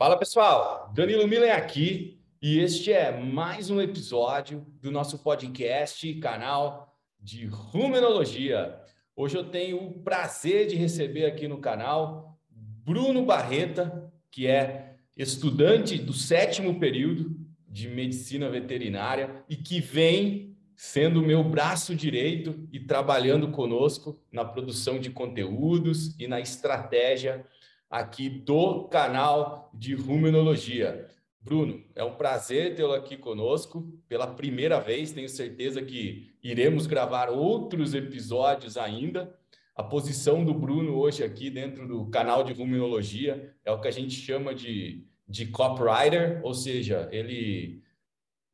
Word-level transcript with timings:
Fala 0.00 0.16
pessoal, 0.16 0.90
Danilo 0.94 1.28
Milen 1.28 1.50
aqui 1.50 2.18
e 2.40 2.58
este 2.58 2.90
é 2.90 3.20
mais 3.20 3.68
um 3.68 3.82
episódio 3.82 4.66
do 4.80 4.90
nosso 4.90 5.18
podcast 5.18 6.14
canal 6.14 6.98
de 7.20 7.44
Rumenologia. 7.44 8.80
Hoje 9.14 9.36
eu 9.36 9.44
tenho 9.44 9.76
o 9.76 10.02
prazer 10.02 10.68
de 10.68 10.74
receber 10.74 11.26
aqui 11.26 11.46
no 11.46 11.58
canal 11.58 12.40
Bruno 12.48 13.26
Barreta, 13.26 14.10
que 14.30 14.46
é 14.46 14.96
estudante 15.14 15.98
do 15.98 16.14
sétimo 16.14 16.80
período 16.80 17.36
de 17.68 17.86
medicina 17.86 18.48
veterinária 18.48 19.44
e 19.50 19.54
que 19.54 19.80
vem 19.80 20.56
sendo 20.74 21.20
meu 21.20 21.44
braço 21.44 21.94
direito 21.94 22.66
e 22.72 22.80
trabalhando 22.80 23.50
conosco 23.50 24.18
na 24.32 24.46
produção 24.46 24.98
de 24.98 25.10
conteúdos 25.10 26.18
e 26.18 26.26
na 26.26 26.40
estratégia 26.40 27.44
aqui 27.90 28.30
do 28.30 28.84
canal 28.84 29.68
de 29.74 29.94
Rumenologia. 29.94 31.08
Bruno, 31.42 31.82
é 31.96 32.04
um 32.04 32.14
prazer 32.14 32.76
tê-lo 32.76 32.92
aqui 32.92 33.16
conosco 33.16 33.92
pela 34.08 34.28
primeira 34.28 34.78
vez. 34.78 35.10
Tenho 35.10 35.28
certeza 35.28 35.82
que 35.82 36.30
iremos 36.42 36.86
gravar 36.86 37.28
outros 37.30 37.92
episódios 37.94 38.76
ainda. 38.76 39.34
A 39.74 39.82
posição 39.82 40.44
do 40.44 40.54
Bruno 40.54 40.96
hoje 40.96 41.24
aqui 41.24 41.50
dentro 41.50 41.88
do 41.88 42.06
canal 42.06 42.44
de 42.44 42.52
Ruminologia 42.52 43.54
é 43.64 43.72
o 43.72 43.80
que 43.80 43.88
a 43.88 43.90
gente 43.90 44.14
chama 44.14 44.54
de, 44.54 45.06
de 45.26 45.46
copywriter, 45.46 46.40
ou 46.44 46.54
seja, 46.54 47.08
ele 47.10 47.82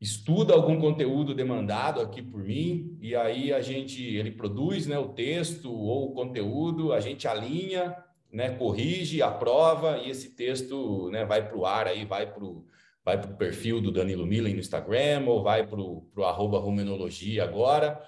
estuda 0.00 0.54
algum 0.54 0.78
conteúdo 0.78 1.34
demandado 1.34 2.00
aqui 2.00 2.22
por 2.22 2.44
mim 2.44 2.96
e 3.00 3.16
aí 3.16 3.52
a 3.52 3.60
gente 3.60 4.02
ele 4.02 4.30
produz 4.30 4.86
né, 4.86 4.98
o 4.98 5.08
texto 5.08 5.72
ou 5.72 6.10
o 6.10 6.14
conteúdo, 6.14 6.92
a 6.92 7.00
gente 7.00 7.26
alinha, 7.26 7.96
né, 8.36 8.50
corrige, 8.50 9.22
aprova 9.22 9.96
e 9.96 10.10
esse 10.10 10.36
texto 10.36 11.08
né, 11.10 11.24
vai 11.24 11.48
para 11.48 11.56
o 11.56 11.64
ar 11.64 11.86
aí, 11.86 12.04
vai 12.04 12.30
para 12.30 12.44
o 12.44 12.66
vai 13.02 13.16
o 13.16 13.36
perfil 13.36 13.80
do 13.80 13.90
Danilo 13.90 14.26
Milen 14.26 14.52
no 14.52 14.60
Instagram 14.60 15.24
ou 15.26 15.42
vai 15.42 15.66
para 15.66 15.80
o 15.80 16.10
arroba 16.22 16.58
Rumenologia 16.58 17.44
agora. 17.44 17.98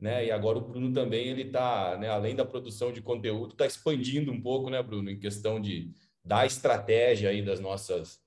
Né? 0.00 0.26
E 0.26 0.30
agora 0.32 0.58
o 0.58 0.62
Bruno 0.62 0.92
também 0.92 1.28
ele 1.28 1.42
está, 1.42 1.96
né, 1.98 2.08
além 2.08 2.34
da 2.34 2.44
produção 2.44 2.90
de 2.90 3.00
conteúdo, 3.00 3.52
está 3.52 3.66
expandindo 3.66 4.32
um 4.32 4.40
pouco, 4.40 4.70
né, 4.70 4.82
Bruno, 4.82 5.08
em 5.08 5.20
questão 5.20 5.60
de 5.60 5.92
da 6.24 6.44
estratégia 6.44 7.30
aí 7.30 7.40
das 7.40 7.60
nossas 7.60 8.18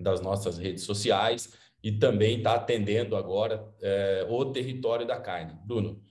das 0.00 0.20
nossas 0.20 0.58
redes 0.58 0.82
sociais 0.82 1.54
e 1.84 1.92
também 1.92 2.38
está 2.38 2.54
atendendo 2.54 3.14
agora 3.14 3.64
é, 3.80 4.26
o 4.28 4.44
território 4.46 5.06
da 5.06 5.20
carne. 5.20 5.56
Bruno, 5.64 6.02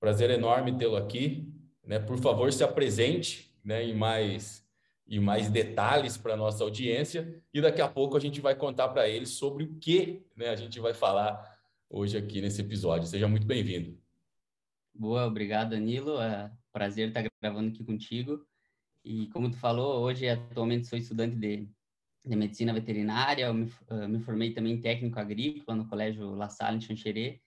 prazer 0.00 0.30
enorme 0.30 0.76
tê-lo 0.76 0.96
aqui. 0.96 1.52
Né? 1.86 2.00
Por 2.00 2.18
favor, 2.18 2.52
se 2.52 2.64
apresente 2.64 3.47
né, 3.64 3.84
em 3.84 3.94
mais 3.94 4.66
em 5.10 5.20
mais 5.20 5.48
detalhes 5.48 6.18
para 6.18 6.36
nossa 6.36 6.62
audiência 6.62 7.42
e 7.52 7.62
daqui 7.62 7.80
a 7.80 7.88
pouco 7.88 8.14
a 8.14 8.20
gente 8.20 8.42
vai 8.42 8.54
contar 8.54 8.88
para 8.88 9.08
eles 9.08 9.30
sobre 9.30 9.64
o 9.64 9.74
que 9.78 10.22
né, 10.36 10.50
a 10.50 10.56
gente 10.56 10.78
vai 10.80 10.92
falar 10.92 11.58
hoje 11.88 12.18
aqui 12.18 12.42
nesse 12.42 12.60
episódio. 12.60 13.08
Seja 13.08 13.26
muito 13.26 13.46
bem-vindo. 13.46 13.98
Boa, 14.94 15.26
obrigado, 15.26 15.70
Danilo. 15.70 16.20
É 16.20 16.52
prazer 16.70 17.08
estar 17.08 17.24
gravando 17.40 17.70
aqui 17.70 17.82
contigo. 17.82 18.46
E 19.02 19.28
como 19.28 19.50
tu 19.50 19.56
falou, 19.56 20.02
hoje 20.02 20.28
atualmente 20.28 20.86
sou 20.86 20.98
estudante 20.98 21.36
de 21.36 21.66
de 22.28 22.36
medicina 22.36 22.72
veterinária, 22.72 23.52
me, 23.52 23.64
uh, 23.90 24.08
me, 24.08 24.20
formei 24.20 24.52
também 24.52 24.74
em 24.74 24.80
técnico 24.80 25.18
agrícola 25.18 25.76
no 25.76 25.88
colégio 25.88 26.34
La 26.34 26.48
Salle, 26.48 26.76
em 26.76 26.80
Xanxerê, 26.80 27.40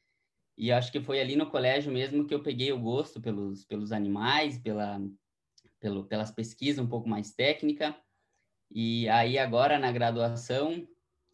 e 0.57 0.71
acho 0.71 0.91
que 0.91 0.99
foi 0.99 1.21
ali 1.21 1.35
no 1.35 1.49
colégio 1.49 1.91
mesmo 1.91 2.25
que 2.25 2.33
eu 2.33 2.41
peguei 2.41 2.71
o 2.71 2.79
gosto 2.79 3.21
pelos, 3.21 3.63
pelos 3.65 3.91
animais, 3.91 4.57
pela, 4.57 4.99
pelo, 5.81 6.05
pelas 6.05 6.31
pesquisas 6.31 6.83
um 6.83 6.87
pouco 6.87 7.09
mais 7.09 7.33
técnica, 7.33 7.93
e 8.73 9.09
aí 9.09 9.37
agora 9.37 9.77
na 9.77 9.91
graduação, 9.91 10.87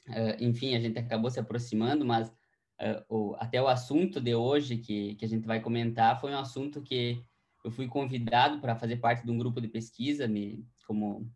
uh, 0.08 0.44
enfim, 0.44 0.76
a 0.76 0.80
gente 0.80 0.98
acabou 0.98 1.30
se 1.30 1.40
aproximando, 1.40 2.04
mas 2.04 2.30
uh, 2.30 3.04
o, 3.08 3.36
até 3.38 3.62
o 3.62 3.68
assunto 3.68 4.20
de 4.20 4.34
hoje 4.34 4.78
que, 4.78 5.14
que 5.16 5.26
a 5.26 5.28
gente 5.28 5.46
vai 5.46 5.60
comentar 5.60 6.20
foi 6.20 6.32
um 6.32 6.40
assunto 6.40 6.82
que 6.82 7.22
eu 7.64 7.70
fui 7.70 7.88
convidado 7.88 8.60
para 8.60 8.76
fazer 8.76 8.98
parte 8.98 9.26
de 9.26 9.32
um 9.32 9.38
grupo 9.38 9.62
de 9.62 9.68
pesquisa, 9.68 10.28
me, 10.28 10.66
como 10.88 11.30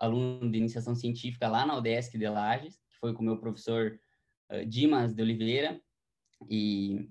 aluno 0.00 0.50
de 0.50 0.58
iniciação 0.58 0.94
científica 0.94 1.48
lá 1.48 1.66
na 1.66 1.76
UDESC 1.76 2.16
de 2.16 2.28
Lages, 2.28 2.76
que 2.88 2.96
foi 2.98 3.12
com 3.14 3.22
o 3.22 3.24
meu 3.24 3.38
professor 3.38 3.98
uh, 4.52 4.64
Dimas 4.66 5.14
de 5.14 5.22
Oliveira, 5.22 5.80
e, 6.48 7.08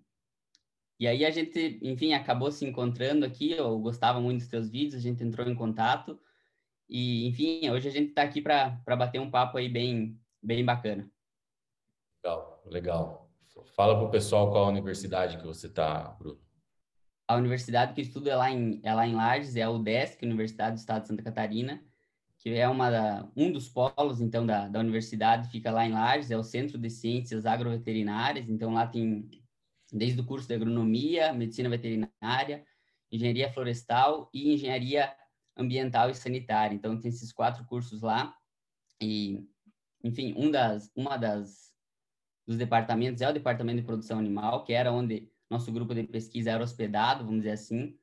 e 1.00 1.08
aí 1.08 1.26
a 1.26 1.32
gente, 1.32 1.80
enfim, 1.82 2.14
acabou 2.14 2.52
se 2.52 2.66
encontrando 2.66 3.26
aqui, 3.26 3.52
eu 3.52 3.80
gostava 3.80 4.20
muito 4.20 4.40
dos 4.40 4.48
teus 4.48 4.70
vídeos, 4.70 4.96
a 4.96 5.00
gente 5.00 5.24
entrou 5.24 5.48
em 5.48 5.56
contato, 5.56 6.20
e, 6.90 7.28
enfim, 7.28 7.70
hoje 7.70 7.88
a 7.88 7.92
gente 7.92 8.10
está 8.10 8.24
aqui 8.24 8.42
para 8.42 8.80
bater 8.88 9.20
um 9.20 9.32
papo 9.32 9.58
aí 9.58 9.68
bem, 9.68 10.20
bem 10.42 10.64
bacana. 10.64 11.10
Legal, 12.24 12.64
legal. 12.66 13.32
Fala 13.76 13.96
para 13.96 14.06
o 14.06 14.12
pessoal 14.12 14.52
qual 14.52 14.66
a 14.66 14.70
universidade 14.70 15.38
que 15.38 15.46
você 15.46 15.68
está, 15.68 16.16
Bruno. 16.20 16.40
A 17.28 17.36
universidade 17.36 17.94
que 17.94 18.02
eu 18.02 18.06
estudo 18.06 18.30
é 18.30 18.36
lá 18.36 18.52
em, 18.52 18.80
é 18.84 18.94
lá 18.94 19.08
em 19.08 19.16
Lages, 19.16 19.56
é 19.56 19.64
a 19.64 19.72
UDESC, 19.72 20.24
Universidade 20.24 20.76
do 20.76 20.80
Estado 20.80 21.02
de 21.04 21.08
Santa 21.08 21.24
Catarina, 21.24 21.84
que 22.38 22.50
é 22.54 22.68
uma 22.68 23.32
um 23.36 23.52
dos 23.52 23.70
polos 23.70 24.20
então 24.20 24.46
da, 24.46 24.68
da 24.68 24.80
universidade, 24.80 25.50
fica 25.50 25.72
lá 25.72 25.86
em 25.86 25.94
Lages, 25.94 26.30
é 26.30 26.38
o 26.38 26.44
Centro 26.44 26.78
de 26.78 26.90
Ciências 26.90 27.46
Agroveterinárias, 27.46 28.50
então 28.50 28.74
lá 28.74 28.86
tem 28.86 29.30
desde 29.94 30.20
o 30.20 30.26
curso 30.26 30.48
de 30.48 30.56
agronomia, 30.56 31.32
medicina 31.32 31.70
veterinária, 31.70 32.66
engenharia 33.12 33.52
florestal 33.52 34.30
e 34.34 34.54
engenharia 34.54 35.14
ambiental 35.56 36.10
e 36.10 36.16
sanitária. 36.16 36.76
Então 36.76 37.00
tem 37.00 37.10
esses 37.10 37.32
quatro 37.32 37.64
cursos 37.66 38.02
lá 38.02 38.36
e 39.00 39.48
enfim, 40.04 40.34
um 40.36 40.50
das 40.50 40.92
uma 40.96 41.16
das 41.16 41.72
dos 42.46 42.58
departamentos 42.58 43.22
é 43.22 43.30
o 43.30 43.34
departamento 43.34 43.80
de 43.80 43.86
produção 43.86 44.20
animal, 44.20 44.66
que 44.66 44.74
era 44.74 44.92
onde 44.92 45.32
nosso 45.50 45.72
grupo 45.72 45.94
de 45.94 46.04
pesquisa 46.04 46.52
era 46.52 46.64
hospedado, 46.64 47.24
vamos 47.24 47.42
dizer 47.42 47.52
assim, 47.52 47.98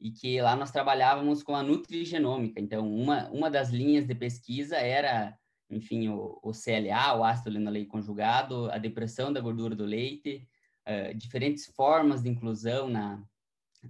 e 0.00 0.10
que 0.10 0.40
lá 0.40 0.56
nós 0.56 0.72
trabalhávamos 0.72 1.42
com 1.42 1.54
a 1.54 1.62
nutrigenômica. 1.62 2.60
Então, 2.60 2.92
uma, 2.92 3.28
uma 3.30 3.50
das 3.50 3.70
linhas 3.70 4.06
de 4.06 4.14
pesquisa 4.14 4.76
era, 4.76 5.38
enfim, 5.70 6.08
o, 6.08 6.40
o 6.42 6.52
CLA, 6.52 7.16
o 7.16 7.22
ácido 7.22 7.50
linoleico 7.50 7.90
conjugado, 7.90 8.70
a 8.72 8.78
depressão 8.78 9.32
da 9.32 9.40
gordura 9.40 9.76
do 9.76 9.84
leite, 9.84 10.48
uh, 10.88 11.14
diferentes 11.14 11.66
formas 11.66 12.22
de 12.22 12.28
inclusão 12.28 12.88
na, 12.88 13.22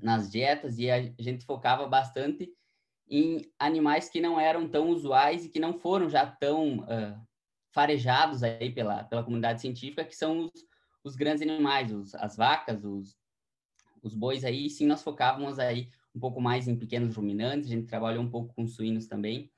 nas 0.03 0.31
dietas, 0.31 0.79
e 0.79 0.91
a 0.91 1.01
gente 1.19 1.45
focava 1.45 1.87
bastante 1.87 2.53
em 3.09 3.51
animais 3.59 4.09
que 4.09 4.21
não 4.21 4.39
eram 4.39 4.69
tão 4.69 4.91
usuais 4.91 5.45
e 5.45 5.49
que 5.49 5.59
não 5.59 5.73
foram 5.73 6.11
já 6.11 6.27
tão 6.27 6.81
uh, 6.81 7.19
farejados 7.73 8.43
aí 8.43 8.71
pela, 8.71 9.05
pela 9.05 9.23
comunidade 9.23 9.61
científica, 9.61 10.05
que 10.05 10.15
são 10.15 10.47
os, 10.47 10.65
os 11.03 11.17
grandes 11.17 11.43
animais, 11.43 11.93
os, 11.93 12.15
as 12.15 12.37
vacas, 12.37 12.85
os, 12.85 13.17
os 14.03 14.15
bois 14.15 14.45
aí, 14.45 14.69
sim, 14.69 14.87
nós 14.87 15.03
focávamos 15.03 15.59
aí 15.59 15.89
um 16.15 16.21
pouco 16.21 16.41
mais 16.41 16.69
em 16.69 16.77
pequenos 16.77 17.17
ruminantes, 17.17 17.69
a 17.69 17.75
gente 17.75 17.87
trabalhou 17.87 18.23
um 18.23 18.31
pouco 18.31 18.53
com 18.55 18.67
suínos 18.67 19.07
também, 19.07 19.51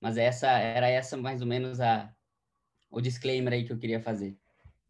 mas 0.00 0.16
essa 0.16 0.48
era 0.48 0.88
essa 0.88 1.16
mais 1.16 1.40
ou 1.40 1.46
menos 1.46 1.80
a 1.80 2.12
o 2.90 3.00
disclaimer 3.00 3.52
aí 3.52 3.64
que 3.64 3.72
eu 3.72 3.78
queria 3.78 4.00
fazer. 4.00 4.38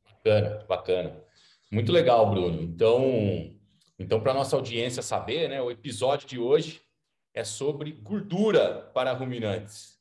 Bacana, 0.04 0.64
bacana. 0.68 1.25
Muito 1.70 1.90
legal, 1.90 2.30
Bruno. 2.30 2.62
Então, 2.62 3.54
então 3.98 4.20
para 4.20 4.34
nossa 4.34 4.56
audiência 4.56 5.02
saber, 5.02 5.48
né, 5.48 5.60
o 5.60 5.70
episódio 5.70 6.28
de 6.28 6.38
hoje 6.38 6.80
é 7.34 7.42
sobre 7.44 7.92
gordura 7.92 8.90
para 8.94 9.12
ruminantes. 9.12 9.96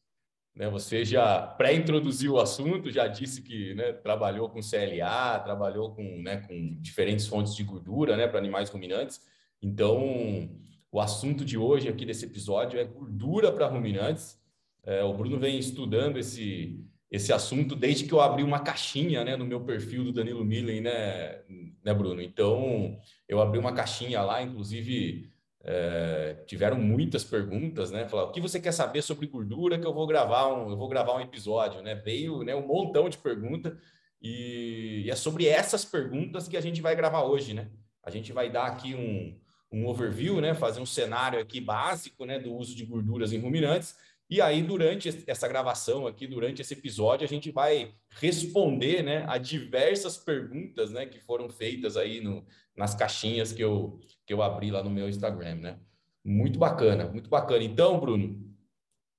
Né, 0.55 0.69
você 0.69 1.03
já 1.03 1.41
pré-introduziu 1.41 2.33
o 2.33 2.39
assunto, 2.39 2.91
já 2.91 3.07
disse 3.07 3.41
que 3.41 3.73
né, 3.73 3.91
trabalhou 3.91 4.49
com 4.49 4.61
CLA, 4.61 5.39
trabalhou 5.39 5.93
com, 5.93 6.21
né, 6.21 6.37
com 6.37 6.77
diferentes 6.79 7.27
fontes 7.27 7.53
de 7.55 7.63
gordura 7.63 8.15
né, 8.15 8.27
para 8.27 8.39
animais 8.39 8.69
ruminantes. 8.69 9.19
Então, 9.61 10.49
o 10.91 11.01
assunto 11.01 11.43
de 11.43 11.57
hoje 11.57 11.89
aqui 11.89 12.05
desse 12.05 12.25
episódio 12.25 12.79
é 12.79 12.85
gordura 12.85 13.51
para 13.51 13.67
ruminantes. 13.67 14.39
É, 14.85 15.03
o 15.03 15.13
Bruno 15.13 15.37
vem 15.37 15.57
estudando 15.57 16.17
esse, 16.17 16.79
esse 17.11 17.31
assunto 17.31 17.75
desde 17.75 18.05
que 18.05 18.13
eu 18.13 18.21
abri 18.21 18.43
uma 18.43 18.59
caixinha 18.59 19.23
né, 19.23 19.35
no 19.35 19.45
meu 19.45 19.61
perfil 19.61 20.03
do 20.05 20.11
Danilo 20.11 20.43
Millen, 20.43 20.81
né, 20.81 21.41
né 21.83 21.93
Bruno? 21.93 22.21
Então, 22.21 22.97
eu 23.27 23.39
abri 23.39 23.59
uma 23.59 23.73
caixinha 23.73 24.21
lá, 24.21 24.41
inclusive 24.41 25.29
é, 25.63 26.43
tiveram 26.45 26.77
muitas 26.77 27.23
perguntas, 27.23 27.89
né? 27.89 28.07
Falaram, 28.07 28.29
o 28.29 28.31
que 28.31 28.39
você 28.39 28.59
quer 28.59 28.71
saber 28.71 29.01
sobre 29.01 29.25
gordura 29.27 29.79
que 29.79 29.85
eu 29.85 29.93
vou 29.93 30.05
gravar 30.05 30.47
um, 30.47 30.69
eu 30.69 30.77
vou 30.77 30.87
gravar 30.87 31.15
um 31.15 31.21
episódio, 31.21 31.81
né? 31.81 31.95
Veio 31.95 32.43
né, 32.43 32.55
um 32.55 32.67
montão 32.67 33.09
de 33.09 33.17
perguntas 33.17 33.73
e, 34.21 35.03
e 35.05 35.09
é 35.09 35.15
sobre 35.15 35.47
essas 35.47 35.83
perguntas 35.83 36.47
que 36.47 36.55
a 36.55 36.61
gente 36.61 36.81
vai 36.81 36.95
gravar 36.95 37.23
hoje, 37.23 37.53
né? 37.53 37.69
A 38.03 38.11
gente 38.11 38.31
vai 38.31 38.51
dar 38.51 38.67
aqui 38.67 38.93
um, 38.93 39.39
um 39.71 39.87
overview, 39.87 40.39
né, 40.39 40.53
fazer 40.53 40.79
um 40.79 40.85
cenário 40.85 41.39
aqui 41.39 41.59
básico, 41.59 42.25
né, 42.25 42.39
do 42.39 42.53
uso 42.53 42.75
de 42.75 42.85
gorduras 42.85 43.33
em 43.33 43.39
ruminantes. 43.39 43.95
E 44.29 44.41
aí, 44.41 44.63
durante 44.63 45.23
essa 45.27 45.47
gravação 45.47 46.07
aqui, 46.07 46.25
durante 46.25 46.61
esse 46.61 46.73
episódio, 46.73 47.25
a 47.25 47.27
gente 47.27 47.51
vai 47.51 47.93
responder, 48.09 49.03
né, 49.03 49.23
a 49.27 49.37
diversas 49.37 50.17
perguntas, 50.17 50.91
né, 50.91 51.05
que 51.05 51.19
foram 51.19 51.47
feitas 51.47 51.95
aí 51.95 52.21
no, 52.21 52.43
nas 52.75 52.95
caixinhas 52.95 53.51
que 53.51 53.63
eu, 53.63 53.99
que 54.25 54.33
eu 54.33 54.41
abri 54.41 54.71
lá 54.71 54.83
no 54.83 54.89
meu 54.89 55.07
Instagram, 55.07 55.55
né. 55.55 55.79
Muito 56.23 56.57
bacana, 56.57 57.07
muito 57.07 57.29
bacana. 57.29 57.63
Então, 57.63 57.99
Bruno, 57.99 58.43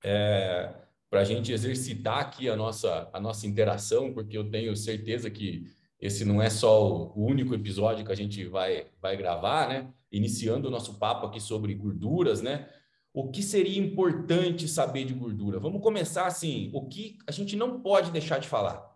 é, 0.04 0.74
para 1.08 1.20
a 1.20 1.24
gente 1.24 1.52
exercitar 1.52 2.18
aqui 2.18 2.48
a 2.48 2.56
nossa, 2.56 3.08
a 3.12 3.20
nossa 3.20 3.46
interação, 3.46 4.12
porque 4.12 4.36
eu 4.36 4.50
tenho 4.50 4.74
certeza 4.74 5.30
que 5.30 5.64
esse 6.00 6.24
não 6.24 6.42
é 6.42 6.50
só 6.50 7.12
o 7.14 7.24
único 7.24 7.54
episódio 7.54 8.04
que 8.04 8.12
a 8.12 8.16
gente 8.16 8.44
vai, 8.46 8.88
vai 9.00 9.16
gravar, 9.16 9.68
né? 9.68 9.88
Iniciando 10.10 10.68
o 10.68 10.70
nosso 10.70 10.98
papo 10.98 11.26
aqui 11.26 11.40
sobre 11.40 11.74
gorduras, 11.74 12.42
né? 12.42 12.68
O 13.16 13.30
que 13.30 13.42
seria 13.42 13.82
importante 13.82 14.68
saber 14.68 15.06
de 15.06 15.14
gordura? 15.14 15.58
Vamos 15.58 15.80
começar 15.80 16.26
assim: 16.26 16.70
o 16.74 16.86
que 16.86 17.16
a 17.26 17.32
gente 17.32 17.56
não 17.56 17.80
pode 17.80 18.10
deixar 18.10 18.38
de 18.38 18.46
falar 18.46 18.94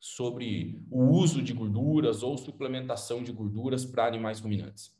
sobre 0.00 0.84
o 0.90 1.04
uso 1.04 1.40
de 1.40 1.52
gorduras 1.52 2.24
ou 2.24 2.36
suplementação 2.36 3.22
de 3.22 3.30
gorduras 3.30 3.84
para 3.84 4.06
animais 4.06 4.40
ruminantes? 4.40 4.92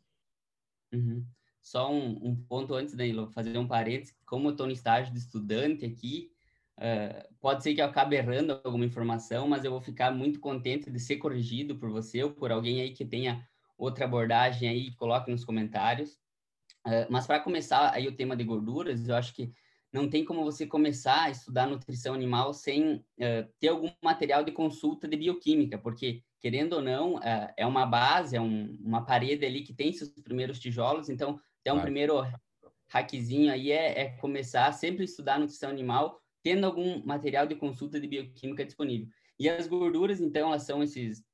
Uhum. 0.93 1.27
Só 1.61 1.93
um, 1.93 2.29
um, 2.29 2.37
ponto 2.37 2.73
antes, 2.73 2.95
Danilo, 2.95 3.29
fazer 3.33 3.59
um 3.59 3.67
parênteses. 3.67 4.15
Como 4.25 4.47
eu 4.47 4.53
estou 4.53 4.67
no 4.67 4.73
estágio 4.73 5.13
de 5.13 5.19
estudante 5.19 5.85
aqui, 5.85 6.31
uh, 6.79 7.35
pode 7.41 7.65
ser 7.65 7.75
que 7.75 7.81
eu 7.81 7.87
acabe 7.87 8.15
errando 8.15 8.61
alguma 8.63 8.85
informação, 8.85 9.49
mas 9.49 9.65
eu 9.65 9.73
vou 9.73 9.81
ficar 9.81 10.13
muito 10.13 10.39
contente 10.39 10.89
de 10.89 11.01
ser 11.01 11.17
corrigido 11.17 11.75
por 11.75 11.91
você 11.91 12.23
ou 12.23 12.31
por 12.31 12.53
alguém 12.53 12.81
aí 12.81 12.93
que 12.93 13.05
tenha 13.05 13.45
outra 13.77 14.05
abordagem 14.05 14.69
aí, 14.69 14.93
coloque 14.93 15.29
nos 15.29 15.45
comentários. 15.45 16.21
Uh, 16.87 17.07
mas 17.11 17.27
para 17.27 17.41
começar 17.41 17.93
aí 17.93 18.09
o 18.09 18.17
tema 18.17 18.35
de 18.35 18.45
gorduras, 18.45 19.09
eu 19.09 19.15
acho 19.15 19.35
que 19.35 19.53
não 19.93 20.09
tem 20.09 20.25
como 20.25 20.45
você 20.45 20.67
começar 20.67 21.25
a 21.25 21.31
estudar 21.31 21.67
nutrição 21.67 22.15
animal 22.15 22.55
sem 22.55 22.95
uh, 22.95 23.53
ter 23.59 23.69
algum 23.69 23.91
material 24.03 24.45
de 24.45 24.53
consulta 24.53 25.09
de 25.09 25.17
bioquímica, 25.17 25.79
porque, 25.79 26.23
querendo 26.39 26.75
ou 26.75 26.83
não, 26.83 27.17
uh, 27.17 27.53
é 27.57 27.67
uma 27.67 27.85
base, 27.85 28.37
é 28.37 28.41
um, 28.41 28.79
uma 28.81 29.05
parede 29.05 29.45
ali 29.45 29.63
que 29.63 29.75
tem 29.75 29.93
seus 29.93 30.11
primeiros 30.11 30.59
tijolos, 30.59 31.09
então, 31.09 31.41
até 31.61 31.73
um 31.73 31.77
claro. 31.77 31.83
primeiro 31.83 32.23
hackzinho 32.89 33.53
aí 33.53 33.71
é, 33.73 34.01
é, 34.01 34.09
começar 34.17 34.73
sempre 34.73 35.03
a 35.03 35.05
estudar 35.05 35.39
nutrição 35.39 35.71
animal, 35.71 36.21
tendo 36.43 36.67
algum 36.67 37.05
material 37.05 37.47
de 37.47 37.55
consulta 37.55 38.01
de 38.01 38.07
bioquímica 38.07 38.65
disponível. 38.65 39.09
E 39.39 39.49
as 39.49 39.67
gorduras, 39.67 40.21
então, 40.21 40.49
elas 40.49 40.63
são 40.63 40.83
esses, 40.83 41.25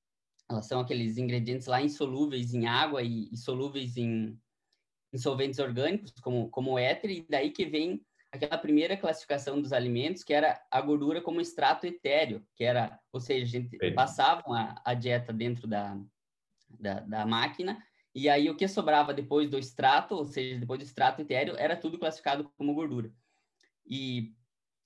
elas 0.51 0.67
são 0.67 0.81
aqueles 0.81 1.19
ingredientes 1.19 1.67
lá 1.67 1.81
insolúveis 1.83 2.55
em 2.55 2.67
água 2.67 3.03
e, 3.03 3.29
e 3.31 3.37
solúveis 3.37 3.97
em 3.97 4.39
em 5.17 5.19
solventes 5.19 5.59
orgânicos, 5.59 6.13
como, 6.21 6.51
como 6.51 6.73
o 6.73 6.79
éter, 6.79 7.11
e 7.11 7.27
daí 7.29 7.51
que 7.51 7.65
vem 7.65 8.03
aquela 8.31 8.59
primeira 8.59 8.97
classificação 8.99 9.61
dos 9.61 9.73
alimentos, 9.73 10.23
que 10.23 10.35
era 10.35 10.61
a 10.71 10.81
gordura 10.81 11.23
como 11.23 11.41
extrato 11.41 11.87
etéreo, 11.87 12.47
que 12.55 12.63
era, 12.63 13.01
ou 13.11 13.19
seja, 13.19 13.45
a 13.45 13.49
gente 13.49 13.79
passava 13.93 14.43
a, 14.49 14.83
a 14.85 14.95
dieta 14.95 15.33
dentro 15.33 15.67
da, 15.67 15.99
da, 16.79 17.01
da, 17.01 17.25
máquina, 17.25 17.83
e 18.15 18.29
aí 18.29 18.51
o 18.51 18.57
que 18.57 18.69
sobrava 18.69 19.15
depois 19.15 19.49
do 19.49 19.59
extrato, 19.59 20.15
ou 20.15 20.27
seja, 20.27 20.61
depois 20.61 20.79
do 20.79 20.85
extrato 20.85 21.23
etéreo, 21.23 21.57
era 21.57 21.77
tudo 21.77 21.99
classificado 21.99 22.51
como 22.59 22.75
gordura. 22.75 23.11
E, 23.87 24.35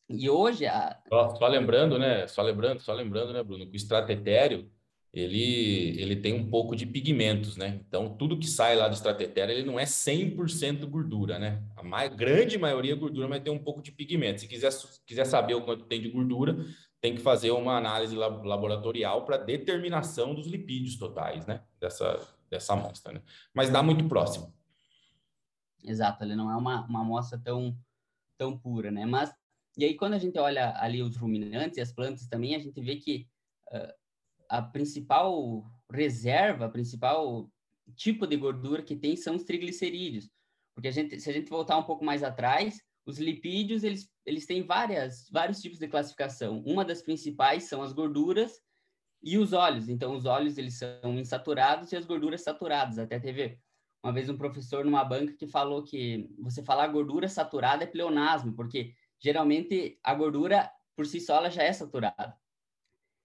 e 0.09 0.31
hoje... 0.31 0.65
A... 0.67 0.97
Só, 1.09 1.35
só 1.35 1.49
lembrando, 1.49 1.99
né, 1.99 2.29
só 2.29 2.43
lembrando, 2.43 2.81
só 2.81 2.93
lembrando, 2.93 3.33
né, 3.33 3.43
Bruno, 3.43 3.67
que 3.67 3.73
o 3.73 3.77
extrato 3.77 4.13
etéreo 4.13 4.71
ele, 5.13 6.01
ele 6.01 6.17
tem 6.17 6.33
um 6.33 6.49
pouco 6.49 6.77
de 6.77 6.87
pigmentos, 6.87 7.57
né? 7.57 7.81
Então, 7.87 8.17
tudo 8.17 8.39
que 8.39 8.47
sai 8.47 8.77
lá 8.77 8.87
do 8.87 8.95
estratetério, 8.95 9.53
ele 9.53 9.67
não 9.67 9.79
é 9.79 9.85
100% 9.85 10.87
gordura, 10.87 11.37
né? 11.39 11.63
A 11.77 11.83
mais, 11.83 12.15
grande 12.15 12.57
maioria 12.57 12.93
é 12.93 12.97
gordura, 12.97 13.27
mas 13.27 13.43
tem 13.43 13.53
um 13.53 13.59
pouco 13.59 13.83
de 13.83 13.91
pigmento. 13.91 14.41
Se 14.41 14.47
quiser, 14.47 14.71
quiser 15.05 15.25
saber 15.25 15.55
o 15.55 15.63
quanto 15.63 15.87
tem 15.87 16.01
de 16.01 16.09
gordura, 16.09 16.65
tem 17.01 17.15
que 17.15 17.21
fazer 17.21 17.51
uma 17.51 17.77
análise 17.77 18.15
laboratorial 18.15 19.25
para 19.25 19.37
determinação 19.37 20.33
dos 20.33 20.47
lipídios 20.47 20.97
totais, 20.97 21.45
né? 21.45 21.63
Dessa, 21.81 22.21
dessa 22.49 22.75
amostra, 22.75 23.13
né? 23.13 23.23
Mas 23.53 23.69
dá 23.69 23.83
muito 23.83 24.07
próximo. 24.07 24.55
Exato, 25.83 26.23
ele 26.23 26.37
não 26.37 26.49
é 26.53 26.57
uma, 26.57 26.87
uma 26.87 27.01
amostra 27.01 27.37
tão, 27.37 27.77
tão 28.39 28.57
pura, 28.57 28.93
né? 28.93 29.05
Mas, 29.07 29.35
e 29.77 29.85
aí 29.85 29.97
quando 29.97 30.13
a 30.13 30.19
gente 30.19 30.39
olha 30.39 30.73
ali 30.81 31.03
os 31.03 31.17
ruminantes 31.17 31.79
e 31.79 31.81
as 31.81 31.91
plantas 31.91 32.29
também, 32.29 32.55
a 32.55 32.61
gente 32.61 32.81
vê 32.81 32.95
que... 32.95 33.27
Uh, 33.73 34.01
a 34.51 34.61
principal 34.61 35.65
reserva, 35.91 36.67
a 36.67 36.69
principal 36.69 37.49
tipo 37.95 38.27
de 38.27 38.37
gordura 38.37 38.83
que 38.83 38.97
tem 38.97 39.17
são 39.17 39.37
os 39.37 39.45
triglicerídeos. 39.45 40.29
Porque 40.75 40.89
a 40.89 40.91
gente, 40.91 41.21
se 41.21 41.31
a 41.31 41.33
gente 41.33 41.49
voltar 41.49 41.79
um 41.79 41.85
pouco 41.85 42.05
mais 42.05 42.25
atrás, 42.25 42.83
os 43.07 43.19
lipídios, 43.19 43.85
eles, 43.85 44.11
eles 44.27 44.47
têm 44.47 44.63
várias, 44.63 45.29
vários 45.31 45.61
tipos 45.61 45.79
de 45.79 45.87
classificação. 45.87 46.63
Uma 46.67 46.85
das 46.85 47.01
principais 47.01 47.65
são 47.65 47.81
as 47.81 47.93
gorduras 47.93 48.61
e 49.23 49.39
os 49.39 49.53
óleos. 49.53 49.89
Então, 49.89 50.17
os 50.17 50.27
óleos, 50.27 50.59
eles 50.59 50.79
são 50.79 51.19
insaturados 51.19 51.93
e 51.93 51.97
as 51.97 52.05
gorduras 52.05 52.43
saturadas. 52.43 52.99
Até 52.99 53.21
teve 53.21 53.57
uma 54.03 54.13
vez 54.13 54.29
um 54.29 54.37
professor 54.37 54.85
numa 54.85 55.05
banca 55.05 55.35
que 55.35 55.47
falou 55.47 55.85
que 55.85 56.29
você 56.41 56.63
falar 56.63 56.89
gordura 56.89 57.29
saturada 57.29 57.85
é 57.85 57.87
pleonasmo, 57.87 58.55
porque 58.55 58.95
geralmente 59.19 59.99
a 60.03 60.15
gordura, 60.15 60.71
por 60.97 61.07
si 61.07 61.21
só, 61.21 61.37
ela 61.37 61.51
já 61.51 61.63
é 61.63 61.73
saturada. 61.73 62.37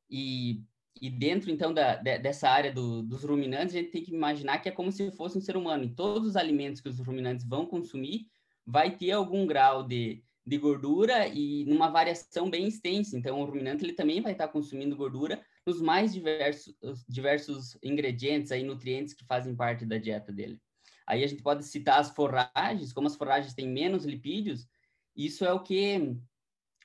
E 0.09 0.61
e 1.01 1.09
dentro, 1.09 1.51
então, 1.51 1.73
da, 1.73 1.95
de, 1.95 2.17
dessa 2.19 2.49
área 2.49 2.71
do, 2.71 3.03
dos 3.03 3.23
ruminantes, 3.23 3.75
a 3.75 3.79
gente 3.79 3.91
tem 3.91 4.03
que 4.03 4.13
imaginar 4.13 4.59
que 4.59 4.69
é 4.69 4.71
como 4.71 4.91
se 4.91 5.11
fosse 5.11 5.37
um 5.37 5.41
ser 5.41 5.57
humano. 5.57 5.83
E 5.83 5.89
todos 5.89 6.27
os 6.29 6.35
alimentos 6.35 6.81
que 6.81 6.89
os 6.89 6.99
ruminantes 6.99 7.45
vão 7.45 7.65
consumir 7.65 8.27
vai 8.65 8.95
ter 8.95 9.11
algum 9.11 9.45
grau 9.45 9.83
de, 9.83 10.23
de 10.45 10.57
gordura 10.57 11.27
e 11.27 11.65
numa 11.65 11.89
variação 11.89 12.49
bem 12.49 12.67
extensa. 12.67 13.17
Então, 13.17 13.41
o 13.41 13.45
ruminante 13.45 13.83
ele 13.83 13.93
também 13.93 14.21
vai 14.21 14.31
estar 14.31 14.47
consumindo 14.47 14.95
gordura 14.95 15.43
nos 15.65 15.81
mais 15.81 16.13
diversos, 16.13 16.73
diversos 17.09 17.77
ingredientes, 17.83 18.51
aí, 18.51 18.63
nutrientes 18.63 19.13
que 19.13 19.25
fazem 19.25 19.55
parte 19.55 19.85
da 19.85 19.97
dieta 19.97 20.31
dele. 20.31 20.61
Aí 21.07 21.23
a 21.23 21.27
gente 21.27 21.43
pode 21.43 21.63
citar 21.65 21.99
as 21.99 22.11
forragens, 22.11 22.93
como 22.93 23.07
as 23.07 23.15
forragens 23.15 23.53
têm 23.53 23.67
menos 23.67 24.05
lipídios, 24.05 24.67
isso 25.15 25.45
é 25.45 25.53
o 25.53 25.61
que 25.61 26.17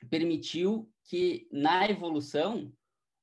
permitiu 0.09 0.91
que 1.05 1.49
na 1.51 1.89
evolução 1.89 2.73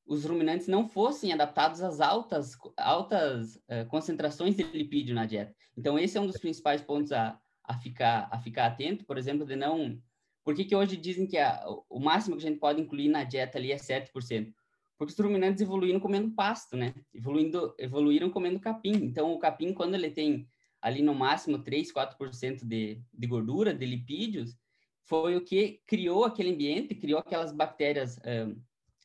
os 0.07 0.25
ruminantes 0.25 0.67
não 0.67 0.87
fossem 0.87 1.33
adaptados 1.33 1.81
às 1.81 1.99
altas, 1.99 2.57
altas 2.77 3.55
uh, 3.55 3.85
concentrações 3.89 4.55
de 4.55 4.63
lipídio 4.63 5.13
na 5.13 5.25
dieta. 5.25 5.53
Então, 5.75 5.99
esse 5.99 6.17
é 6.17 6.21
um 6.21 6.27
dos 6.27 6.37
principais 6.37 6.81
pontos 6.81 7.11
a, 7.11 7.37
a, 7.63 7.77
ficar, 7.77 8.27
a 8.31 8.39
ficar 8.39 8.67
atento, 8.67 9.05
por 9.05 9.17
exemplo, 9.17 9.45
de 9.45 9.55
não... 9.55 10.01
Por 10.43 10.55
que, 10.55 10.63
que 10.63 10.75
hoje 10.75 10.95
dizem 10.95 11.27
que 11.27 11.37
a, 11.37 11.61
o 11.89 11.99
máximo 11.99 12.37
que 12.37 12.45
a 12.45 12.49
gente 12.49 12.59
pode 12.59 12.81
incluir 12.81 13.09
na 13.09 13.25
dieta 13.25 13.57
ali 13.57 13.71
é 13.71 13.75
7%? 13.75 14.53
Porque 14.97 15.13
os 15.13 15.19
ruminantes 15.19 15.61
evoluíram 15.61 15.99
comendo 15.99 16.31
pasto, 16.31 16.77
né? 16.77 16.95
Evoluindo, 17.13 17.75
evoluíram 17.77 18.29
comendo 18.29 18.59
capim. 18.59 18.93
Então, 18.93 19.33
o 19.33 19.39
capim, 19.39 19.73
quando 19.73 19.95
ele 19.95 20.09
tem 20.09 20.47
ali 20.81 21.01
no 21.01 21.13
máximo 21.13 21.59
3, 21.59 21.91
4% 21.91 22.65
de, 22.65 23.01
de 23.13 23.27
gordura, 23.27 23.73
de 23.73 23.85
lipídios, 23.85 24.55
foi 25.03 25.35
o 25.35 25.43
que 25.43 25.81
criou 25.85 26.23
aquele 26.23 26.51
ambiente, 26.51 26.95
criou 26.95 27.19
aquelas 27.19 27.51
bactérias... 27.51 28.17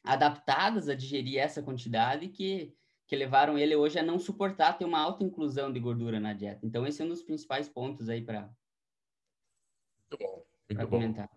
adaptadas 0.05 0.89
a 0.89 0.95
digerir 0.95 1.39
essa 1.39 1.63
quantidade 1.63 2.29
que, 2.29 2.75
que 3.07 3.17
levaram 3.17 3.59
ele 3.59 3.77
hoje 3.77 3.99
a 3.99 4.03
não 4.03 4.19
suportar 4.19 4.77
ter 4.77 4.85
uma 4.85 4.99
alta 4.99 5.25
inclusão 5.25 5.73
de 5.73 5.79
gordura 5.79 6.19
na 6.19 6.33
dieta. 6.33 6.67
Então, 6.67 6.87
esse 6.87 7.03
é 7.03 7.05
um 7.05 7.09
dos 7.09 7.23
principais 7.23 7.69
pontos 7.69 8.09
aí 8.09 8.23
para 8.23 8.51
comentar. 10.89 11.31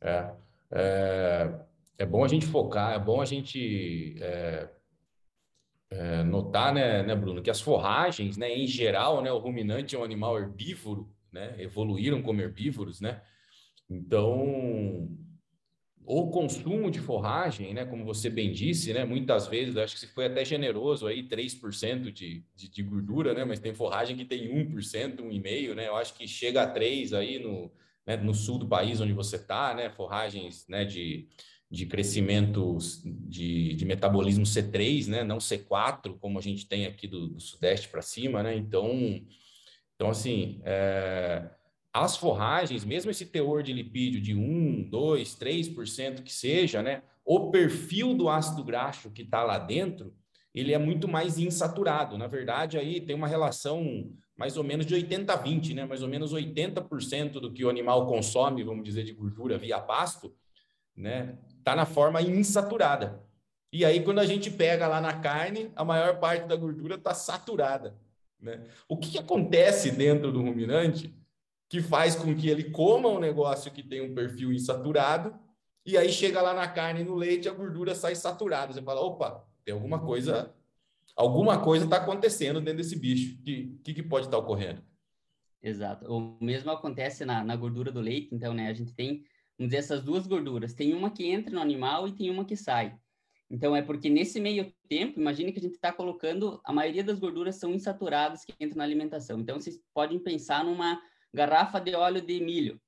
É, 0.00 0.34
é, 0.70 1.66
é 1.98 2.06
bom 2.06 2.24
a 2.24 2.28
gente 2.28 2.46
focar, 2.46 2.94
é 2.94 2.98
bom 2.98 3.20
a 3.20 3.24
gente 3.24 4.16
é, 4.20 4.70
é, 5.90 6.22
notar, 6.22 6.72
né, 6.72 7.02
né, 7.02 7.14
Bruno, 7.14 7.42
que 7.42 7.50
as 7.50 7.60
forragens, 7.60 8.36
né, 8.36 8.54
em 8.54 8.66
geral, 8.66 9.22
né, 9.22 9.32
o 9.32 9.38
ruminante 9.38 9.96
é 9.96 9.98
um 9.98 10.04
animal 10.04 10.38
herbívoro, 10.38 11.12
né, 11.32 11.54
evoluíram 11.58 12.22
como 12.22 12.40
herbívoros, 12.40 13.00
né, 13.00 13.22
então 13.88 15.08
o 16.08 16.30
consumo 16.30 16.88
de 16.88 17.00
forragem, 17.00 17.74
né, 17.74 17.84
como 17.84 18.04
você 18.04 18.30
bem 18.30 18.52
disse, 18.52 18.92
né, 18.92 19.04
muitas 19.04 19.48
vezes, 19.48 19.76
acho 19.76 19.94
que 19.94 20.00
se 20.00 20.06
foi 20.06 20.26
até 20.26 20.44
generoso 20.44 21.04
aí, 21.04 21.28
3% 21.28 22.12
de, 22.12 22.44
de, 22.54 22.68
de 22.68 22.82
gordura, 22.84 23.34
né, 23.34 23.44
mas 23.44 23.58
tem 23.58 23.74
forragem 23.74 24.16
que 24.16 24.24
tem 24.24 24.48
1%, 24.48 25.16
1,5%, 25.16 25.74
né, 25.74 25.88
eu 25.88 25.96
acho 25.96 26.14
que 26.14 26.28
chega 26.28 26.62
a 26.62 26.72
3% 26.72 27.12
aí 27.16 27.40
no, 27.40 27.72
né, 28.06 28.16
no 28.16 28.32
sul 28.32 28.56
do 28.56 28.68
país 28.68 29.00
onde 29.00 29.12
você 29.12 29.34
está, 29.34 29.74
né, 29.74 29.90
forragens, 29.90 30.64
né, 30.68 30.84
de, 30.84 31.26
de 31.68 31.86
crescimento 31.86 32.78
de, 33.04 33.74
de 33.74 33.84
metabolismo 33.84 34.44
C3, 34.44 35.08
né, 35.08 35.24
não 35.24 35.38
C4, 35.38 36.16
como 36.20 36.38
a 36.38 36.42
gente 36.42 36.68
tem 36.68 36.86
aqui 36.86 37.08
do, 37.08 37.26
do 37.26 37.40
sudeste 37.40 37.88
para 37.88 38.00
cima, 38.00 38.44
né, 38.44 38.54
então, 38.54 39.20
então 39.96 40.08
assim, 40.08 40.60
é 40.64 41.50
as 42.02 42.16
forragens, 42.16 42.84
mesmo 42.84 43.10
esse 43.10 43.26
teor 43.26 43.62
de 43.62 43.72
lipídio 43.72 44.20
de 44.20 44.34
1, 44.34 44.88
2, 44.90 45.34
3% 45.36 46.22
que 46.22 46.32
seja, 46.32 46.82
né? 46.82 47.02
O 47.24 47.50
perfil 47.50 48.14
do 48.14 48.28
ácido 48.28 48.62
graxo 48.62 49.10
que 49.10 49.22
está 49.22 49.42
lá 49.42 49.58
dentro, 49.58 50.14
ele 50.54 50.72
é 50.72 50.78
muito 50.78 51.08
mais 51.08 51.38
insaturado. 51.38 52.18
Na 52.18 52.26
verdade, 52.26 52.78
aí 52.78 53.00
tem 53.00 53.16
uma 53.16 53.26
relação 53.26 54.10
mais 54.36 54.56
ou 54.56 54.64
menos 54.64 54.84
de 54.84 54.94
80 54.94 55.32
a 55.32 55.36
20, 55.36 55.74
né? 55.74 55.84
Mais 55.86 56.02
ou 56.02 56.08
menos 56.08 56.34
80% 56.34 57.32
do 57.32 57.52
que 57.52 57.64
o 57.64 57.70
animal 57.70 58.06
consome, 58.06 58.62
vamos 58.62 58.84
dizer, 58.84 59.04
de 59.04 59.12
gordura 59.12 59.56
via 59.56 59.80
pasto, 59.80 60.34
né? 60.94 61.38
Tá 61.64 61.74
na 61.74 61.86
forma 61.86 62.20
insaturada. 62.20 63.22
E 63.72 63.84
aí, 63.84 64.02
quando 64.02 64.18
a 64.18 64.26
gente 64.26 64.50
pega 64.50 64.86
lá 64.86 65.00
na 65.00 65.14
carne, 65.14 65.70
a 65.74 65.84
maior 65.84 66.18
parte 66.18 66.46
da 66.46 66.56
gordura 66.56 66.94
está 66.94 67.12
saturada. 67.12 67.94
Né? 68.40 68.64
O 68.88 68.96
que, 68.96 69.10
que 69.10 69.18
acontece 69.18 69.90
dentro 69.90 70.30
do 70.30 70.42
ruminante 70.42 71.12
que 71.68 71.82
faz 71.82 72.14
com 72.14 72.34
que 72.34 72.48
ele 72.48 72.70
coma 72.70 73.08
um 73.08 73.18
negócio 73.18 73.72
que 73.72 73.82
tem 73.82 74.00
um 74.00 74.14
perfil 74.14 74.52
insaturado 74.52 75.34
e 75.86 75.96
aí 75.96 76.12
chega 76.12 76.42
lá 76.42 76.52
na 76.52 76.66
carne 76.66 77.02
e 77.02 77.04
no 77.04 77.14
leite, 77.14 77.48
a 77.48 77.52
gordura 77.52 77.94
sai 77.94 78.16
saturada. 78.16 78.72
Você 78.72 78.82
fala, 78.82 79.00
opa, 79.00 79.46
tem 79.64 79.72
alguma 79.72 80.00
coisa, 80.00 80.52
alguma 81.14 81.62
coisa 81.62 81.84
está 81.84 81.98
acontecendo 81.98 82.60
dentro 82.60 82.78
desse 82.78 82.98
bicho. 82.98 83.38
O 83.38 83.42
que, 83.44 83.78
que, 83.84 83.94
que, 83.94 84.02
pode 84.02 84.26
estar 84.26 84.36
tá 84.36 84.42
ocorrendo? 84.42 84.82
Exato. 85.62 86.12
O 86.12 86.44
mesmo 86.44 86.72
acontece 86.72 87.24
na, 87.24 87.44
na 87.44 87.54
gordura 87.54 87.92
do 87.92 88.00
leite, 88.00 88.34
então, 88.34 88.52
né? 88.52 88.68
A 88.68 88.74
gente 88.74 88.92
tem, 88.94 89.22
vamos 89.56 89.70
dizer, 89.70 89.76
essas 89.76 90.02
duas 90.02 90.26
gorduras. 90.26 90.74
Tem 90.74 90.92
uma 90.92 91.08
que 91.08 91.24
entra 91.24 91.54
no 91.54 91.60
animal 91.60 92.08
e 92.08 92.12
tem 92.12 92.30
uma 92.30 92.44
que 92.44 92.56
sai. 92.56 92.98
Então, 93.48 93.76
é 93.76 93.80
porque 93.80 94.10
nesse 94.10 94.40
meio 94.40 94.74
tempo, 94.88 95.20
imagine 95.20 95.52
que 95.52 95.60
a 95.60 95.62
gente 95.62 95.74
está 95.74 95.92
colocando, 95.92 96.60
a 96.64 96.72
maioria 96.72 97.04
das 97.04 97.20
gorduras 97.20 97.54
são 97.54 97.72
insaturadas 97.72 98.44
que 98.44 98.52
entram 98.58 98.78
na 98.78 98.84
alimentação. 98.84 99.38
Então, 99.38 99.60
vocês 99.60 99.80
podem 99.94 100.18
pensar 100.18 100.64
numa 100.64 101.00
garrafa 101.36 101.78
de 101.78 101.94
óleo 101.94 102.22
de 102.22 102.40
milho. 102.40 102.80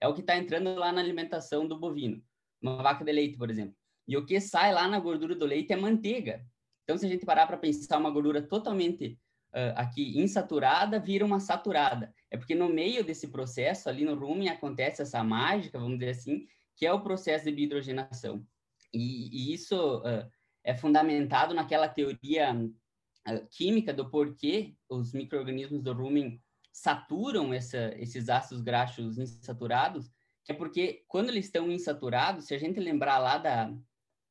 É 0.00 0.06
o 0.06 0.14
que 0.14 0.20
está 0.20 0.36
entrando 0.36 0.74
lá 0.76 0.92
na 0.92 1.00
alimentação 1.00 1.66
do 1.66 1.78
bovino. 1.78 2.22
Uma 2.62 2.82
vaca 2.82 3.04
de 3.04 3.10
leite, 3.10 3.36
por 3.36 3.50
exemplo. 3.50 3.74
E 4.06 4.16
o 4.16 4.24
que 4.24 4.40
sai 4.40 4.72
lá 4.72 4.86
na 4.86 5.00
gordura 5.00 5.34
do 5.34 5.44
leite 5.44 5.72
é 5.72 5.76
manteiga. 5.76 6.46
Então, 6.84 6.96
se 6.96 7.04
a 7.04 7.08
gente 7.08 7.26
parar 7.26 7.48
para 7.48 7.56
pensar 7.56 7.98
uma 7.98 8.10
gordura 8.10 8.40
totalmente 8.40 9.18
uh, 9.52 9.74
aqui 9.74 10.16
insaturada, 10.20 11.00
vira 11.00 11.24
uma 11.24 11.40
saturada. 11.40 12.14
É 12.30 12.36
porque 12.36 12.54
no 12.54 12.68
meio 12.68 13.02
desse 13.02 13.26
processo, 13.28 13.88
ali 13.88 14.04
no 14.04 14.14
rumen, 14.14 14.48
acontece 14.48 15.02
essa 15.02 15.24
mágica, 15.24 15.78
vamos 15.78 15.98
dizer 15.98 16.12
assim, 16.12 16.46
que 16.76 16.86
é 16.86 16.92
o 16.92 17.00
processo 17.00 17.46
de 17.46 17.52
biohidrogenação. 17.52 18.46
E, 18.94 19.50
e 19.50 19.52
isso 19.52 19.98
uh, 19.98 20.30
é 20.62 20.76
fundamentado 20.76 21.52
naquela 21.54 21.88
teoria 21.88 22.54
uh, 22.54 23.46
química 23.50 23.92
do 23.92 24.08
porquê 24.08 24.76
os 24.88 25.12
micro-organismos 25.12 25.82
do 25.82 25.92
rumen 25.92 26.40
saturam 26.76 27.54
essa, 27.54 27.94
esses 27.96 28.28
ácidos 28.28 28.62
graxos 28.62 29.18
insaturados, 29.18 30.12
que 30.44 30.52
é 30.52 30.54
porque 30.54 31.04
quando 31.08 31.30
eles 31.30 31.46
estão 31.46 31.70
insaturados, 31.70 32.44
se 32.44 32.54
a 32.54 32.58
gente 32.58 32.78
lembrar 32.78 33.16
lá 33.16 33.38
da, 33.38 33.74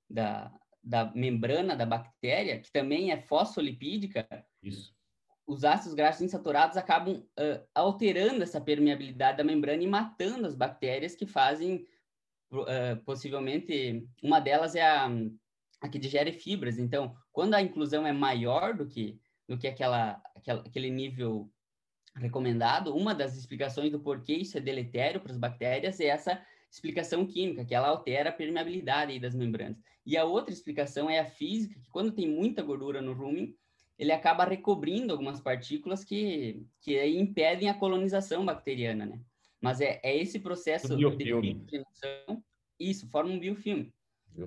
da, 0.07 0.53
da 0.83 1.11
membrana 1.15 1.75
da 1.75 1.87
bactéria, 1.87 2.59
que 2.59 2.71
também 2.71 3.11
é 3.11 3.19
fosfolipídica, 3.19 4.27
Isso. 4.61 4.93
os 5.47 5.65
ácidos 5.65 5.95
graxos 5.95 6.21
insaturados 6.21 6.77
acabam 6.77 7.15
uh, 7.15 7.67
alterando 7.73 8.43
essa 8.43 8.61
permeabilidade 8.61 9.39
da 9.39 9.43
membrana 9.43 9.81
e 9.81 9.87
matando 9.87 10.45
as 10.45 10.53
bactérias 10.53 11.15
que 11.15 11.25
fazem, 11.25 11.87
uh, 12.53 13.03
possivelmente, 13.05 14.07
uma 14.21 14.39
delas 14.39 14.75
é 14.75 14.85
a, 14.85 15.09
a 15.81 15.89
que 15.89 15.97
digere 15.97 16.31
fibras. 16.31 16.77
Então, 16.77 17.17
quando 17.31 17.55
a 17.55 17.61
inclusão 17.61 18.05
é 18.05 18.13
maior 18.13 18.75
do 18.75 18.85
que, 18.85 19.19
do 19.49 19.57
que 19.57 19.67
aquela, 19.67 20.21
aquela, 20.35 20.61
aquele 20.61 20.91
nível 20.91 21.51
recomendado, 22.15 22.95
uma 22.95 23.13
das 23.13 23.37
explicações 23.37 23.91
do 23.91 23.99
porquê 23.99 24.33
isso 24.33 24.57
é 24.57 24.61
deletério 24.61 25.19
para 25.19 25.31
as 25.31 25.37
bactérias 25.37 25.99
é 25.99 26.05
essa 26.05 26.41
explicação 26.71 27.25
química, 27.25 27.65
que 27.65 27.75
ela 27.75 27.87
altera 27.87 28.29
a 28.29 28.33
permeabilidade 28.33 29.19
das 29.19 29.35
membranas. 29.35 29.77
E 30.05 30.17
a 30.17 30.25
outra 30.25 30.53
explicação 30.53 31.09
é 31.09 31.19
a 31.19 31.25
física, 31.25 31.79
que 31.79 31.89
quando 31.89 32.11
tem 32.11 32.27
muita 32.27 32.61
gordura 32.61 33.01
no 33.01 33.13
rumen, 33.13 33.55
ele 33.97 34.11
acaba 34.11 34.43
recobrindo 34.43 35.13
algumas 35.13 35.39
partículas 35.39 36.03
que, 36.03 36.65
que 36.81 37.05
impedem 37.05 37.69
a 37.69 37.73
colonização 37.73 38.45
bacteriana, 38.45 39.05
né? 39.05 39.21
Mas 39.61 39.79
é, 39.79 39.99
é 40.03 40.15
esse 40.15 40.39
processo 40.39 40.95
de 40.95 41.05
hidrogenação, 41.05 42.43
isso, 42.79 43.09
forma 43.09 43.31
um 43.31 43.39
biofilme. 43.39 43.93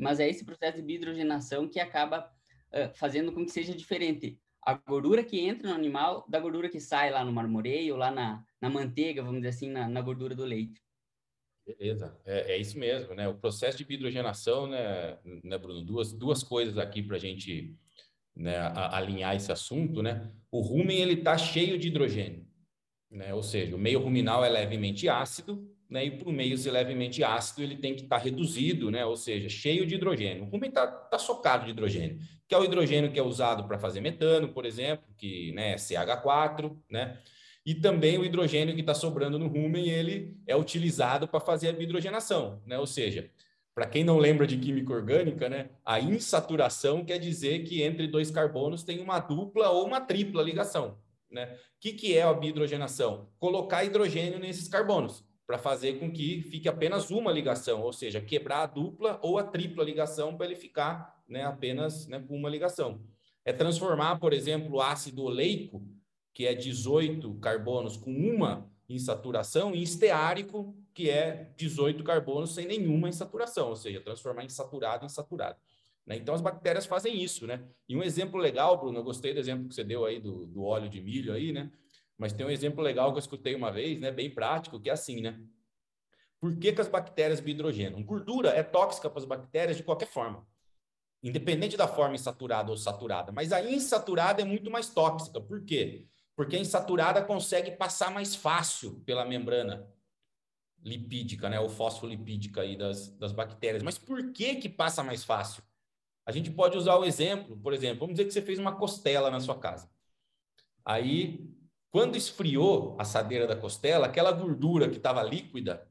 Mas 0.00 0.20
é 0.20 0.28
esse 0.28 0.44
processo 0.44 0.76
de 0.76 0.82
biohidrogenação 0.82 1.66
que 1.66 1.80
acaba 1.80 2.30
uh, 2.72 2.94
fazendo 2.94 3.32
com 3.32 3.44
que 3.44 3.50
seja 3.50 3.74
diferente 3.74 4.38
a 4.68 4.74
gordura 4.74 5.24
que 5.24 5.40
entra 5.40 5.70
no 5.70 5.74
animal 5.74 6.26
da 6.28 6.38
gordura 6.38 6.68
que 6.68 6.78
sai 6.78 7.10
lá 7.10 7.24
no 7.24 7.32
marmoreio, 7.32 7.96
lá 7.96 8.10
na, 8.10 8.44
na 8.60 8.68
manteiga, 8.68 9.22
vamos 9.22 9.38
dizer 9.38 9.48
assim, 9.48 9.70
na, 9.70 9.88
na 9.88 10.02
gordura 10.02 10.34
do 10.34 10.44
leite. 10.44 10.82
Beleza, 11.66 12.14
é, 12.26 12.52
é, 12.52 12.58
isso 12.58 12.78
mesmo, 12.78 13.14
né? 13.14 13.26
O 13.26 13.34
processo 13.34 13.78
de 13.78 13.90
hidrogenação, 13.90 14.66
né, 14.66 15.18
né 15.42 15.56
Bruno? 15.56 15.82
Duas, 15.82 16.12
duas 16.12 16.42
coisas 16.42 16.76
aqui 16.76 17.02
para 17.02 17.16
a 17.16 17.18
gente 17.18 17.74
né, 18.36 18.58
alinhar 18.92 19.34
esse 19.34 19.50
assunto, 19.50 20.02
né? 20.02 20.30
O 20.50 20.60
rumen, 20.60 20.98
ele 20.98 21.14
está 21.14 21.38
cheio 21.38 21.78
de 21.78 21.88
hidrogênio, 21.88 22.46
né? 23.10 23.32
Ou 23.32 23.42
seja, 23.42 23.74
o 23.74 23.78
meio 23.78 24.00
ruminal 24.00 24.44
é 24.44 24.50
levemente 24.50 25.08
ácido, 25.08 25.66
né? 25.88 26.04
E 26.04 26.10
para 26.10 26.28
o 26.28 26.32
meio 26.32 26.56
ser 26.58 26.70
levemente 26.70 27.24
ácido, 27.24 27.62
ele 27.62 27.76
tem 27.76 27.94
que 27.94 28.02
estar 28.02 28.18
tá 28.18 28.22
reduzido, 28.22 28.90
né? 28.90 29.04
Ou 29.04 29.16
seja, 29.16 29.48
cheio 29.48 29.86
de 29.86 29.94
hidrogênio. 29.94 30.44
O 30.44 30.46
rumen 30.46 30.68
está 30.68 30.86
tá 30.86 31.18
socado 31.18 31.64
de 31.64 31.70
hidrogênio 31.70 32.18
que 32.48 32.54
é 32.54 32.58
o 32.58 32.64
hidrogênio 32.64 33.12
que 33.12 33.20
é 33.20 33.22
usado 33.22 33.64
para 33.64 33.78
fazer 33.78 34.00
metano, 34.00 34.48
por 34.48 34.64
exemplo, 34.64 35.06
que 35.18 35.52
né, 35.52 35.72
é 35.72 35.76
CH4, 35.76 36.74
né? 36.90 37.18
E 37.64 37.74
também 37.74 38.16
o 38.16 38.24
hidrogênio 38.24 38.74
que 38.74 38.80
está 38.80 38.94
sobrando 38.94 39.38
no 39.38 39.46
rumen, 39.46 39.90
ele 39.90 40.34
é 40.46 40.56
utilizado 40.56 41.28
para 41.28 41.38
fazer 41.38 41.68
a 41.68 41.82
hidrogenação, 41.82 42.62
né? 42.64 42.78
Ou 42.78 42.86
seja, 42.86 43.30
para 43.74 43.86
quem 43.86 44.02
não 44.02 44.16
lembra 44.16 44.46
de 44.46 44.56
química 44.56 44.94
orgânica, 44.94 45.48
né, 45.50 45.68
a 45.84 46.00
insaturação 46.00 47.04
quer 47.04 47.18
dizer 47.18 47.64
que 47.64 47.82
entre 47.82 48.08
dois 48.08 48.30
carbonos 48.30 48.82
tem 48.82 48.98
uma 48.98 49.20
dupla 49.20 49.68
ou 49.68 49.86
uma 49.86 50.00
tripla 50.00 50.42
ligação. 50.42 50.98
Né? 51.30 51.44
O 51.44 51.80
que, 51.80 51.92
que 51.92 52.16
é 52.16 52.22
a 52.22 52.32
bihidrogenação? 52.32 53.28
Colocar 53.38 53.84
hidrogênio 53.84 54.38
nesses 54.38 54.66
carbonos 54.66 55.22
para 55.48 55.56
fazer 55.56 55.98
com 55.98 56.12
que 56.12 56.42
fique 56.42 56.68
apenas 56.68 57.10
uma 57.10 57.32
ligação, 57.32 57.80
ou 57.80 57.90
seja, 57.90 58.20
quebrar 58.20 58.64
a 58.64 58.66
dupla 58.66 59.18
ou 59.22 59.38
a 59.38 59.42
tripla 59.42 59.82
ligação 59.82 60.36
para 60.36 60.44
ele 60.44 60.54
ficar 60.54 61.18
né, 61.26 61.42
apenas 61.42 62.06
né, 62.06 62.20
com 62.20 62.36
uma 62.36 62.50
ligação. 62.50 63.00
É 63.46 63.50
transformar, 63.50 64.18
por 64.18 64.34
exemplo, 64.34 64.76
o 64.76 64.80
ácido 64.82 65.22
oleico, 65.22 65.82
que 66.34 66.46
é 66.46 66.54
18 66.54 67.32
carbonos 67.36 67.96
com 67.96 68.10
uma 68.10 68.70
insaturação, 68.90 69.74
em 69.74 69.80
esteárico, 69.80 70.76
que 70.92 71.08
é 71.08 71.50
18 71.56 72.04
carbonos 72.04 72.54
sem 72.54 72.66
nenhuma 72.66 73.08
insaturação, 73.08 73.70
ou 73.70 73.76
seja, 73.76 74.02
transformar 74.02 74.44
insaturado 74.44 75.06
em 75.06 75.08
saturado. 75.08 75.56
Né? 76.06 76.16
Então, 76.16 76.34
as 76.34 76.42
bactérias 76.42 76.84
fazem 76.84 77.22
isso, 77.22 77.46
né? 77.46 77.64
E 77.88 77.96
um 77.96 78.02
exemplo 78.02 78.38
legal, 78.38 78.78
Bruno, 78.78 78.98
eu 78.98 79.04
gostei 79.04 79.32
do 79.32 79.40
exemplo 79.40 79.66
que 79.66 79.74
você 79.74 79.84
deu 79.84 80.04
aí 80.04 80.20
do, 80.20 80.44
do 80.44 80.62
óleo 80.62 80.90
de 80.90 81.00
milho 81.00 81.32
aí, 81.32 81.52
né? 81.52 81.70
Mas 82.18 82.32
tem 82.32 82.44
um 82.44 82.50
exemplo 82.50 82.82
legal 82.82 83.12
que 83.12 83.16
eu 83.16 83.20
escutei 83.20 83.54
uma 83.54 83.70
vez, 83.70 84.00
né? 84.00 84.10
Bem 84.10 84.28
prático, 84.28 84.80
que 84.80 84.90
é 84.90 84.92
assim, 84.92 85.22
né? 85.22 85.40
Por 86.40 86.56
que, 86.56 86.72
que 86.72 86.80
as 86.80 86.88
bactérias 86.88 87.40
bihidrogenam? 87.40 88.02
Gordura 88.02 88.50
é 88.50 88.62
tóxica 88.62 89.08
para 89.08 89.20
as 89.20 89.24
bactérias 89.24 89.76
de 89.76 89.82
qualquer 89.82 90.08
forma 90.08 90.46
independente 91.22 91.76
da 91.76 91.88
forma 91.88 92.14
insaturada 92.14 92.70
ou 92.70 92.76
saturada. 92.76 93.32
Mas 93.32 93.52
a 93.52 93.62
insaturada 93.62 94.42
é 94.42 94.44
muito 94.44 94.70
mais 94.70 94.88
tóxica. 94.88 95.40
Por 95.40 95.64
quê? 95.64 96.06
Porque 96.36 96.56
a 96.56 96.60
insaturada 96.60 97.22
consegue 97.22 97.72
passar 97.72 98.10
mais 98.10 98.34
fácil 98.34 99.00
pela 99.04 99.24
membrana 99.24 99.88
lipídica, 100.84 101.48
né, 101.48 101.58
ou 101.58 101.68
fosfolipídica 101.68 102.60
aí 102.60 102.76
das, 102.76 103.08
das 103.16 103.32
bactérias. 103.32 103.82
Mas 103.82 103.98
por 103.98 104.32
que 104.32 104.56
que 104.56 104.68
passa 104.68 105.02
mais 105.02 105.24
fácil? 105.24 105.62
A 106.24 106.30
gente 106.30 106.50
pode 106.50 106.78
usar 106.78 106.94
o 106.96 107.04
exemplo, 107.04 107.56
por 107.56 107.72
exemplo, 107.72 108.00
vamos 108.00 108.14
dizer 108.14 108.26
que 108.26 108.32
você 108.32 108.42
fez 108.42 108.58
uma 108.58 108.76
costela 108.76 109.30
na 109.30 109.40
sua 109.40 109.58
casa. 109.58 109.90
Aí, 110.84 111.52
quando 111.90 112.16
esfriou 112.16 112.96
a 112.98 113.02
assadeira 113.02 113.46
da 113.46 113.56
costela, 113.56 114.06
aquela 114.06 114.32
gordura 114.32 114.88
que 114.88 114.96
estava 114.96 115.22
líquida 115.22 115.88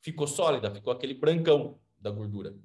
ficou 0.00 0.26
sólida, 0.26 0.70
ficou 0.74 0.92
aquele 0.92 1.14
brancão 1.14 1.78
da 1.98 2.10
gordura. 2.10 2.56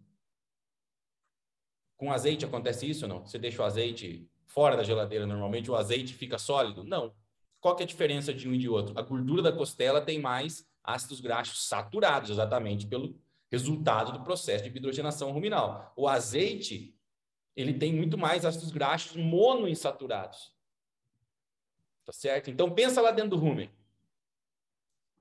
Com 1.98 2.12
azeite 2.12 2.46
acontece 2.46 2.90
isso 2.90 3.06
ou 3.06 3.10
não? 3.10 3.26
Você 3.26 3.38
deixa 3.38 3.62
o 3.62 3.66
azeite 3.66 4.30
fora 4.46 4.76
da 4.76 4.84
geladeira 4.84 5.26
normalmente, 5.26 5.70
o 5.70 5.76
azeite 5.76 6.14
fica 6.14 6.38
sólido? 6.38 6.84
Não. 6.84 7.14
Qual 7.60 7.76
que 7.76 7.84
é 7.84 7.86
a 7.86 7.88
diferença 7.88 8.34
de 8.34 8.48
um 8.48 8.54
e 8.54 8.58
de 8.58 8.68
outro? 8.68 8.98
A 8.98 9.02
gordura 9.02 9.42
da 9.42 9.52
costela 9.52 10.02
tem 10.02 10.20
mais 10.20 10.68
ácidos 10.84 11.22
graxos 11.22 11.68
saturados, 11.68 12.30
exatamente 12.30 12.86
pelo 12.86 13.16
resultado 13.50 14.12
do 14.12 14.24
processo 14.24 14.64
de 14.64 14.76
hidrogenação 14.76 15.32
ruminal. 15.32 15.94
O 15.96 16.08
azeite, 16.08 16.98
ele 17.56 17.74
tem 17.74 17.94
muito 17.94 18.18
mais 18.18 18.44
ácidos 18.44 18.72
graxos 18.72 19.16
monoinsaturados. 19.16 20.53
Tá 22.06 22.12
certo? 22.12 22.50
Então 22.50 22.70
pensa 22.72 23.02
lá 23.02 23.12
dentro 23.12 23.32
do 23.32 23.38
rumen. 23.38 23.70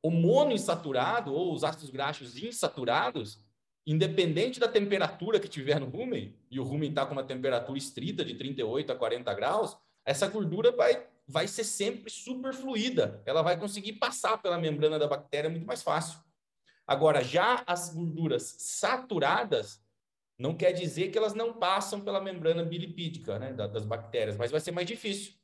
O 0.02 0.10
monoinsaturado 0.10 1.32
ou 1.32 1.54
os 1.54 1.62
ácidos 1.62 1.90
graxos 1.90 2.36
insaturados, 2.36 3.40
independente 3.86 4.58
da 4.58 4.66
temperatura 4.66 5.38
que 5.38 5.48
tiver 5.48 5.78
no 5.78 5.86
rumen, 5.86 6.36
e 6.50 6.58
o 6.58 6.64
rumen 6.64 6.90
está 6.90 7.06
com 7.06 7.12
uma 7.12 7.22
temperatura 7.22 7.78
estrita 7.78 8.24
de 8.24 8.34
38 8.34 8.92
a 8.92 8.96
40 8.96 9.32
graus, 9.34 9.76
essa 10.04 10.26
gordura 10.26 10.72
vai, 10.72 11.06
vai 11.26 11.46
ser 11.46 11.62
sempre 11.62 12.10
super 12.10 12.52
fluida. 12.52 13.22
Ela 13.24 13.42
vai 13.42 13.56
conseguir 13.56 13.94
passar 13.94 14.38
pela 14.38 14.58
membrana 14.58 14.98
da 14.98 15.06
bactéria 15.06 15.48
muito 15.48 15.66
mais 15.66 15.82
fácil. 15.82 16.18
Agora, 16.84 17.22
já 17.22 17.62
as 17.64 17.94
gorduras 17.94 18.56
saturadas, 18.58 19.80
não 20.36 20.56
quer 20.56 20.72
dizer 20.72 21.12
que 21.12 21.18
elas 21.18 21.34
não 21.34 21.52
passam 21.52 22.00
pela 22.00 22.20
membrana 22.20 22.64
bilipídica 22.64 23.38
né, 23.38 23.52
das 23.52 23.84
bactérias, 23.84 24.36
mas 24.36 24.50
vai 24.50 24.60
ser 24.60 24.72
mais 24.72 24.88
difícil. 24.88 25.34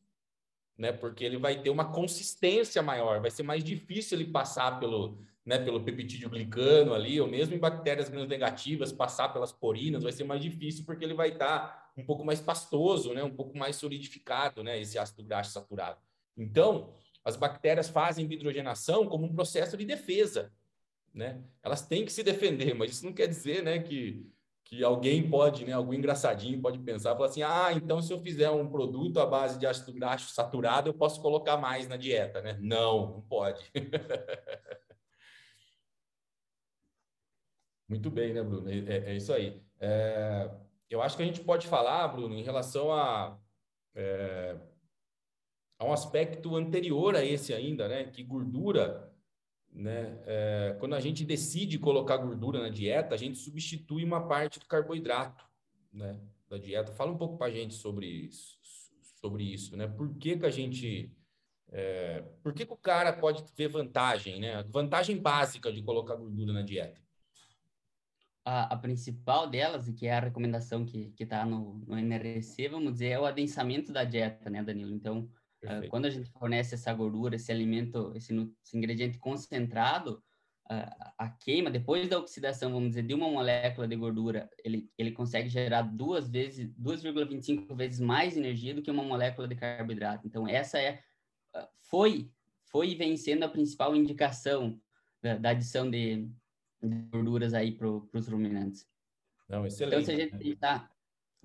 Né, 0.78 0.92
porque 0.92 1.24
ele 1.24 1.36
vai 1.36 1.60
ter 1.60 1.70
uma 1.70 1.90
consistência 1.90 2.80
maior, 2.80 3.20
vai 3.20 3.32
ser 3.32 3.42
mais 3.42 3.64
difícil 3.64 4.16
ele 4.16 4.30
passar 4.30 4.78
pelo, 4.78 5.18
né, 5.44 5.58
pelo 5.58 5.82
peptídeo 5.82 6.30
glicano 6.30 6.94
ali, 6.94 7.20
ou 7.20 7.26
mesmo 7.26 7.52
em 7.52 7.58
bactérias 7.58 8.08
gram-negativas, 8.08 8.92
passar 8.92 9.30
pelas 9.30 9.50
porinas, 9.50 10.04
vai 10.04 10.12
ser 10.12 10.22
mais 10.22 10.40
difícil 10.40 10.84
porque 10.84 11.04
ele 11.04 11.14
vai 11.14 11.30
estar 11.30 11.58
tá 11.58 11.92
um 11.96 12.04
pouco 12.04 12.24
mais 12.24 12.40
pastoso, 12.40 13.12
né, 13.12 13.24
um 13.24 13.34
pouco 13.34 13.58
mais 13.58 13.74
solidificado, 13.74 14.62
né, 14.62 14.80
esse 14.80 14.96
ácido 14.96 15.24
graxo 15.24 15.50
saturado. 15.50 15.98
Então, 16.36 16.94
as 17.24 17.34
bactérias 17.34 17.88
fazem 17.88 18.30
hidrogenação 18.32 19.06
como 19.06 19.26
um 19.26 19.34
processo 19.34 19.76
de 19.76 19.84
defesa. 19.84 20.52
né? 21.12 21.42
Elas 21.62 21.84
têm 21.86 22.04
que 22.04 22.12
se 22.12 22.22
defender, 22.22 22.74
mas 22.74 22.92
isso 22.92 23.04
não 23.04 23.12
quer 23.12 23.26
dizer, 23.26 23.62
né, 23.64 23.80
que, 23.80 24.24
que 24.68 24.84
alguém 24.84 25.28
pode, 25.30 25.64
né, 25.64 25.72
algum 25.72 25.94
engraçadinho 25.94 26.60
pode 26.60 26.78
pensar, 26.80 27.14
falar 27.14 27.28
assim, 27.28 27.40
ah, 27.42 27.72
então 27.72 28.02
se 28.02 28.12
eu 28.12 28.18
fizer 28.20 28.50
um 28.50 28.68
produto 28.68 29.18
à 29.18 29.24
base 29.24 29.58
de 29.58 29.66
ácido 29.66 29.94
graxo 29.94 30.30
saturado, 30.34 30.90
eu 30.90 30.94
posso 30.94 31.22
colocar 31.22 31.56
mais 31.56 31.88
na 31.88 31.96
dieta, 31.96 32.42
né? 32.42 32.58
Não, 32.60 33.12
não 33.12 33.22
pode. 33.22 33.64
Muito 37.88 38.10
bem, 38.10 38.34
né, 38.34 38.42
Bruno? 38.42 38.68
É, 38.68 38.76
é, 38.76 39.10
é 39.12 39.16
isso 39.16 39.32
aí. 39.32 39.58
É, 39.80 40.50
eu 40.90 41.00
acho 41.00 41.16
que 41.16 41.22
a 41.22 41.26
gente 41.26 41.40
pode 41.40 41.66
falar, 41.66 42.06
Bruno, 42.08 42.34
em 42.34 42.42
relação 42.42 42.92
a, 42.92 43.38
é, 43.94 44.54
a 45.78 45.84
um 45.86 45.92
aspecto 45.94 46.54
anterior 46.56 47.16
a 47.16 47.24
esse 47.24 47.54
ainda, 47.54 47.88
né? 47.88 48.04
Que 48.04 48.22
gordura, 48.22 49.07
né? 49.78 50.18
É, 50.26 50.76
quando 50.78 50.94
a 50.94 51.00
gente 51.00 51.24
decide 51.24 51.78
colocar 51.78 52.16
gordura 52.16 52.60
na 52.60 52.68
dieta, 52.68 53.14
a 53.14 53.18
gente 53.18 53.38
substitui 53.38 54.04
uma 54.04 54.26
parte 54.26 54.58
do 54.58 54.66
carboidrato, 54.66 55.44
né? 55.92 56.18
Da 56.48 56.58
dieta. 56.58 56.92
Fala 56.92 57.12
um 57.12 57.16
pouco 57.16 57.38
para 57.38 57.46
a 57.46 57.50
gente 57.50 57.74
sobre, 57.74 58.28
sobre 59.20 59.44
isso, 59.44 59.76
né? 59.76 59.86
Por 59.86 60.12
que, 60.16 60.36
que 60.36 60.46
a 60.46 60.50
gente 60.50 61.12
é, 61.70 62.24
por 62.42 62.52
que, 62.52 62.66
que, 62.66 62.72
o 62.72 62.76
cara 62.76 63.12
pode 63.12 63.44
ver 63.56 63.68
vantagem, 63.68 64.40
né? 64.40 64.62
Vantagem 64.64 65.16
básica 65.16 65.72
de 65.72 65.82
colocar 65.82 66.16
gordura 66.16 66.52
na 66.52 66.62
dieta 66.62 67.00
a, 68.48 68.74
a, 68.74 68.76
principal 68.76 69.46
delas, 69.46 69.88
e 69.88 69.92
que 69.92 70.06
é 70.06 70.14
a 70.14 70.20
recomendação 70.20 70.84
que 70.84 71.12
está 71.18 71.44
no, 71.44 71.74
no 71.86 71.98
NRC, 71.98 72.68
vamos 72.68 72.94
dizer, 72.94 73.08
é 73.08 73.20
o 73.20 73.26
adensamento 73.26 73.92
da 73.92 74.04
dieta, 74.04 74.48
né, 74.48 74.62
Danilo? 74.62 74.94
Então, 74.94 75.28
uh, 75.64 75.88
quando 75.88 76.06
a 76.06 76.10
gente 76.10 76.30
fornece 76.30 76.74
essa 76.74 76.92
gordura, 76.92 77.36
esse 77.36 77.50
alimento, 77.50 78.12
esse, 78.14 78.34
esse 78.62 78.76
ingrediente 78.76 79.18
concentrado, 79.18 80.22
uh, 80.70 81.12
a 81.18 81.28
queima, 81.28 81.70
depois 81.70 82.08
da 82.08 82.18
oxidação, 82.18 82.72
vamos 82.72 82.90
dizer, 82.90 83.02
de 83.02 83.14
uma 83.14 83.28
molécula 83.28 83.88
de 83.88 83.96
gordura, 83.96 84.48
ele, 84.64 84.90
ele 84.96 85.12
consegue 85.12 85.48
gerar 85.48 85.82
duas 85.82 86.28
vezes, 86.28 86.70
2,25 86.76 87.74
vezes 87.74 88.00
mais 88.00 88.36
energia 88.36 88.74
do 88.74 88.82
que 88.82 88.90
uma 88.90 89.02
molécula 89.02 89.48
de 89.48 89.56
carboidrato. 89.56 90.26
Então, 90.26 90.46
essa 90.46 90.78
é, 90.78 91.00
uh, 91.56 91.66
foi, 91.90 92.30
foi 92.66 92.94
vencendo 92.94 93.42
a 93.44 93.48
principal 93.48 93.96
indicação 93.96 94.80
da, 95.22 95.36
da 95.36 95.50
adição 95.50 95.90
de 95.90 96.30
gorduras 97.10 97.54
aí 97.54 97.72
para 97.72 97.88
os 97.88 98.28
ruminantes. 98.28 98.86
Não, 99.48 99.66
excelente. 99.66 99.94
Então, 99.94 100.04
se 100.04 100.12
a 100.12 100.16
gente 100.16 100.38
pensar, 100.38 100.92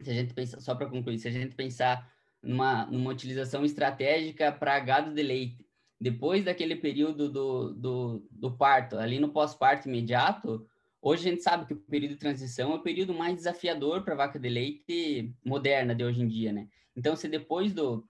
se 0.02 0.10
a 0.10 0.14
gente 0.14 0.34
pensar, 0.34 0.60
só 0.60 0.76
para 0.76 0.90
concluir, 0.90 1.18
se 1.18 1.28
a 1.28 1.32
gente 1.32 1.56
pensar 1.56 2.13
numa, 2.44 2.86
numa 2.86 3.12
utilização 3.12 3.64
estratégica 3.64 4.52
para 4.52 4.80
gado 4.80 5.14
de 5.14 5.24
leite, 5.24 5.66
depois 6.00 6.44
daquele 6.44 6.76
período 6.76 7.30
do, 7.30 7.74
do, 7.74 8.28
do 8.30 8.52
parto, 8.52 8.98
ali 8.98 9.20
no 9.20 9.30
pós-parto 9.30 9.88
imediato, 9.88 10.68
hoje 11.02 11.28
a 11.28 11.32
gente 11.32 11.42
sabe 11.42 11.66
que 11.66 11.74
o 11.74 11.78
período 11.78 12.12
de 12.12 12.18
transição 12.18 12.74
é 12.74 12.76
o 12.76 12.82
período 12.82 13.14
mais 13.14 13.36
desafiador 13.36 14.04
para 14.04 14.14
vaca 14.14 14.38
de 14.38 14.50
leite 14.50 15.34
moderna 15.46 15.96
de 15.96 16.04
hoje 16.04 16.22
em 16.22 16.28
dia, 16.28 16.52
né? 16.52 16.68
Então, 16.96 17.16
se 17.16 17.30
depois 17.30 17.74
do, 17.74 18.06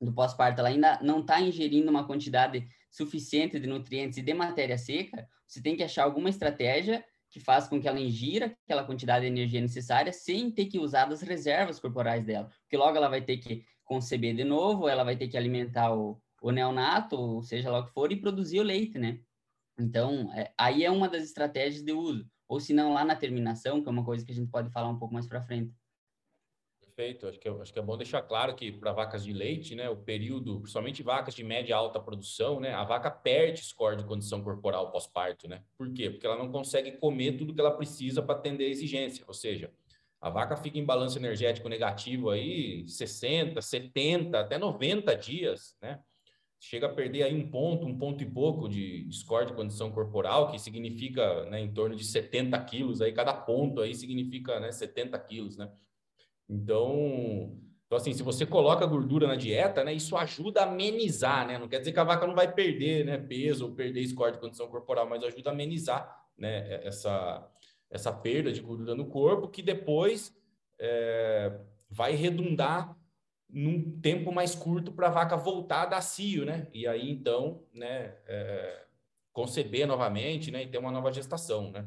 do 0.00 0.12
pós-parto 0.12 0.60
ela 0.60 0.70
ainda 0.70 0.98
não 1.02 1.20
está 1.20 1.40
ingerindo 1.40 1.90
uma 1.90 2.06
quantidade 2.06 2.66
suficiente 2.90 3.60
de 3.60 3.66
nutrientes 3.66 4.16
e 4.16 4.22
de 4.22 4.32
matéria 4.32 4.78
seca, 4.78 5.28
você 5.46 5.60
tem 5.60 5.76
que 5.76 5.82
achar 5.82 6.04
alguma 6.04 6.30
estratégia 6.30 7.04
que 7.28 7.40
faça 7.40 7.68
com 7.68 7.80
que 7.80 7.88
ela 7.88 8.00
ingira 8.00 8.56
aquela 8.64 8.84
quantidade 8.84 9.26
de 9.26 9.30
energia 9.30 9.60
necessária 9.60 10.12
sem 10.12 10.50
ter 10.50 10.66
que 10.66 10.78
usar 10.78 11.06
das 11.06 11.20
reservas 11.20 11.80
corporais 11.80 12.24
dela. 12.24 12.48
Porque 12.62 12.76
logo 12.76 12.96
ela 12.96 13.08
vai 13.08 13.20
ter 13.20 13.38
que 13.38 13.64
conceber 13.84 14.34
de 14.34 14.44
novo, 14.44 14.88
ela 14.88 15.04
vai 15.04 15.16
ter 15.16 15.28
que 15.28 15.36
alimentar 15.36 15.94
o, 15.94 16.20
o 16.42 16.50
neonato, 16.50 17.16
ou 17.16 17.42
seja 17.42 17.70
lá 17.70 17.80
o 17.80 17.86
que 17.86 17.92
for, 17.92 18.10
e 18.10 18.20
produzir 18.20 18.60
o 18.60 18.64
leite, 18.64 18.98
né? 18.98 19.20
Então, 19.78 20.32
é, 20.34 20.52
aí 20.58 20.84
é 20.84 20.90
uma 20.90 21.08
das 21.08 21.24
estratégias 21.24 21.82
de 21.82 21.92
uso. 21.92 22.28
Ou 22.48 22.60
se 22.60 22.72
não, 22.72 22.92
lá 22.92 23.04
na 23.04 23.16
terminação, 23.16 23.82
que 23.82 23.88
é 23.88 23.90
uma 23.90 24.04
coisa 24.04 24.24
que 24.24 24.32
a 24.32 24.34
gente 24.34 24.50
pode 24.50 24.70
falar 24.70 24.88
um 24.88 24.98
pouco 24.98 25.14
mais 25.14 25.26
para 25.26 25.42
frente. 25.42 25.74
Perfeito. 26.80 27.26
Acho 27.26 27.40
que, 27.40 27.48
é, 27.48 27.50
acho 27.50 27.72
que 27.72 27.78
é 27.78 27.82
bom 27.82 27.96
deixar 27.96 28.22
claro 28.22 28.54
que 28.54 28.70
para 28.70 28.92
vacas 28.92 29.24
de 29.24 29.32
leite, 29.32 29.74
né, 29.74 29.88
o 29.90 29.96
período, 29.96 30.60
principalmente 30.60 31.02
vacas 31.02 31.34
de 31.34 31.42
média 31.42 31.70
e 31.70 31.72
alta 31.72 31.98
produção, 31.98 32.60
né, 32.60 32.72
a 32.72 32.84
vaca 32.84 33.10
perde 33.10 33.64
score 33.64 33.96
de 33.96 34.04
condição 34.04 34.42
corporal 34.42 34.92
pós-parto, 34.92 35.48
né? 35.48 35.64
Por 35.76 35.92
quê? 35.92 36.08
Porque 36.08 36.24
ela 36.24 36.38
não 36.38 36.52
consegue 36.52 36.92
comer 36.92 37.36
tudo 37.36 37.52
que 37.52 37.60
ela 37.60 37.76
precisa 37.76 38.22
para 38.22 38.36
atender 38.36 38.66
a 38.66 38.68
exigência. 38.68 39.24
Ou 39.26 39.34
seja, 39.34 39.72
a 40.24 40.30
vaca 40.30 40.56
fica 40.56 40.78
em 40.78 40.84
balanço 40.86 41.18
energético 41.18 41.68
negativo 41.68 42.30
aí 42.30 42.88
60, 42.88 43.60
70, 43.60 44.40
até 44.40 44.56
90 44.56 45.14
dias, 45.14 45.76
né? 45.82 46.00
Chega 46.58 46.86
a 46.86 46.94
perder 46.94 47.24
aí 47.24 47.34
um 47.34 47.50
ponto, 47.50 47.86
um 47.86 47.98
ponto 47.98 48.24
e 48.24 48.26
pouco 48.30 48.66
de 48.66 49.06
score 49.12 49.44
de 49.44 49.52
condição 49.52 49.92
corporal, 49.92 50.50
que 50.50 50.58
significa 50.58 51.44
né, 51.50 51.60
em 51.60 51.70
torno 51.74 51.94
de 51.94 52.02
70 52.02 52.58
quilos, 52.64 53.02
aí 53.02 53.12
cada 53.12 53.34
ponto 53.34 53.82
aí 53.82 53.94
significa 53.94 54.58
né, 54.58 54.72
70 54.72 55.18
quilos, 55.18 55.58
né? 55.58 55.70
Então, 56.48 57.60
então, 57.84 57.98
assim, 57.98 58.14
se 58.14 58.22
você 58.22 58.46
coloca 58.46 58.86
gordura 58.86 59.26
na 59.26 59.36
dieta, 59.36 59.84
né, 59.84 59.92
isso 59.92 60.16
ajuda 60.16 60.62
a 60.62 60.64
amenizar, 60.64 61.46
né? 61.46 61.58
Não 61.58 61.68
quer 61.68 61.80
dizer 61.80 61.92
que 61.92 62.00
a 62.00 62.04
vaca 62.04 62.26
não 62.26 62.34
vai 62.34 62.50
perder, 62.50 63.04
né, 63.04 63.18
peso 63.18 63.66
ou 63.66 63.74
perder 63.74 64.06
score 64.06 64.32
de 64.32 64.38
condição 64.38 64.68
corporal, 64.68 65.06
mas 65.06 65.22
ajuda 65.22 65.50
a 65.50 65.52
amenizar, 65.52 66.26
né, 66.38 66.82
essa, 66.82 67.46
essa 67.94 68.12
perda 68.12 68.52
de 68.52 68.60
gordura 68.60 68.92
no 68.94 69.06
corpo, 69.06 69.46
que 69.46 69.62
depois 69.62 70.36
é, 70.80 71.60
vai 71.88 72.16
redundar 72.16 72.98
num 73.48 74.00
tempo 74.00 74.32
mais 74.32 74.52
curto 74.52 74.90
para 74.90 75.06
a 75.06 75.10
vaca 75.10 75.36
voltar 75.36 75.82
a 75.82 75.86
dar 75.86 76.00
cio, 76.00 76.44
né? 76.44 76.66
E 76.74 76.88
aí, 76.88 77.08
então, 77.08 77.62
né, 77.72 78.16
é, 78.26 78.84
conceber 79.32 79.86
novamente, 79.86 80.50
né, 80.50 80.64
e 80.64 80.66
ter 80.66 80.78
uma 80.78 80.90
nova 80.90 81.12
gestação, 81.12 81.70
né? 81.70 81.86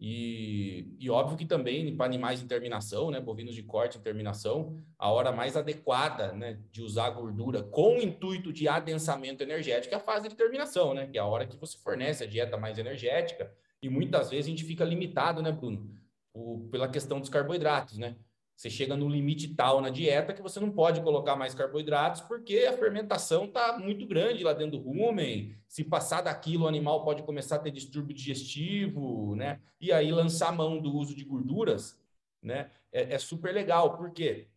E, 0.00 0.96
e 0.98 1.08
óbvio 1.08 1.38
que 1.38 1.46
também 1.46 1.96
para 1.96 2.04
animais 2.04 2.42
em 2.42 2.48
terminação, 2.48 3.12
né, 3.12 3.20
bovinos 3.20 3.54
de 3.54 3.62
corte 3.62 3.96
em 3.96 4.00
terminação, 4.02 4.82
a 4.98 5.08
hora 5.08 5.30
mais 5.30 5.56
adequada 5.56 6.32
né, 6.32 6.58
de 6.72 6.82
usar 6.82 7.10
gordura 7.10 7.62
com 7.62 7.96
intuito 7.98 8.52
de 8.52 8.66
adensamento 8.66 9.44
energético 9.44 9.94
é 9.94 9.96
a 9.96 10.00
fase 10.00 10.28
de 10.28 10.34
terminação, 10.34 10.94
né, 10.94 11.06
que 11.06 11.16
é 11.16 11.20
a 11.20 11.26
hora 11.26 11.46
que 11.46 11.56
você 11.56 11.78
fornece 11.78 12.24
a 12.24 12.26
dieta 12.26 12.56
mais 12.56 12.76
energética. 12.76 13.54
E 13.84 13.88
muitas 13.90 14.30
vezes 14.30 14.46
a 14.46 14.48
gente 14.48 14.64
fica 14.64 14.82
limitado, 14.82 15.42
né, 15.42 15.52
Bruno, 15.52 15.90
o, 16.32 16.66
pela 16.70 16.88
questão 16.88 17.20
dos 17.20 17.28
carboidratos, 17.28 17.98
né? 17.98 18.16
Você 18.56 18.70
chega 18.70 18.96
no 18.96 19.08
limite 19.08 19.52
tal 19.54 19.82
na 19.82 19.90
dieta 19.90 20.32
que 20.32 20.40
você 20.40 20.58
não 20.58 20.70
pode 20.70 21.02
colocar 21.02 21.36
mais 21.36 21.54
carboidratos 21.54 22.22
porque 22.22 22.60
a 22.60 22.72
fermentação 22.72 23.44
está 23.44 23.76
muito 23.78 24.06
grande 24.06 24.42
lá 24.42 24.54
dentro 24.54 24.78
do 24.78 24.84
rumen. 24.84 25.54
Se 25.68 25.84
passar 25.84 26.22
daquilo, 26.22 26.64
o 26.64 26.68
animal 26.68 27.04
pode 27.04 27.24
começar 27.24 27.56
a 27.56 27.58
ter 27.58 27.72
distúrbio 27.72 28.14
digestivo, 28.14 29.34
né? 29.36 29.60
E 29.78 29.92
aí 29.92 30.10
lançar 30.10 30.50
mão 30.50 30.80
do 30.80 30.94
uso 30.94 31.14
de 31.14 31.24
gorduras, 31.24 32.00
né? 32.40 32.70
É, 32.90 33.14
é 33.14 33.18
super 33.18 33.52
legal. 33.52 33.98
Por 33.98 34.12
quê? 34.12 34.48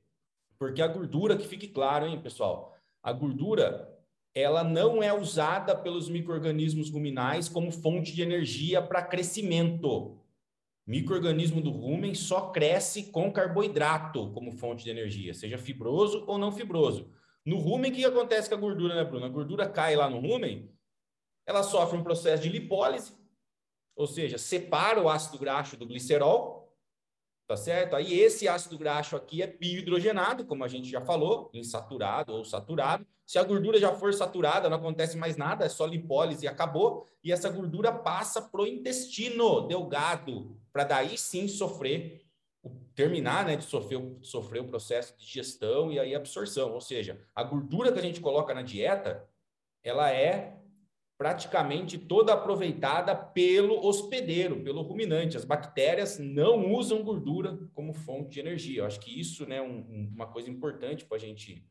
Porque 0.58 0.82
a 0.82 0.88
gordura, 0.88 1.36
que 1.36 1.48
fique 1.48 1.68
claro, 1.68 2.06
hein, 2.06 2.22
pessoal? 2.22 2.78
A 3.04 3.12
gordura, 3.12 3.97
ela 4.38 4.64
não 4.64 5.02
é 5.02 5.14
usada 5.14 5.76
pelos 5.76 6.10
micro-organismos 6.10 6.90
ruminais 6.90 7.50
como 7.50 7.72
fonte 7.72 8.14
de 8.14 8.22
energia 8.22 8.82
para 8.82 9.02
crescimento 9.02 10.18
microorganismo 10.88 11.60
do 11.60 11.70
rumen 11.70 12.16
só 12.16 12.50
cresce 12.50 13.12
com 13.12 13.30
carboidrato 13.30 14.32
como 14.32 14.54
fonte 14.54 14.86
de 14.86 14.90
energia, 14.90 15.34
seja 15.34 15.58
fibroso 15.58 16.24
ou 16.26 16.38
não 16.38 16.52
fibroso. 16.52 17.12
No 17.46 17.58
rumen, 17.58 17.92
o 17.92 17.94
que 17.94 18.06
acontece 18.06 18.48
com 18.48 18.56
a 18.56 18.60
gordura, 18.60 18.96
né, 18.96 19.04
Bruno? 19.04 19.26
A 19.26 19.30
gordura 19.30 19.68
cai 19.68 19.96
lá 19.98 20.10
no 20.10 20.20
rumen, 20.20 20.72
ela 21.46 21.62
sofre 21.62 21.98
um 21.98 22.04
processo 22.04 22.44
de 22.44 22.50
lipólise, 22.50 23.14
ou 23.96 24.08
seja, 24.08 24.38
separa 24.38 25.02
o 25.02 25.10
ácido 25.10 25.38
graxo 25.38 25.76
do 25.76 25.86
glicerol, 25.86 26.57
tá 27.48 27.56
certo? 27.56 27.96
Aí 27.96 28.20
esse 28.20 28.48
ácido 28.48 28.78
graxo 28.78 29.16
aqui 29.16 29.42
é 29.42 29.48
biohidrogenado, 29.48 30.46
como 30.46 30.66
a 30.66 30.68
gente 30.68 30.90
já 30.90 31.00
falou, 31.00 31.50
insaturado 31.54 32.34
ou 32.34 32.44
saturado. 32.44 33.08
Se 33.26 33.40
a 33.40 33.44
gordura 33.44 33.80
já 33.80 33.94
for 33.94 34.14
saturada, 34.14 34.70
não 34.70 34.78
acontece 34.78 35.18
mais 35.18 35.38
nada, 35.38 35.66
é 35.66 35.70
só 35.70 35.86
lipólise 35.86 36.46
e 36.46 36.48
acabou. 36.48 37.06
E 37.24 37.32
essa 37.32 37.50
gordura 37.50 37.92
passa 37.92 38.42
para 38.42 38.62
o 38.62 38.68
intestino 38.68 39.62
delgado, 39.62 40.58
para 40.74 40.84
daí 40.84 41.18
sim 41.18 41.48
sofrer, 41.48 42.26
terminar 42.94 43.46
né, 43.46 43.56
de 43.56 43.64
sofrer, 43.64 44.02
sofrer 44.22 44.62
o 44.62 44.68
processo 44.68 45.18
de 45.18 45.26
digestão 45.26 45.92
e 45.92 46.00
aí 46.00 46.14
absorção. 46.14 46.74
Ou 46.74 46.82
seja, 46.82 47.22
a 47.34 47.44
gordura 47.44 47.94
que 47.94 48.00
a 48.00 48.04
gente 48.04 48.20
coloca 48.20 48.54
na 48.54 48.62
dieta, 48.62 49.26
ela 49.84 50.12
é 50.12 50.58
praticamente 51.18 51.98
toda 51.98 52.34
aproveitada 52.34 53.16
pelo 53.16 53.84
hospedeiro, 53.86 54.62
pelo 54.64 54.84
ruminante. 54.84 55.36
As 55.36 55.44
bactérias 55.44 56.20
não 56.20 56.72
usam 56.74 57.04
gordura 57.04 57.58
como 57.74 57.92
fonte 57.92 58.34
de 58.34 58.40
energia. 58.40 58.82
Eu 58.82 58.86
acho 58.86 59.00
que 59.00 59.20
isso 59.20 59.48
né, 59.48 59.60
um, 59.62 60.12
uma 60.14 60.28
coisa 60.28 60.50
importante 60.50 61.06
para 61.06 61.18
gente, 61.18 61.66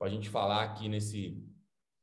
a 0.00 0.08
gente 0.08 0.28
falar 0.28 0.64
aqui 0.64 0.88
nesse, 0.88 1.40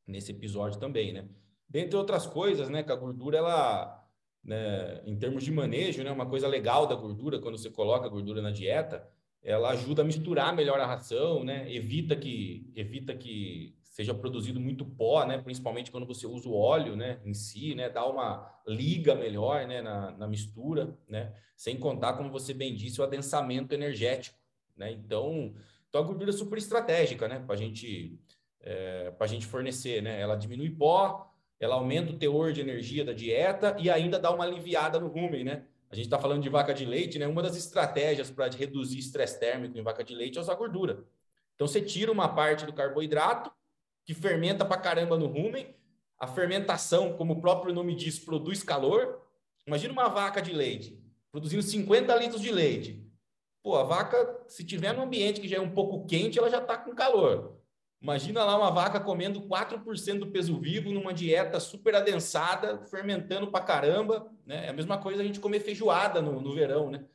nesse 0.07 0.31
episódio 0.31 0.79
também. 0.79 1.11
Né? 1.11 1.27
Dentre 1.67 1.97
outras 1.97 2.25
coisas, 2.25 2.69
né, 2.69 2.81
que 2.81 2.91
a 2.91 2.95
gordura 2.95 3.37
ela 3.37 3.99
né, 4.41 5.01
em 5.05 5.17
termos 5.17 5.43
de 5.43 5.51
manejo, 5.51 6.01
né, 6.01 6.11
uma 6.11 6.25
coisa 6.25 6.47
legal 6.47 6.87
da 6.87 6.95
gordura, 6.95 7.39
quando 7.39 7.57
você 7.57 7.69
coloca 7.69 8.05
a 8.05 8.09
gordura 8.09 8.41
na 8.41 8.51
dieta, 8.51 9.05
ela 9.43 9.71
ajuda 9.71 10.01
a 10.01 10.05
misturar 10.05 10.55
melhor 10.55 10.79
a 10.79 10.85
ração, 10.85 11.43
né, 11.43 11.71
evita 11.73 12.15
que, 12.15 12.71
evita 12.73 13.13
que 13.13 13.75
seja 13.99 14.13
produzido 14.13 14.61
muito 14.61 14.85
pó, 14.85 15.25
né? 15.25 15.37
Principalmente 15.39 15.91
quando 15.91 16.05
você 16.05 16.25
usa 16.25 16.47
o 16.47 16.55
óleo, 16.55 16.95
né? 16.95 17.19
Em 17.25 17.33
si, 17.33 17.75
né? 17.75 17.89
Dá 17.89 18.05
uma 18.05 18.49
liga 18.65 19.13
melhor, 19.13 19.67
né? 19.67 19.81
Na, 19.81 20.11
na 20.11 20.25
mistura, 20.25 20.97
né? 21.05 21.33
Sem 21.53 21.77
contar, 21.77 22.13
como 22.13 22.31
você 22.31 22.53
bem 22.53 22.73
disse, 22.73 23.01
o 23.01 23.03
adensamento 23.03 23.73
energético, 23.73 24.37
né? 24.77 24.89
Então, 24.89 25.53
então 25.89 26.01
a 26.01 26.05
gordura 26.05 26.29
é 26.29 26.33
super 26.33 26.57
estratégica, 26.57 27.27
né? 27.27 27.43
Para 27.45 27.57
gente, 27.57 28.17
é, 28.61 29.13
a 29.19 29.27
gente 29.27 29.45
fornecer, 29.45 30.01
né? 30.01 30.21
Ela 30.21 30.37
diminui 30.37 30.69
pó, 30.69 31.29
ela 31.59 31.75
aumenta 31.75 32.13
o 32.13 32.17
teor 32.17 32.53
de 32.53 32.61
energia 32.61 33.03
da 33.03 33.11
dieta 33.11 33.75
e 33.77 33.89
ainda 33.89 34.17
dá 34.17 34.31
uma 34.31 34.45
aliviada 34.45 34.97
no 34.97 35.09
rumen, 35.09 35.43
né? 35.43 35.65
A 35.89 35.95
gente 35.95 36.05
está 36.05 36.17
falando 36.17 36.41
de 36.41 36.47
vaca 36.47 36.73
de 36.73 36.85
leite, 36.85 37.19
né? 37.19 37.27
Uma 37.27 37.41
das 37.43 37.57
estratégias 37.57 38.31
para 38.31 38.49
reduzir 38.49 38.97
estresse 38.97 39.37
térmico 39.41 39.77
em 39.77 39.81
vaca 39.81 40.05
de 40.05 40.15
leite 40.15 40.37
é 40.37 40.41
usar 40.41 40.55
gordura. 40.55 41.03
Então, 41.53 41.67
você 41.67 41.81
tira 41.81 42.09
uma 42.09 42.29
parte 42.29 42.65
do 42.65 42.71
carboidrato 42.71 43.51
que 44.09 44.13
fermenta 44.15 44.65
para 44.65 44.81
caramba 44.81 45.15
no 45.15 45.27
rumen. 45.27 45.67
A 46.17 46.25
fermentação, 46.25 47.13
como 47.13 47.33
o 47.33 47.39
próprio 47.39 47.71
nome 47.71 47.93
diz, 47.93 48.17
produz 48.17 48.63
calor. 48.63 49.21
Imagina 49.67 49.93
uma 49.93 50.07
vaca 50.07 50.41
de 50.41 50.51
leite 50.51 50.99
produzindo 51.31 51.61
50 51.61 52.15
litros 52.15 52.41
de 52.41 52.51
leite. 52.51 53.07
Pô, 53.61 53.75
a 53.75 53.83
vaca, 53.83 54.45
se 54.47 54.63
tiver 54.63 54.95
num 54.95 55.03
ambiente 55.03 55.39
que 55.39 55.47
já 55.47 55.57
é 55.57 55.61
um 55.61 55.69
pouco 55.69 56.07
quente, 56.07 56.39
ela 56.39 56.49
já 56.49 56.57
está 56.57 56.75
com 56.75 56.95
calor. 56.95 57.61
Imagina 58.01 58.43
lá 58.43 58.57
uma 58.57 58.71
vaca 58.71 58.99
comendo 58.99 59.41
4% 59.41 60.17
do 60.17 60.31
peso 60.31 60.59
vivo 60.59 60.89
numa 60.89 61.13
dieta 61.13 61.59
super 61.59 61.93
adensada, 61.93 62.83
fermentando 62.87 63.51
para 63.51 63.63
caramba. 63.63 64.27
Né? 64.43 64.65
É 64.65 64.69
a 64.69 64.73
mesma 64.73 64.97
coisa 64.97 65.21
a 65.21 65.23
gente 65.23 65.39
comer 65.39 65.59
feijoada 65.59 66.19
no, 66.19 66.41
no 66.41 66.55
verão, 66.55 66.89
né? 66.89 67.05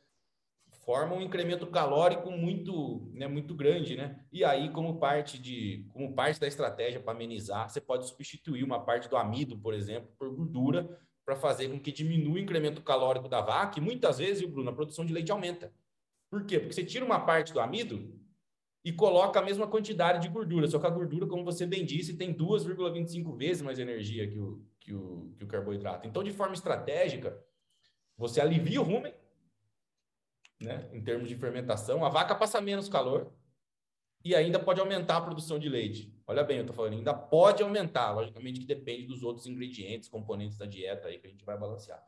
Forma 0.85 1.15
um 1.15 1.21
incremento 1.21 1.65
calórico 1.67 2.29
muito, 2.29 3.09
né, 3.11 3.27
muito 3.27 3.55
grande, 3.55 3.95
né? 3.95 4.19
E 4.31 4.45
aí, 4.45 4.69
como 4.69 4.99
parte 4.99 5.39
de, 5.39 5.85
como 5.91 6.13
parte 6.13 6.39
da 6.39 6.47
estratégia 6.47 6.99
para 6.99 7.13
amenizar, 7.13 7.67
você 7.67 7.81
pode 7.81 8.07
substituir 8.07 8.63
uma 8.63 8.79
parte 8.79 9.09
do 9.09 9.17
amido, 9.17 9.57
por 9.57 9.73
exemplo, 9.73 10.09
por 10.17 10.29
gordura 10.33 10.87
para 11.25 11.35
fazer 11.35 11.69
com 11.69 11.79
que 11.79 11.91
diminua 11.91 12.35
o 12.35 12.39
incremento 12.39 12.83
calórico 12.83 13.27
da 13.27 13.41
vaca. 13.41 13.79
E 13.79 13.81
muitas 13.81 14.19
vezes, 14.19 14.47
Bruno, 14.47 14.69
a 14.69 14.73
produção 14.73 15.03
de 15.03 15.11
leite 15.11 15.31
aumenta. 15.31 15.73
Por 16.29 16.45
quê? 16.45 16.59
Porque 16.59 16.73
você 16.73 16.85
tira 16.85 17.03
uma 17.03 17.19
parte 17.19 17.51
do 17.51 17.59
amido 17.59 18.13
e 18.83 18.93
coloca 18.93 19.39
a 19.39 19.43
mesma 19.43 19.65
quantidade 19.65 20.21
de 20.21 20.31
gordura, 20.31 20.67
só 20.67 20.77
que 20.77 20.85
a 20.85 20.91
gordura, 20.91 21.25
como 21.25 21.43
você 21.43 21.65
bem 21.65 21.83
disse, 21.83 22.15
tem 22.15 22.31
2,25 22.31 23.35
vezes 23.35 23.63
mais 23.63 23.79
energia 23.79 24.27
que 24.27 24.37
o, 24.37 24.63
que 24.79 24.93
o, 24.93 25.33
que 25.35 25.43
o 25.43 25.47
carboidrato. 25.47 26.07
Então, 26.07 26.23
de 26.23 26.31
forma 26.31 26.53
estratégica, 26.53 27.43
você 28.15 28.39
alivia 28.39 28.79
o 28.79 28.83
rumen 28.83 29.11
né, 30.61 30.89
em 30.93 31.01
termos 31.01 31.29
de 31.29 31.35
fermentação, 31.35 32.05
a 32.05 32.09
vaca 32.09 32.35
passa 32.35 32.61
menos 32.61 32.89
calor 32.89 33.33
e 34.23 34.33
ainda 34.33 34.57
pode 34.57 34.79
aumentar 34.79 35.17
a 35.17 35.21
produção 35.21 35.59
de 35.59 35.69
leite. 35.69 36.13
Olha 36.25 36.43
bem, 36.43 36.57
eu 36.57 36.61
estou 36.61 36.75
falando, 36.75 36.93
ainda 36.93 37.13
pode 37.13 37.61
aumentar, 37.61 38.11
logicamente 38.11 38.59
que 38.59 38.65
depende 38.65 39.05
dos 39.05 39.21
outros 39.21 39.45
ingredientes, 39.45 40.09
componentes 40.09 40.57
da 40.57 40.65
dieta 40.65 41.07
aí 41.07 41.19
que 41.19 41.27
a 41.27 41.29
gente 41.29 41.45
vai 41.45 41.57
balancear. 41.57 42.03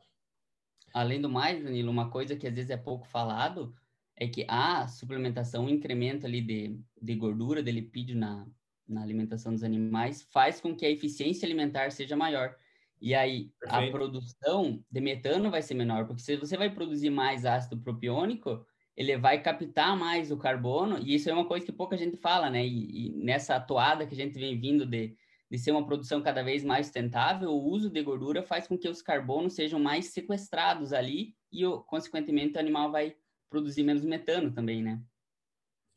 Além 0.92 1.20
do 1.20 1.28
mais, 1.28 1.62
Danilo, 1.62 1.90
uma 1.90 2.10
coisa 2.10 2.34
que 2.34 2.46
às 2.46 2.54
vezes 2.54 2.70
é 2.70 2.76
pouco 2.76 3.06
falado 3.06 3.74
é 4.16 4.26
que 4.26 4.44
a 4.48 4.88
suplementação, 4.88 5.66
o 5.66 5.70
incremento 5.70 6.26
ali 6.26 6.40
de, 6.40 6.80
de 7.00 7.14
gordura, 7.14 7.62
de 7.62 7.70
lipídio 7.70 8.16
na, 8.16 8.46
na 8.88 9.02
alimentação 9.02 9.52
dos 9.52 9.62
animais, 9.62 10.22
faz 10.22 10.60
com 10.60 10.74
que 10.74 10.84
a 10.84 10.90
eficiência 10.90 11.46
alimentar 11.46 11.92
seja 11.92 12.16
maior. 12.16 12.56
E 13.00 13.14
aí 13.14 13.50
Perfeito. 13.60 13.88
a 13.88 13.90
produção 13.90 14.84
de 14.90 15.00
metano 15.00 15.50
vai 15.50 15.62
ser 15.62 15.74
menor, 15.74 16.06
porque 16.06 16.22
se 16.22 16.36
você 16.36 16.56
vai 16.56 16.70
produzir 16.70 17.10
mais 17.10 17.44
ácido 17.44 17.78
propiônico, 17.80 18.64
ele 18.96 19.16
vai 19.16 19.40
captar 19.40 19.96
mais 19.96 20.32
o 20.32 20.36
carbono, 20.36 20.98
e 20.98 21.14
isso 21.14 21.30
é 21.30 21.32
uma 21.32 21.46
coisa 21.46 21.64
que 21.64 21.70
pouca 21.70 21.96
gente 21.96 22.16
fala, 22.16 22.50
né? 22.50 22.66
E, 22.66 23.06
e 23.06 23.24
nessa 23.24 23.60
toada 23.60 24.04
que 24.04 24.14
a 24.14 24.16
gente 24.16 24.36
vem 24.36 24.58
vindo 24.58 24.84
de, 24.84 25.16
de 25.48 25.58
ser 25.58 25.70
uma 25.70 25.86
produção 25.86 26.20
cada 26.20 26.42
vez 26.42 26.64
mais 26.64 26.86
sustentável, 26.86 27.50
o 27.50 27.64
uso 27.64 27.88
de 27.88 28.02
gordura 28.02 28.42
faz 28.42 28.66
com 28.66 28.76
que 28.76 28.88
os 28.88 29.00
carbonos 29.00 29.54
sejam 29.54 29.78
mais 29.78 30.06
sequestrados 30.06 30.92
ali 30.92 31.36
e, 31.52 31.62
consequentemente, 31.86 32.56
o 32.56 32.60
animal 32.60 32.90
vai 32.90 33.14
produzir 33.48 33.84
menos 33.84 34.04
metano 34.04 34.52
também, 34.52 34.82
né? 34.82 35.00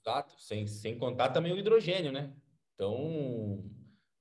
Exato, 0.06 0.40
sem, 0.40 0.68
sem 0.68 0.98
contar 0.98 1.30
também 1.30 1.54
o 1.54 1.58
hidrogênio, 1.58 2.12
né? 2.12 2.32
Então, 2.76 3.64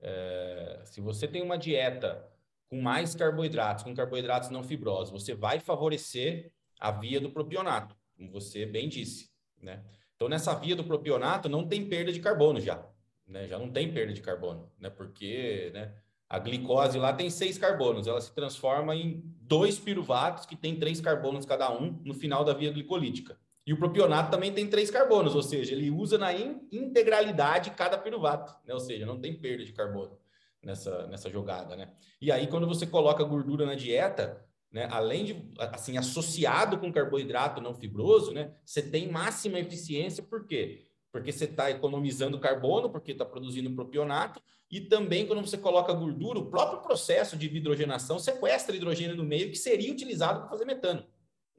é, 0.00 0.82
se 0.84 1.00
você 1.00 1.28
tem 1.28 1.42
uma 1.42 1.58
dieta 1.58 2.29
com 2.70 2.80
mais 2.80 3.16
carboidratos, 3.16 3.82
com 3.82 3.92
carboidratos 3.92 4.48
não 4.48 4.62
fibrosos, 4.62 5.10
você 5.10 5.34
vai 5.34 5.58
favorecer 5.58 6.52
a 6.78 6.92
via 6.92 7.20
do 7.20 7.30
propionato, 7.30 7.96
como 8.16 8.30
você 8.30 8.64
bem 8.64 8.88
disse, 8.88 9.28
né? 9.60 9.82
Então, 10.14 10.28
nessa 10.28 10.54
via 10.54 10.76
do 10.76 10.84
propionato 10.84 11.48
não 11.48 11.66
tem 11.66 11.88
perda 11.88 12.12
de 12.12 12.20
carbono 12.20 12.60
já, 12.60 12.86
né? 13.26 13.48
Já 13.48 13.58
não 13.58 13.70
tem 13.70 13.92
perda 13.92 14.12
de 14.12 14.20
carbono, 14.20 14.70
né? 14.78 14.88
Porque, 14.88 15.70
né? 15.74 15.92
A 16.28 16.38
glicose 16.38 16.96
lá 16.96 17.12
tem 17.12 17.28
seis 17.28 17.58
carbonos, 17.58 18.06
ela 18.06 18.20
se 18.20 18.32
transforma 18.32 18.94
em 18.94 19.20
dois 19.40 19.76
piruvatos 19.76 20.46
que 20.46 20.54
tem 20.54 20.78
três 20.78 21.00
carbonos 21.00 21.44
cada 21.44 21.72
um 21.72 22.00
no 22.04 22.14
final 22.14 22.44
da 22.44 22.54
via 22.54 22.70
glicolítica. 22.70 23.36
E 23.66 23.72
o 23.72 23.76
propionato 23.76 24.30
também 24.30 24.52
tem 24.52 24.68
três 24.68 24.92
carbonos, 24.92 25.34
ou 25.34 25.42
seja, 25.42 25.72
ele 25.72 25.90
usa 25.90 26.16
na 26.16 26.32
integralidade 26.32 27.72
cada 27.72 27.98
piruvato, 27.98 28.54
né? 28.64 28.72
Ou 28.72 28.80
seja, 28.80 29.04
não 29.04 29.20
tem 29.20 29.34
perda 29.34 29.64
de 29.64 29.72
carbono 29.72 30.16
nessa, 30.62 31.06
nessa 31.06 31.30
jogada, 31.30 31.76
né? 31.76 31.92
E 32.20 32.30
aí, 32.30 32.46
quando 32.46 32.66
você 32.66 32.86
coloca 32.86 33.24
gordura 33.24 33.64
na 33.66 33.74
dieta, 33.74 34.44
né, 34.70 34.88
além 34.90 35.24
de, 35.24 35.52
assim, 35.58 35.96
associado 35.96 36.78
com 36.78 36.92
carboidrato 36.92 37.60
não 37.60 37.74
fibroso, 37.74 38.32
né, 38.32 38.54
você 38.64 38.82
tem 38.82 39.10
máxima 39.10 39.58
eficiência, 39.58 40.22
por 40.22 40.46
quê? 40.46 40.84
Porque 41.10 41.32
você 41.32 41.44
está 41.44 41.70
economizando 41.70 42.38
carbono, 42.38 42.90
porque 42.90 43.12
está 43.12 43.24
produzindo 43.24 43.74
propionato, 43.74 44.40
e 44.70 44.80
também 44.80 45.26
quando 45.26 45.40
você 45.40 45.58
coloca 45.58 45.92
gordura, 45.92 46.38
o 46.38 46.48
próprio 46.48 46.80
processo 46.80 47.36
de 47.36 47.46
hidrogenação 47.46 48.18
sequestra 48.18 48.76
hidrogênio 48.76 49.16
no 49.16 49.24
meio 49.24 49.50
que 49.50 49.56
seria 49.56 49.92
utilizado 49.92 50.40
para 50.40 50.48
fazer 50.48 50.64
metano. 50.64 51.04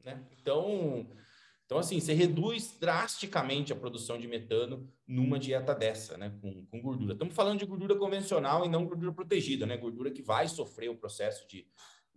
Né? 0.06 0.24
Então, 0.40 1.06
então, 1.72 1.80
assim, 1.80 2.02
você 2.02 2.12
reduz 2.12 2.78
drasticamente 2.78 3.72
a 3.72 3.78
produção 3.78 4.20
de 4.20 4.28
metano 4.28 4.92
numa 5.08 5.40
dieta 5.40 5.74
dessa, 5.74 6.18
né? 6.18 6.30
Com, 6.42 6.66
com 6.66 6.82
gordura. 6.82 7.14
Estamos 7.14 7.34
falando 7.34 7.60
de 7.60 7.66
gordura 7.66 7.96
convencional 7.96 8.66
e 8.66 8.68
não 8.68 8.86
gordura 8.86 9.14
protegida, 9.14 9.66
né? 9.66 9.78
Gordura 9.78 10.12
que 10.12 10.22
vai 10.22 10.50
sofrer 10.50 10.90
o 10.90 10.98
processo 10.98 11.48
de, 11.48 11.66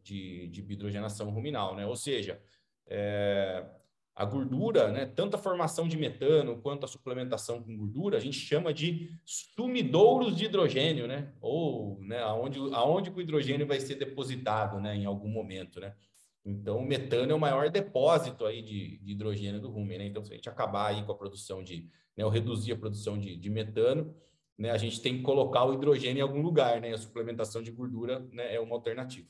de, 0.03 0.49
de 0.49 0.61
hidrogenação 0.61 1.31
ruminal, 1.31 1.77
né? 1.77 1.87
Ou 1.87 1.95
seja, 1.95 2.43
é, 2.89 3.65
a 4.13 4.25
gordura, 4.25 4.91
né? 4.91 5.07
Tanto 5.07 5.37
a 5.37 5.39
formação 5.39 5.87
de 5.87 5.97
metano 5.97 6.61
quanto 6.61 6.85
a 6.85 6.89
suplementação 6.89 7.63
com 7.63 7.77
gordura, 7.77 8.17
a 8.17 8.21
gente 8.21 8.41
chama 8.41 8.75
de 8.75 9.17
sumidouros 9.25 10.35
de 10.35 10.47
hidrogênio, 10.47 11.07
né? 11.07 11.33
Ou, 11.41 12.01
né? 12.01 12.19
Aonde, 12.25 12.59
aonde 12.73 13.09
o 13.09 13.21
hidrogênio 13.21 13.69
vai 13.69 13.79
ser 13.79 13.95
depositado, 13.95 14.81
né? 14.81 14.97
Em 14.97 15.05
algum 15.05 15.29
momento, 15.29 15.79
né? 15.79 15.95
Então, 16.45 16.79
o 16.79 16.85
metano 16.85 17.33
é 17.33 17.35
o 17.35 17.41
maior 17.41 17.71
depósito 17.71 18.45
aí 18.45 18.61
de, 18.61 18.99
de 18.99 19.13
hidrogênio 19.13 19.61
do 19.61 19.71
rumen, 19.71 19.99
né? 19.99 20.07
Então, 20.07 20.23
se 20.23 20.33
a 20.33 20.37
gente 20.37 20.49
acabar 20.49 20.89
aí 20.89 21.03
com 21.03 21.13
a 21.13 21.17
produção 21.17 21.63
de, 21.63 21.89
né, 22.17 22.25
ou 22.25 22.31
reduzir 22.31 22.73
a 22.73 22.77
produção 22.77 23.19
de, 23.19 23.37
de 23.37 23.49
metano, 23.49 24.15
né, 24.59 24.71
a 24.71 24.77
gente 24.77 25.01
tem 25.01 25.17
que 25.17 25.23
colocar 25.23 25.65
o 25.65 25.73
hidrogênio 25.73 26.21
em 26.21 26.23
algum 26.23 26.43
lugar, 26.43 26.81
né? 26.81 26.93
A 26.93 26.99
suplementação 26.99 27.63
de 27.63 27.71
gordura 27.71 28.21
né, 28.31 28.55
é 28.55 28.61
uma 28.61 28.75
alternativa. 28.75 29.27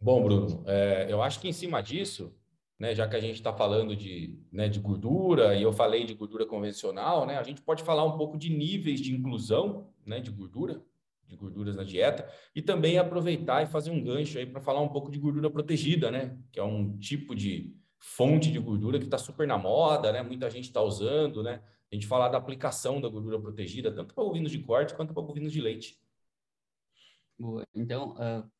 Bom, 0.00 0.22
Bruno, 0.22 0.64
é, 0.66 1.06
eu 1.08 1.22
acho 1.22 1.40
que 1.40 1.48
em 1.48 1.52
cima 1.52 1.82
disso, 1.82 2.34
né, 2.78 2.94
já 2.94 3.06
que 3.06 3.16
a 3.16 3.20
gente 3.20 3.36
está 3.36 3.52
falando 3.52 3.94
de, 3.94 4.38
né, 4.50 4.68
de 4.68 4.80
gordura 4.80 5.54
e 5.54 5.62
eu 5.62 5.72
falei 5.72 6.04
de 6.04 6.14
gordura 6.14 6.44
convencional, 6.44 7.26
né, 7.26 7.38
a 7.38 7.42
gente 7.42 7.62
pode 7.62 7.82
falar 7.82 8.04
um 8.04 8.16
pouco 8.16 8.36
de 8.36 8.50
níveis 8.50 9.00
de 9.00 9.14
inclusão 9.14 9.88
né, 10.04 10.20
de 10.20 10.30
gordura, 10.30 10.82
de 11.26 11.36
gorduras 11.36 11.76
na 11.76 11.84
dieta 11.84 12.28
e 12.54 12.62
também 12.62 12.98
aproveitar 12.98 13.62
e 13.62 13.66
fazer 13.66 13.90
um 13.90 14.02
gancho 14.02 14.38
aí 14.38 14.46
para 14.46 14.60
falar 14.60 14.80
um 14.80 14.88
pouco 14.88 15.10
de 15.10 15.18
gordura 15.18 15.50
protegida, 15.50 16.10
né? 16.10 16.38
Que 16.52 16.60
é 16.60 16.64
um 16.64 16.96
tipo 16.98 17.34
de 17.34 17.74
fonte 17.98 18.52
de 18.52 18.58
gordura 18.58 18.98
que 18.98 19.06
está 19.06 19.18
super 19.18 19.46
na 19.46 19.56
moda, 19.56 20.12
né? 20.12 20.22
Muita 20.22 20.50
gente 20.50 20.64
está 20.64 20.82
usando, 20.82 21.42
né? 21.42 21.62
A 21.90 21.94
gente 21.94 22.06
falar 22.06 22.28
da 22.28 22.38
aplicação 22.38 23.00
da 23.00 23.08
gordura 23.08 23.40
protegida, 23.40 23.92
tanto 23.92 24.14
para 24.14 24.24
bovinos 24.24 24.52
de 24.52 24.58
corte 24.58 24.94
quanto 24.94 25.14
para 25.14 25.22
bovinos 25.22 25.52
de 25.52 25.60
leite. 25.60 25.98
Boa. 27.38 27.66
Então, 27.74 28.14
uh, 28.14 28.50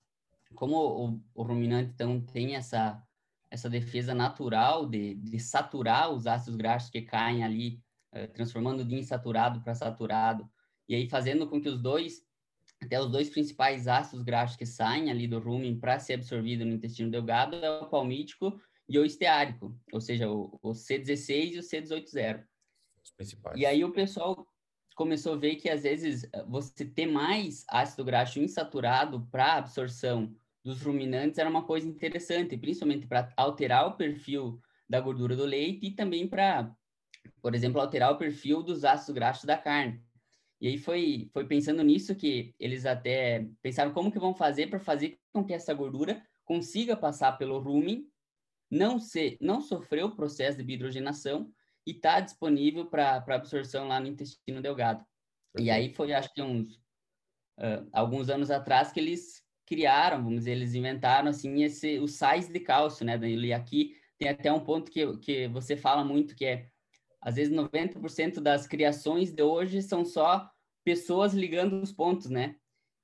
como 0.55 0.77
o, 0.77 1.21
o, 1.35 1.43
ruminante 1.43 1.91
então, 1.95 2.21
tem 2.21 2.57
essa, 2.57 3.03
essa 3.51 3.69
defesa 3.69 4.15
natural 4.15 4.87
de, 4.87 5.15
de 5.15 5.39
saturar 5.39 6.11
os 6.11 6.27
ácidos 6.27 6.57
graxos 6.57 6.91
que 6.91 7.03
caem 7.03 7.45
ali, 7.45 7.81
uh, 8.13 8.27
transformando 8.33 8.85
de 8.85 8.95
insaturado 8.97 9.61
para 9.63 9.75
saturado, 9.75 10.49
e 10.89 10.95
aí 10.95 11.09
fazendo 11.09 11.47
com 11.49 11.61
que 11.61 11.69
os 11.69 11.81
dois 11.81 12.24
até 12.85 13.01
os 13.01 13.11
dois 13.11 13.29
principais 13.29 13.89
ácidos 13.89 14.25
graxos 14.25 14.57
que 14.57 14.67
saem 14.67 15.11
ali 15.11 15.27
do 15.27 15.39
rumen 15.39 15.79
para 15.79 15.99
ser 15.99 16.15
absorvido 16.15 16.65
no 16.65 16.73
intestino 16.73 17.11
delgado 17.11 17.57
é 17.57 17.71
o 17.81 17.87
palmítico 17.87 18.61
e 18.89 18.99
o 18.99 19.05
esteárico, 19.05 19.77
ou 19.93 20.01
seja, 20.01 20.31
o, 20.31 20.59
o 20.63 20.73
C16 20.73 21.53
e 21.55 21.59
o 21.59 21.63
C180. 21.63 22.45
Os 23.03 23.11
principais. 23.13 23.59
E 23.59 23.67
aí 23.67 23.85
o 23.85 23.93
pessoal 23.93 24.47
começou 24.95 25.35
a 25.35 25.37
ver 25.37 25.57
que 25.57 25.69
às 25.69 25.83
vezes 25.83 26.29
você 26.47 26.85
ter 26.85 27.07
mais 27.07 27.65
ácido 27.69 28.05
graxo 28.05 28.39
insaturado 28.39 29.27
para 29.31 29.55
absorção 29.55 30.35
dos 30.63 30.81
ruminantes 30.81 31.39
era 31.39 31.51
uma 31.51 31.65
coisa 31.65 31.89
interessante, 31.89 32.57
principalmente 32.57 33.07
para 33.07 33.33
alterar 33.37 33.87
o 33.87 33.97
perfil 33.97 34.61
da 34.89 35.01
gordura 35.01 35.37
do 35.37 35.45
leite 35.45 35.87
e 35.87 35.91
também 35.91 36.27
para, 36.27 36.75
por 37.43 37.55
exemplo, 37.55 37.81
alterar 37.81 38.13
o 38.13 38.19
perfil 38.19 38.63
dos 38.63 38.85
ácidos 38.85 39.15
graxos 39.15 39.45
da 39.45 39.59
carne. 39.59 40.01
E 40.65 40.69
aí 40.69 40.79
foi, 40.79 41.29
foi 41.31 41.47
pensando 41.47 41.83
nisso 41.83 42.15
que 42.15 42.55
eles 42.59 42.87
até 42.87 43.47
pensaram 43.61 43.93
como 43.93 44.11
que 44.11 44.19
vão 44.19 44.35
fazer 44.35 44.71
para 44.71 44.81
fazer 44.81 45.19
com 45.31 45.45
que 45.45 45.53
essa 45.53 45.75
gordura 45.75 46.27
consiga 46.43 46.97
passar 46.97 47.33
pelo 47.33 47.59
rumen, 47.59 48.09
não 48.71 48.99
ser, 48.99 49.37
não 49.43 49.61
sofrer 49.61 50.07
o 50.07 50.17
processo 50.17 50.65
de 50.65 50.73
hidrogenação 50.73 51.53
e 51.87 51.91
está 51.91 52.19
disponível 52.19 52.87
para 52.87 53.23
absorção 53.29 53.89
lá 53.89 54.01
no 54.01 54.07
intestino 54.07 54.63
delgado. 54.63 55.05
E 55.59 55.71
aí 55.71 55.93
foi, 55.93 56.15
acho 56.15 56.33
que 56.33 56.41
uns 56.41 56.77
uh, 57.61 57.87
alguns 57.93 58.31
anos 58.31 58.51
atrás 58.51 58.91
que 58.91 59.01
eles 59.01 59.45
criaram, 59.67 60.25
vamos 60.25 60.39
dizer, 60.39 60.53
eles 60.53 60.75
inventaram 60.75 61.29
assim 61.29 61.63
esse 61.63 61.99
os 61.99 62.13
sais 62.13 62.49
de 62.49 62.59
cálcio, 62.59 63.05
né, 63.05 63.19
Danilo? 63.19 63.45
E 63.45 63.53
aqui 63.53 63.99
tem 64.19 64.31
até 64.31 64.51
um 64.51 64.65
ponto 64.65 64.91
que, 64.91 65.15
que 65.19 65.47
você 65.47 65.77
fala 65.77 66.03
muito 66.03 66.35
que 66.35 66.47
é 66.47 66.69
às 67.21 67.37
vezes 67.37 67.55
90% 67.55 68.41
das 68.41 68.67
criações 68.67 69.31
de 69.31 69.43
hoje 69.43 69.83
são 69.83 70.07
só 70.07 70.51
pessoas 70.85 71.33
ligando 71.35 71.83
os 71.83 71.93
pontos, 71.93 72.31
né? 72.31 72.57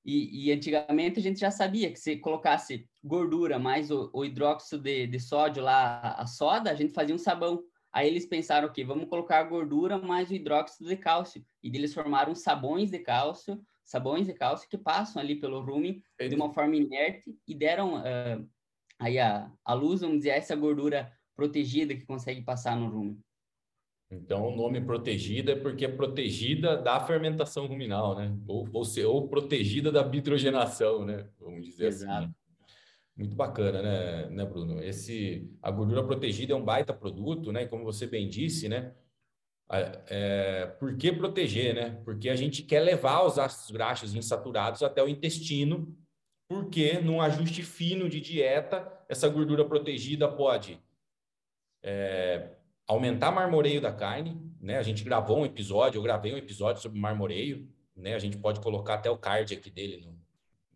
E, 0.05 0.47
e, 0.47 0.53
antigamente 0.53 1.19
a 1.19 1.23
gente 1.23 1.41
já 1.41 1.51
sabia 1.51 1.91
que 1.91 1.99
se 1.99 2.17
colocasse 2.17 2.89
gordura 3.05 3.59
mais 3.59 3.91
o, 3.91 4.11
o 4.15 4.25
hidróxido 4.25 4.83
de, 4.83 5.07
de, 5.07 5.21
sódio 5.21 5.63
lá, 5.63 6.13
a 6.13 6.27
soda, 6.27 6.71
a 6.71 6.75
gente 6.75 6.95
fazia 6.95 7.15
um 7.15 7.19
sabão. 7.19 7.63
Aí 7.93 8.09
eles 8.09 8.25
pensaram, 8.25 8.69
ok, 8.69 8.83
vamos 8.85 9.09
colocar 9.09 9.43
gordura 9.45 9.99
mais 9.99 10.31
o 10.31 10.35
hidróxido 10.35 10.89
de 10.89 10.97
cálcio. 10.97 11.45
E 11.63 11.69
eles 11.69 11.93
formaram 11.93 12.35
sabões 12.35 12.91
de 12.91 12.99
cálcio, 12.99 13.61
sabões 13.85 14.27
de 14.27 14.33
cálcio 14.33 14.69
que 14.69 14.79
passam 14.79 15.21
ali 15.21 15.35
pelo 15.35 15.61
rumen 15.61 16.03
de 16.19 16.35
uma 16.35 16.53
forma 16.53 16.77
inerte 16.77 17.37
e 17.47 17.55
deram 17.55 17.97
uh, 17.97 18.49
aí 18.99 19.19
a, 19.19 19.51
a 19.65 19.75
luz, 19.75 20.01
vamos 20.01 20.19
dizer, 20.19 20.31
essa 20.31 20.57
gordura 20.57 21.13
protegida 21.37 21.95
que 21.95 22.07
consegue 22.07 22.43
passar 22.43 22.77
no 22.77 22.89
rumen. 22.89 23.21
Então, 24.11 24.49
o 24.49 24.57
nome 24.57 24.81
protegida 24.81 25.53
é 25.53 25.57
porque 25.57 25.85
é 25.85 25.89
protegida 25.89 26.77
da 26.77 26.99
fermentação 26.99 27.67
ruminal, 27.67 28.17
né? 28.17 28.37
Ou, 28.47 28.69
ou, 28.73 28.85
ou 29.07 29.29
protegida 29.29 29.93
da 29.93 30.03
bitrogenação, 30.03 31.05
né? 31.05 31.29
Vamos 31.39 31.65
dizer 31.65 31.89
assim, 31.89 32.05
Exato. 32.05 32.25
assim. 32.25 32.35
Muito 33.17 33.37
bacana, 33.37 33.83
né, 33.83 34.31
né, 34.31 34.45
Bruno? 34.45 34.83
Esse, 34.83 35.49
a 35.63 35.71
gordura 35.71 36.03
protegida 36.03 36.53
é 36.53 36.57
um 36.57 36.65
baita 36.65 36.93
produto, 36.93 37.53
né? 37.53 37.67
Como 37.67 37.85
você 37.85 38.07
bem 38.07 38.29
disse, 38.29 38.69
né? 38.69 38.95
É, 40.09 40.67
por 40.81 40.97
que 40.97 41.13
proteger, 41.13 41.75
né? 41.75 42.01
Porque 42.05 42.29
a 42.29 42.35
gente 42.35 42.65
quer 42.65 42.81
levar 42.81 43.25
os 43.25 43.39
ácidos 43.39 43.71
graxos 43.71 44.15
insaturados 44.17 44.83
até 44.83 45.01
o 45.03 45.09
intestino, 45.09 45.97
porque 46.49 46.99
num 46.99 47.21
ajuste 47.21 47.63
fino 47.63 48.09
de 48.09 48.21
dieta, 48.21 48.91
essa 49.09 49.29
gordura 49.29 49.65
protegida 49.65 50.27
pode 50.29 50.83
é, 51.83 52.57
aumentar 52.91 53.31
marmoreio 53.31 53.81
da 53.81 53.93
carne, 53.93 54.37
né? 54.61 54.77
A 54.77 54.83
gente 54.83 55.05
gravou 55.05 55.39
um 55.39 55.47
episódio, 55.47 55.99
eu 55.99 56.03
gravei 56.03 56.35
um 56.35 56.37
episódio 56.37 56.83
sobre 56.83 56.99
marmoreio, 56.99 57.69
né? 57.95 58.15
A 58.15 58.19
gente 58.19 58.37
pode 58.37 58.61
colocar 58.61 58.95
até 58.95 59.09
o 59.09 59.17
card 59.17 59.55
aqui 59.55 59.71
dele, 59.71 60.05
no, 60.05 60.19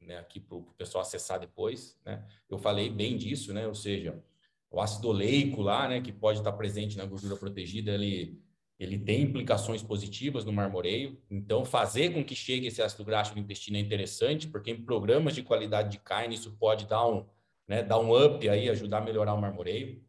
né? 0.07 0.19
Aqui 0.19 0.39
para 0.39 0.57
o 0.57 0.63
pessoal 0.79 1.03
acessar 1.03 1.41
depois, 1.41 1.99
né? 2.05 2.25
Eu 2.49 2.57
falei 2.57 2.89
bem 2.89 3.17
disso, 3.17 3.53
né? 3.53 3.67
Ou 3.67 3.75
seja, 3.75 4.23
o 4.71 4.81
ácido 4.81 5.09
oleico 5.09 5.61
lá, 5.61 5.89
né? 5.89 6.01
Que 6.01 6.13
pode 6.13 6.39
estar 6.39 6.53
presente 6.53 6.97
na 6.97 7.05
gordura 7.05 7.37
protegida, 7.37 7.93
ele 7.93 8.41
ele 8.77 8.99
tem 8.99 9.23
implicações 9.23 9.85
positivas 9.85 10.45
no 10.45 10.53
marmoreio. 10.53 11.17
Então, 11.31 11.65
fazer 11.65 12.13
com 12.13 12.25
que 12.25 12.35
chegue 12.35 12.67
esse 12.67 12.83
ácido 12.83 13.05
graxo 13.05 13.33
no 13.33 13.41
intestino 13.41 13.77
é 13.77 13.81
interessante, 13.81 14.49
porque 14.49 14.73
em 14.73 14.85
programas 14.85 15.33
de 15.33 15.45
qualidade 15.45 15.93
de 15.93 15.99
carne 15.99 16.35
isso 16.35 16.57
pode 16.59 16.85
dar 16.87 17.07
um, 17.07 17.25
né, 17.69 17.85
dar 17.85 18.01
um 18.01 18.13
up 18.13 18.47
aí, 18.49 18.69
ajudar 18.69 18.99
a 18.99 19.01
melhorar 19.01 19.33
o 19.33 19.41
marmoreio, 19.41 20.03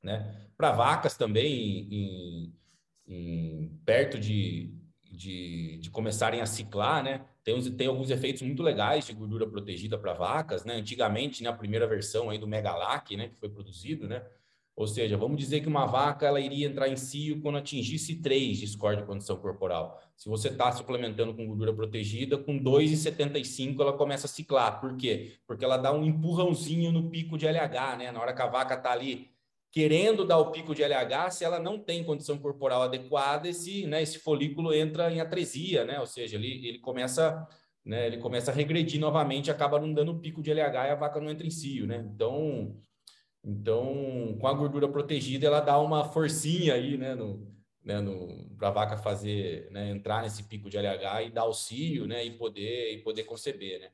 né? 0.00 0.45
Para 0.56 0.72
vacas 0.72 1.16
também, 1.16 1.86
em, 1.90 2.54
em, 3.06 3.80
perto 3.84 4.18
de, 4.18 4.74
de, 5.04 5.78
de, 5.78 5.90
começarem 5.90 6.40
a 6.40 6.46
ciclar, 6.46 7.02
né? 7.02 7.24
Tem, 7.44 7.54
uns, 7.54 7.68
tem 7.70 7.86
alguns 7.86 8.10
efeitos 8.10 8.42
muito 8.42 8.62
legais 8.62 9.06
de 9.06 9.12
gordura 9.12 9.46
protegida 9.46 9.98
para 9.98 10.14
vacas, 10.14 10.64
né? 10.64 10.74
Antigamente, 10.74 11.42
na 11.42 11.52
primeira 11.52 11.86
versão 11.86 12.30
aí 12.30 12.38
do 12.38 12.46
Megalac, 12.46 13.16
né, 13.16 13.28
que 13.28 13.36
foi 13.36 13.48
produzido, 13.48 14.08
né? 14.08 14.24
Ou 14.74 14.86
seja, 14.86 15.16
vamos 15.16 15.38
dizer 15.38 15.62
que 15.62 15.68
uma 15.68 15.86
vaca 15.86 16.26
ela 16.26 16.38
iria 16.38 16.66
entrar 16.66 16.86
em 16.86 16.96
cio 16.96 17.40
quando 17.40 17.56
atingisse 17.56 18.16
3 18.16 18.58
de 18.58 18.66
score 18.66 18.98
de 18.98 19.04
condição 19.04 19.38
corporal. 19.38 19.98
Se 20.14 20.28
você 20.28 20.48
está 20.48 20.70
suplementando 20.70 21.32
com 21.34 21.46
gordura 21.46 21.72
protegida, 21.72 22.36
com 22.36 22.58
2,75 22.58 23.80
ela 23.80 23.94
começa 23.94 24.26
a 24.26 24.28
ciclar. 24.28 24.78
Por 24.78 24.94
quê? 24.94 25.38
Porque 25.46 25.64
ela 25.64 25.78
dá 25.78 25.94
um 25.94 26.04
empurrãozinho 26.04 26.92
no 26.92 27.08
pico 27.08 27.38
de 27.38 27.46
LH, 27.46 27.96
né? 27.96 28.12
Na 28.12 28.20
hora 28.20 28.34
que 28.34 28.42
a 28.42 28.46
vaca 28.46 28.74
está 28.74 28.92
ali 28.92 29.30
querendo 29.72 30.24
dar 30.24 30.38
o 30.38 30.50
pico 30.50 30.74
de 30.74 30.82
LH, 30.82 31.30
se 31.30 31.44
ela 31.44 31.58
não 31.58 31.78
tem 31.78 32.04
condição 32.04 32.38
corporal 32.38 32.82
adequada, 32.82 33.48
esse, 33.48 33.86
né, 33.86 34.02
esse 34.02 34.18
folículo 34.18 34.72
entra 34.72 35.12
em 35.12 35.20
atresia, 35.20 35.84
né? 35.84 36.00
Ou 36.00 36.06
seja, 36.06 36.36
ele, 36.36 36.66
ele 36.66 36.78
começa 36.78 37.46
né, 37.86 38.06
ele 38.08 38.18
começa 38.18 38.50
a 38.50 38.54
regredir 38.54 39.00
novamente, 39.00 39.50
acaba 39.50 39.78
não 39.78 39.94
dando 39.94 40.18
pico 40.18 40.42
de 40.42 40.50
LH 40.50 40.88
e 40.88 40.90
a 40.90 40.94
vaca 40.96 41.20
não 41.20 41.30
entra 41.30 41.46
em 41.46 41.50
cio, 41.50 41.86
né? 41.86 42.04
Então, 42.12 42.76
então 43.44 44.36
com 44.40 44.48
a 44.48 44.52
gordura 44.52 44.88
protegida, 44.88 45.46
ela 45.46 45.60
dá 45.60 45.78
uma 45.78 46.04
forcinha 46.04 46.74
aí, 46.74 46.96
né, 46.98 47.14
no, 47.14 47.46
né, 47.84 48.00
no, 48.00 48.50
para 48.56 48.68
a 48.68 48.72
vaca 48.72 48.96
fazer, 48.96 49.70
né, 49.70 49.90
entrar 49.90 50.22
nesse 50.22 50.42
pico 50.42 50.68
de 50.68 50.76
LH 50.76 51.22
e 51.22 51.30
dar 51.30 51.44
o 51.44 51.52
cio, 51.52 52.06
né, 52.08 52.24
e 52.24 52.32
poder, 52.32 52.94
e 52.94 53.02
poder 53.02 53.22
conceber, 53.22 53.78
né? 53.80 53.90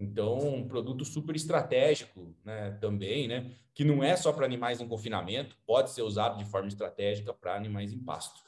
Então, 0.00 0.38
um 0.38 0.66
produto 0.66 1.04
super 1.04 1.36
estratégico, 1.36 2.34
né, 2.42 2.70
também, 2.80 3.28
né, 3.28 3.52
que 3.74 3.84
não 3.84 4.02
é 4.02 4.16
só 4.16 4.32
para 4.32 4.46
animais 4.46 4.80
em 4.80 4.88
confinamento, 4.88 5.58
pode 5.66 5.90
ser 5.90 6.00
usado 6.00 6.38
de 6.38 6.44
forma 6.46 6.68
estratégica 6.68 7.34
para 7.34 7.54
animais 7.54 7.92
em 7.92 7.98
pasto. 7.98 8.40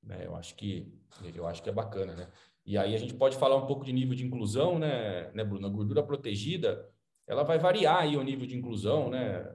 Né? 0.00 0.22
Eu 0.24 0.36
acho 0.36 0.54
que 0.54 0.94
eu 1.34 1.46
acho 1.48 1.62
que 1.62 1.68
é 1.68 1.72
bacana, 1.72 2.14
né? 2.14 2.28
E 2.64 2.78
aí 2.78 2.94
a 2.94 2.98
gente 2.98 3.14
pode 3.14 3.36
falar 3.36 3.56
um 3.56 3.66
pouco 3.66 3.84
de 3.84 3.92
nível 3.92 4.14
de 4.14 4.24
inclusão, 4.24 4.78
né, 4.78 5.32
né, 5.32 5.42
Bruno? 5.42 5.66
A 5.66 5.70
gordura 5.70 6.02
protegida, 6.02 6.88
ela 7.26 7.42
vai 7.42 7.58
variar 7.58 8.02
aí 8.02 8.16
o 8.16 8.22
nível 8.22 8.46
de 8.46 8.56
inclusão, 8.56 9.10
né? 9.10 9.52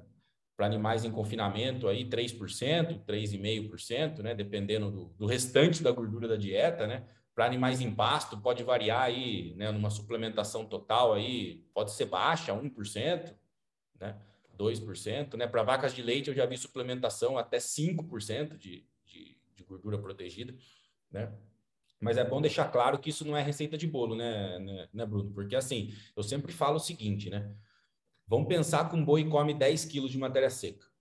Para 0.58 0.66
animais 0.66 1.06
em 1.06 1.12
confinamento 1.12 1.88
aí 1.88 2.06
3%, 2.06 3.06
3,5%, 3.06 4.20
né, 4.22 4.36
dependendo 4.36 4.92
do, 4.92 5.06
do 5.18 5.26
restante 5.26 5.82
da 5.82 5.92
gordura 5.92 6.28
da 6.28 6.36
dieta, 6.36 6.86
né? 6.86 7.06
Para 7.36 7.46
animais 7.46 7.82
em 7.82 7.94
pasto, 7.94 8.38
pode 8.38 8.64
variar 8.64 9.04
aí, 9.04 9.56
né, 9.56 9.72
numa 9.72 9.90
suplementação 9.90 10.66
total 10.66 11.14
aí, 11.14 11.66
pode 11.74 11.92
ser 11.92 12.06
baixa, 12.06 12.54
1%, 12.54 13.36
né, 14.00 14.22
2%, 14.56 15.36
né? 15.36 15.48
Para 15.48 15.64
vacas 15.64 15.96
de 15.96 16.04
leite, 16.04 16.30
eu 16.30 16.36
já 16.36 16.46
vi 16.46 16.56
suplementação 16.58 17.38
até 17.38 17.58
5% 17.58 18.58
de, 18.58 18.86
de, 19.04 19.38
de 19.56 19.64
gordura 19.64 19.98
protegida, 19.98 20.56
né? 21.12 21.34
Mas 22.00 22.18
é 22.18 22.24
bom 22.24 22.42
deixar 22.42 22.70
claro 22.72 23.00
que 23.00 23.10
isso 23.10 23.26
não 23.26 23.36
é 23.36 23.42
receita 23.42 23.78
de 23.78 23.88
bolo, 23.88 24.16
né, 24.16 24.60
né, 24.60 24.90
né, 24.94 25.06
Bruno? 25.06 25.32
Porque 25.32 25.56
assim, 25.56 25.92
eu 26.16 26.22
sempre 26.22 26.52
falo 26.52 26.76
o 26.76 26.80
seguinte, 26.80 27.30
né? 27.30 27.56
Vamos 28.28 28.48
pensar 28.48 28.90
que 28.90 28.96
um 28.96 29.04
boi 29.04 29.28
come 29.28 29.54
10 29.54 29.86
quilos 29.86 30.12
de 30.12 30.18
matéria 30.18 30.50
seca 30.50 30.93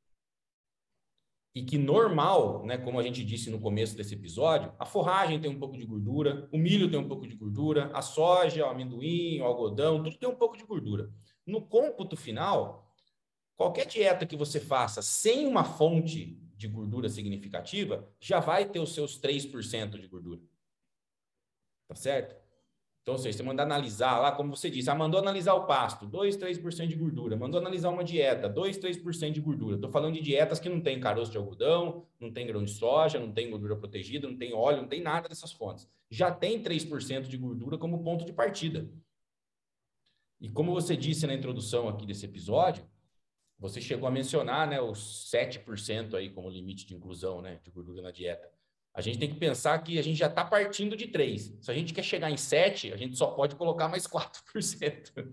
e 1.54 1.62
que 1.62 1.76
normal, 1.76 2.64
né, 2.64 2.78
como 2.78 2.98
a 2.98 3.02
gente 3.02 3.22
disse 3.24 3.50
no 3.50 3.60
começo 3.60 3.94
desse 3.96 4.14
episódio, 4.14 4.72
a 4.78 4.86
forragem 4.86 5.38
tem 5.38 5.50
um 5.50 5.58
pouco 5.58 5.76
de 5.76 5.84
gordura, 5.84 6.48
o 6.50 6.56
milho 6.56 6.90
tem 6.90 6.98
um 6.98 7.06
pouco 7.06 7.26
de 7.26 7.34
gordura, 7.34 7.90
a 7.92 8.00
soja, 8.00 8.66
o 8.66 8.70
amendoim, 8.70 9.40
o 9.40 9.44
algodão, 9.44 10.02
tudo 10.02 10.16
tem 10.16 10.28
um 10.28 10.34
pouco 10.34 10.56
de 10.56 10.64
gordura. 10.64 11.10
No 11.46 11.60
cômputo 11.60 12.16
final, 12.16 12.90
qualquer 13.54 13.86
dieta 13.86 14.24
que 14.24 14.36
você 14.36 14.58
faça 14.58 15.02
sem 15.02 15.46
uma 15.46 15.62
fonte 15.62 16.38
de 16.56 16.68
gordura 16.68 17.08
significativa, 17.08 18.08
já 18.20 18.40
vai 18.40 18.68
ter 18.68 18.78
os 18.78 18.94
seus 18.94 19.20
3% 19.20 20.00
de 20.00 20.06
gordura. 20.06 20.40
Tá 21.88 21.94
certo? 21.94 22.41
Então, 23.02 23.14
ou 23.14 23.18
seja, 23.18 23.38
você 23.38 23.42
manda 23.42 23.64
analisar 23.64 24.20
lá, 24.20 24.30
como 24.30 24.54
você 24.54 24.70
disse, 24.70 24.88
ah, 24.88 24.94
mandou 24.94 25.18
analisar 25.18 25.54
o 25.54 25.66
pasto, 25.66 26.06
2, 26.06 26.36
3% 26.36 26.86
de 26.86 26.94
gordura. 26.94 27.36
Mandou 27.36 27.60
analisar 27.60 27.90
uma 27.90 28.04
dieta, 28.04 28.48
2, 28.48 28.78
3% 28.78 29.32
de 29.32 29.40
gordura. 29.40 29.74
Estou 29.74 29.90
falando 29.90 30.14
de 30.14 30.20
dietas 30.20 30.60
que 30.60 30.68
não 30.68 30.80
tem 30.80 31.00
caroço 31.00 31.32
de 31.32 31.36
algodão, 31.36 32.06
não 32.20 32.32
tem 32.32 32.46
grão 32.46 32.62
de 32.62 32.70
soja, 32.70 33.18
não 33.18 33.32
tem 33.32 33.50
gordura 33.50 33.74
protegida, 33.74 34.28
não 34.28 34.38
tem 34.38 34.54
óleo, 34.54 34.82
não 34.82 34.88
tem 34.88 35.00
nada 35.00 35.28
dessas 35.28 35.50
fontes. 35.50 35.88
Já 36.08 36.30
tem 36.30 36.62
3% 36.62 37.22
de 37.22 37.36
gordura 37.36 37.76
como 37.76 38.04
ponto 38.04 38.24
de 38.24 38.32
partida. 38.32 38.88
E 40.40 40.48
como 40.48 40.72
você 40.72 40.96
disse 40.96 41.26
na 41.26 41.34
introdução 41.34 41.88
aqui 41.88 42.06
desse 42.06 42.24
episódio, 42.24 42.84
você 43.58 43.80
chegou 43.80 44.08
a 44.08 44.12
mencionar 44.12 44.68
né, 44.68 44.80
os 44.80 45.28
7% 45.32 46.14
aí 46.14 46.30
como 46.30 46.48
limite 46.48 46.86
de 46.86 46.94
inclusão 46.94 47.42
né, 47.42 47.58
de 47.64 47.70
gordura 47.72 48.00
na 48.00 48.12
dieta. 48.12 48.48
A 48.94 49.00
gente 49.00 49.18
tem 49.18 49.30
que 49.30 49.36
pensar 49.36 49.78
que 49.78 49.98
a 49.98 50.02
gente 50.02 50.18
já 50.18 50.26
está 50.26 50.44
partindo 50.44 50.96
de 50.96 51.06
3. 51.06 51.58
Se 51.60 51.70
a 51.70 51.74
gente 51.74 51.94
quer 51.94 52.02
chegar 52.02 52.30
em 52.30 52.36
7, 52.36 52.92
a 52.92 52.96
gente 52.96 53.16
só 53.16 53.28
pode 53.28 53.56
colocar 53.56 53.88
mais 53.88 54.06
4%. 54.06 55.32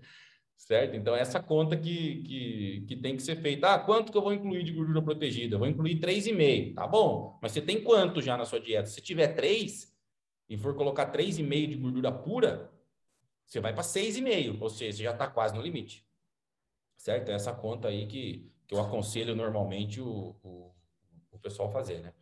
Certo? 0.56 0.94
Então, 0.94 1.16
essa 1.16 1.42
conta 1.42 1.76
que, 1.76 2.22
que, 2.22 2.84
que 2.86 2.96
tem 2.96 3.16
que 3.16 3.22
ser 3.22 3.36
feita. 3.36 3.74
Ah, 3.74 3.78
quanto 3.78 4.12
que 4.12 4.18
eu 4.18 4.22
vou 4.22 4.32
incluir 4.32 4.62
de 4.62 4.72
gordura 4.72 5.02
protegida? 5.02 5.54
Eu 5.54 5.58
vou 5.58 5.66
incluir 5.66 5.98
3,5. 5.98 6.74
Tá 6.74 6.86
bom, 6.86 7.38
mas 7.42 7.52
você 7.52 7.62
tem 7.62 7.82
quanto 7.82 8.20
já 8.20 8.36
na 8.36 8.44
sua 8.44 8.60
dieta? 8.60 8.86
Se 8.86 9.00
tiver 9.00 9.28
3 9.28 9.90
e 10.48 10.56
for 10.58 10.74
colocar 10.74 11.10
3,5 11.10 11.68
de 11.68 11.76
gordura 11.76 12.12
pura, 12.12 12.70
você 13.46 13.58
vai 13.58 13.72
para 13.72 13.82
6,5, 13.82 14.60
ou 14.60 14.68
seja, 14.68 14.98
você 14.98 15.02
já 15.02 15.12
está 15.12 15.26
quase 15.26 15.54
no 15.54 15.62
limite. 15.62 16.06
Certo? 16.96 17.30
É 17.30 17.34
essa 17.34 17.52
conta 17.54 17.88
aí 17.88 18.06
que, 18.06 18.52
que 18.68 18.74
eu 18.74 18.80
aconselho 18.80 19.34
normalmente 19.34 20.00
o, 20.00 20.36
o, 20.42 20.74
o 21.32 21.38
pessoal 21.38 21.70
fazer, 21.72 22.00
né? 22.00 22.12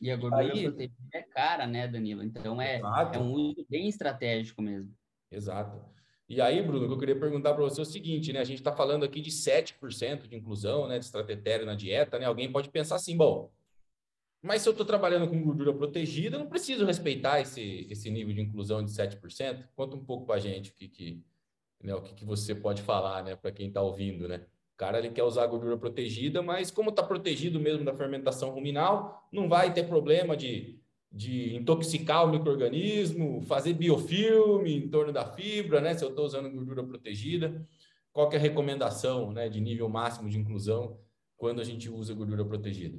E 0.00 0.10
a 0.10 0.16
gordura 0.16 0.48
protegida 0.48 0.94
é 1.12 1.22
cara, 1.22 1.66
né, 1.66 1.86
Danilo? 1.86 2.22
Então 2.22 2.60
é, 2.60 2.80
é 2.80 3.18
um 3.18 3.32
uso 3.32 3.66
bem 3.68 3.88
estratégico 3.88 4.62
mesmo. 4.62 4.94
Exato. 5.30 5.78
E 6.28 6.40
aí, 6.40 6.62
Bruno, 6.62 6.86
que 6.86 6.94
eu 6.94 6.98
queria 6.98 7.18
perguntar 7.18 7.54
para 7.54 7.64
você 7.64 7.80
é 7.80 7.82
o 7.82 7.86
seguinte, 7.86 8.32
né? 8.32 8.38
A 8.38 8.44
gente 8.44 8.58
está 8.58 8.72
falando 8.72 9.04
aqui 9.04 9.20
de 9.20 9.30
7% 9.30 10.28
de 10.28 10.36
inclusão, 10.36 10.86
né, 10.86 10.98
de 10.98 11.04
estratégia 11.04 11.66
na 11.66 11.74
dieta, 11.74 12.18
né? 12.18 12.26
Alguém 12.26 12.50
pode 12.50 12.70
pensar 12.70 12.94
assim, 12.94 13.16
bom, 13.16 13.50
mas 14.42 14.62
se 14.62 14.68
eu 14.68 14.70
estou 14.70 14.86
trabalhando 14.86 15.28
com 15.28 15.42
gordura 15.42 15.72
protegida, 15.74 16.36
eu 16.36 16.40
não 16.40 16.48
preciso 16.48 16.86
respeitar 16.86 17.40
esse, 17.40 17.86
esse 17.90 18.10
nível 18.10 18.34
de 18.34 18.40
inclusão 18.40 18.82
de 18.82 18.90
7%? 18.90 19.68
Conta 19.76 19.96
um 19.96 20.04
pouco 20.04 20.24
para 20.24 20.36
a 20.36 20.38
gente 20.38 20.70
o 20.70 20.74
que, 20.74 20.88
que, 20.88 21.22
né, 21.82 21.94
o 21.94 22.00
que, 22.00 22.14
que 22.14 22.24
você 22.24 22.54
pode 22.54 22.80
falar, 22.80 23.22
né, 23.22 23.36
para 23.36 23.52
quem 23.52 23.68
está 23.68 23.82
ouvindo, 23.82 24.26
né? 24.26 24.46
Cara 24.80 24.98
ele 24.98 25.10
quer 25.10 25.24
usar 25.24 25.46
gordura 25.46 25.76
protegida, 25.76 26.40
mas 26.40 26.70
como 26.70 26.88
está 26.88 27.02
protegido 27.02 27.60
mesmo 27.60 27.84
da 27.84 27.94
fermentação 27.94 28.48
ruminal, 28.48 29.28
não 29.30 29.46
vai 29.46 29.74
ter 29.74 29.86
problema 29.86 30.34
de, 30.34 30.80
de 31.12 31.54
intoxicar 31.54 32.24
o 32.24 32.30
microorganismo, 32.30 33.42
fazer 33.42 33.74
biofilme 33.74 34.74
em 34.74 34.88
torno 34.88 35.12
da 35.12 35.26
fibra, 35.26 35.82
né? 35.82 35.92
Se 35.92 36.02
eu 36.02 36.08
estou 36.08 36.24
usando 36.24 36.50
gordura 36.50 36.82
protegida, 36.82 37.62
qual 38.10 38.32
é 38.32 38.36
a 38.36 38.40
recomendação, 38.40 39.30
né, 39.32 39.50
de 39.50 39.60
nível 39.60 39.86
máximo 39.86 40.30
de 40.30 40.38
inclusão 40.38 40.98
quando 41.36 41.60
a 41.60 41.64
gente 41.64 41.90
usa 41.90 42.14
gordura 42.14 42.42
protegida? 42.42 42.98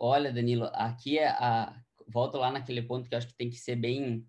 olha, 0.00 0.32
Danilo, 0.32 0.64
aqui 0.72 1.20
é 1.20 1.28
a 1.28 1.80
volto 2.08 2.36
lá 2.36 2.50
naquele 2.50 2.82
ponto 2.82 3.08
que 3.08 3.14
acho 3.14 3.28
que 3.28 3.36
tem 3.36 3.48
que 3.48 3.58
ser 3.58 3.76
bem 3.76 4.26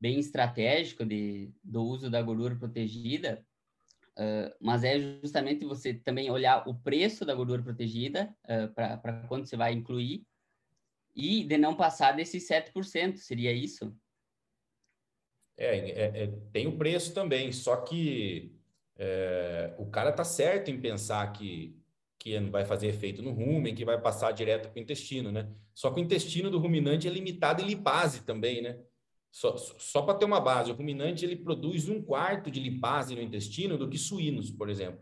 bem 0.00 0.20
estratégico 0.20 1.04
de, 1.04 1.52
do 1.64 1.82
uso 1.82 2.08
da 2.08 2.22
gordura 2.22 2.54
protegida, 2.54 3.44
uh, 4.18 4.54
mas 4.60 4.84
é 4.84 4.98
justamente 5.22 5.64
você 5.64 5.94
também 5.94 6.30
olhar 6.30 6.68
o 6.68 6.74
preço 6.74 7.24
da 7.24 7.34
gordura 7.34 7.62
protegida 7.62 8.34
uh, 8.44 8.72
para 8.74 9.24
quando 9.28 9.46
você 9.46 9.56
vai 9.56 9.72
incluir 9.72 10.24
e 11.14 11.44
de 11.44 11.58
não 11.58 11.76
passar 11.76 12.12
desses 12.12 12.48
7%, 12.48 13.16
seria 13.16 13.52
isso? 13.52 13.94
É, 15.56 15.76
é, 15.76 16.24
é 16.24 16.26
tem 16.52 16.66
o 16.66 16.78
preço 16.78 17.12
também, 17.12 17.52
só 17.52 17.76
que 17.76 18.56
é, 18.96 19.74
o 19.78 19.86
cara 19.86 20.10
tá 20.10 20.24
certo 20.24 20.70
em 20.70 20.80
pensar 20.80 21.30
que 21.32 21.78
que 22.22 22.38
vai 22.38 22.64
fazer 22.64 22.86
efeito 22.86 23.20
no 23.20 23.32
rumen, 23.32 23.74
que 23.74 23.84
vai 23.84 24.00
passar 24.00 24.30
direto 24.30 24.68
para 24.68 24.78
o 24.78 24.80
intestino, 24.80 25.32
né? 25.32 25.50
Só 25.74 25.90
que 25.90 26.00
o 26.00 26.04
intestino 26.04 26.52
do 26.52 26.58
ruminante 26.60 27.08
é 27.08 27.10
limitado 27.10 27.60
em 27.60 27.66
lipase 27.66 28.22
também, 28.22 28.62
né? 28.62 28.78
Só, 29.32 29.56
só 29.56 30.02
para 30.02 30.14
ter 30.14 30.26
uma 30.26 30.38
base, 30.38 30.70
o 30.70 30.74
ruminante 30.74 31.24
ele 31.24 31.34
produz 31.34 31.88
um 31.88 32.02
quarto 32.02 32.50
de 32.50 32.60
lipase 32.60 33.16
no 33.16 33.22
intestino 33.22 33.78
do 33.78 33.88
que 33.88 33.98
suínos, 33.98 34.50
por 34.50 34.68
exemplo. 34.68 35.00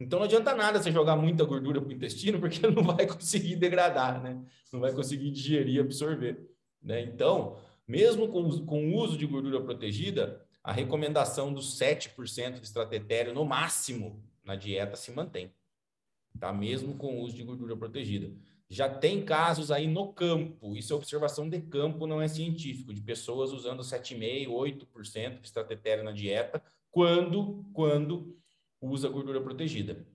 Então 0.00 0.20
não 0.20 0.26
adianta 0.26 0.54
nada 0.54 0.80
você 0.80 0.90
jogar 0.90 1.16
muita 1.16 1.44
gordura 1.44 1.80
para 1.80 1.90
o 1.90 1.92
intestino, 1.92 2.40
porque 2.40 2.64
ele 2.64 2.74
não 2.76 2.84
vai 2.84 3.06
conseguir 3.06 3.56
degradar, 3.56 4.22
né? 4.22 4.40
Não 4.72 4.80
vai 4.80 4.92
conseguir 4.92 5.30
digerir 5.30 5.80
absorver. 5.80 6.48
Né? 6.80 7.02
Então, 7.02 7.58
mesmo 7.86 8.28
com, 8.28 8.64
com 8.64 8.90
o 8.90 8.96
uso 8.96 9.18
de 9.18 9.26
gordura 9.26 9.60
protegida, 9.60 10.40
a 10.62 10.72
recomendação 10.72 11.52
dos 11.52 11.76
7% 11.76 12.60
de 12.60 12.66
estratégia 12.66 13.34
no 13.34 13.44
máximo 13.44 14.24
na 14.44 14.54
dieta 14.54 14.96
se 14.96 15.10
mantém 15.10 15.52
tá? 16.38 16.52
Mesmo 16.52 16.96
com 16.96 17.18
o 17.18 17.20
uso 17.20 17.36
de 17.36 17.42
gordura 17.42 17.76
protegida. 17.76 18.32
Já 18.72 18.88
tem 18.88 19.22
casos 19.22 19.70
aí 19.70 19.86
no 19.86 20.14
campo, 20.14 20.74
isso 20.74 20.94
é 20.94 20.96
observação 20.96 21.46
de 21.46 21.60
campo, 21.60 22.06
não 22.06 22.22
é 22.22 22.26
científico, 22.26 22.94
de 22.94 23.02
pessoas 23.02 23.52
usando 23.52 23.82
7,5%, 23.82 24.48
8% 24.48 25.40
de 25.40 25.46
estratégia 25.46 26.02
na 26.02 26.10
dieta, 26.10 26.62
quando, 26.90 27.66
quando 27.74 28.34
usa 28.80 29.10
gordura 29.10 29.42
protegida, 29.42 30.06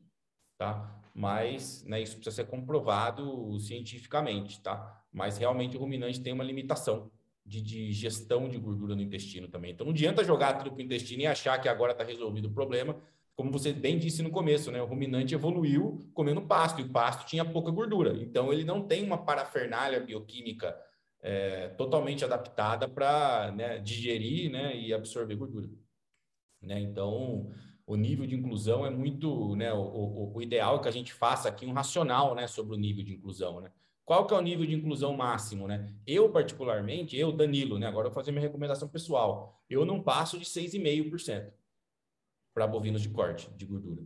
tá? 0.57 0.99
Mas 1.13 1.83
né, 1.83 2.01
isso 2.01 2.15
precisa 2.15 2.35
ser 2.35 2.47
comprovado 2.47 3.59
cientificamente, 3.59 4.59
tá? 4.59 5.05
Mas 5.13 5.37
realmente 5.37 5.77
o 5.77 5.79
ruminante 5.79 6.19
tem 6.19 6.33
uma 6.33 6.43
limitação 6.43 7.11
de, 7.45 7.61
de, 7.61 7.91
gestão 7.91 8.49
de 8.49 8.57
gordura 8.57 8.95
no 8.95 9.03
intestino 9.03 9.47
também. 9.47 9.73
Então 9.73 9.85
não 9.85 9.93
adianta 9.93 10.23
jogar 10.23 10.53
tudo 10.53 10.71
para 10.71 10.79
o 10.79 10.83
intestino 10.83 11.21
e 11.21 11.27
achar 11.27 11.61
que 11.61 11.69
agora 11.69 11.91
está 11.91 12.03
resolvido 12.03 12.45
o 12.47 12.51
problema, 12.51 12.99
como 13.37 13.51
você 13.51 13.71
bem 13.71 13.99
disse 13.99 14.23
no 14.23 14.31
começo, 14.31 14.71
né? 14.71 14.81
O 14.81 14.87
ruminante 14.87 15.35
evoluiu 15.35 16.09
comendo 16.11 16.41
pasto 16.41 16.81
e 16.81 16.83
o 16.83 16.89
pasto 16.89 17.27
tinha 17.27 17.45
pouca 17.45 17.69
gordura. 17.69 18.17
Então, 18.19 18.51
ele 18.51 18.63
não 18.63 18.81
tem 18.81 19.03
uma 19.03 19.17
parafernália 19.17 19.99
bioquímica 19.99 20.75
é, 21.21 21.67
totalmente 21.69 22.25
adaptada 22.25 22.89
para 22.89 23.51
né, 23.51 23.77
digerir 23.77 24.51
né, 24.51 24.75
e 24.75 24.91
absorver 24.91 25.35
gordura. 25.35 25.69
Né? 26.63 26.79
Então, 26.79 27.51
o 27.85 27.95
nível 27.95 28.25
de 28.25 28.33
inclusão 28.33 28.83
é 28.83 28.89
muito, 28.89 29.55
né? 29.55 29.71
O, 29.71 29.81
o, 29.81 30.35
o, 30.35 30.41
ideal 30.41 30.77
é 30.77 30.79
que 30.81 30.89
a 30.89 30.91
gente 30.91 31.13
faça 31.13 31.47
aqui 31.47 31.63
um 31.67 31.73
racional, 31.73 32.33
né, 32.33 32.47
sobre 32.47 32.75
o 32.75 32.79
nível 32.79 33.03
de 33.03 33.13
inclusão, 33.13 33.61
né? 33.61 33.71
Qual 34.03 34.25
que 34.25 34.33
é 34.33 34.37
o 34.37 34.41
nível 34.41 34.65
de 34.65 34.73
inclusão 34.73 35.15
máximo, 35.15 35.67
né? 35.67 35.93
Eu 36.07 36.31
particularmente, 36.31 37.15
eu 37.15 37.31
Danilo, 37.31 37.77
né? 37.77 37.85
Agora 37.85 38.07
eu 38.07 38.11
vou 38.11 38.19
fazer 38.19 38.31
minha 38.31 38.41
recomendação 38.41 38.87
pessoal. 38.87 39.61
Eu 39.69 39.85
não 39.85 40.01
passo 40.01 40.39
de 40.39 40.45
6,5% 40.45 41.51
para 42.57 42.65
bovinos 42.65 43.03
de 43.03 43.09
corte 43.09 43.47
de 43.55 43.67
gordura. 43.67 44.01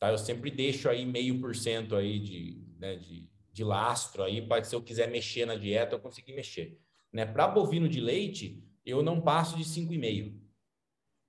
Tá? 0.00 0.10
Eu 0.10 0.18
sempre 0.18 0.50
deixo 0.50 0.88
aí 0.88 1.06
meio 1.06 1.40
por 1.40 1.54
cento 1.54 1.94
aí 1.94 2.18
de, 2.18 2.60
né, 2.76 2.96
de, 2.96 3.28
de 3.52 3.62
lastro 3.62 4.24
aí, 4.24 4.42
para 4.42 4.64
se 4.64 4.74
eu 4.74 4.82
quiser 4.82 5.08
mexer 5.08 5.46
na 5.46 5.54
dieta, 5.54 5.94
eu 5.94 6.00
conseguir 6.00 6.32
mexer. 6.34 6.76
Né? 7.12 7.24
Para 7.24 7.46
bovino 7.46 7.88
de 7.88 8.00
leite, 8.00 8.60
eu 8.84 9.00
não 9.00 9.20
passo 9.20 9.56
de 9.56 9.62
5,5. 9.62 10.36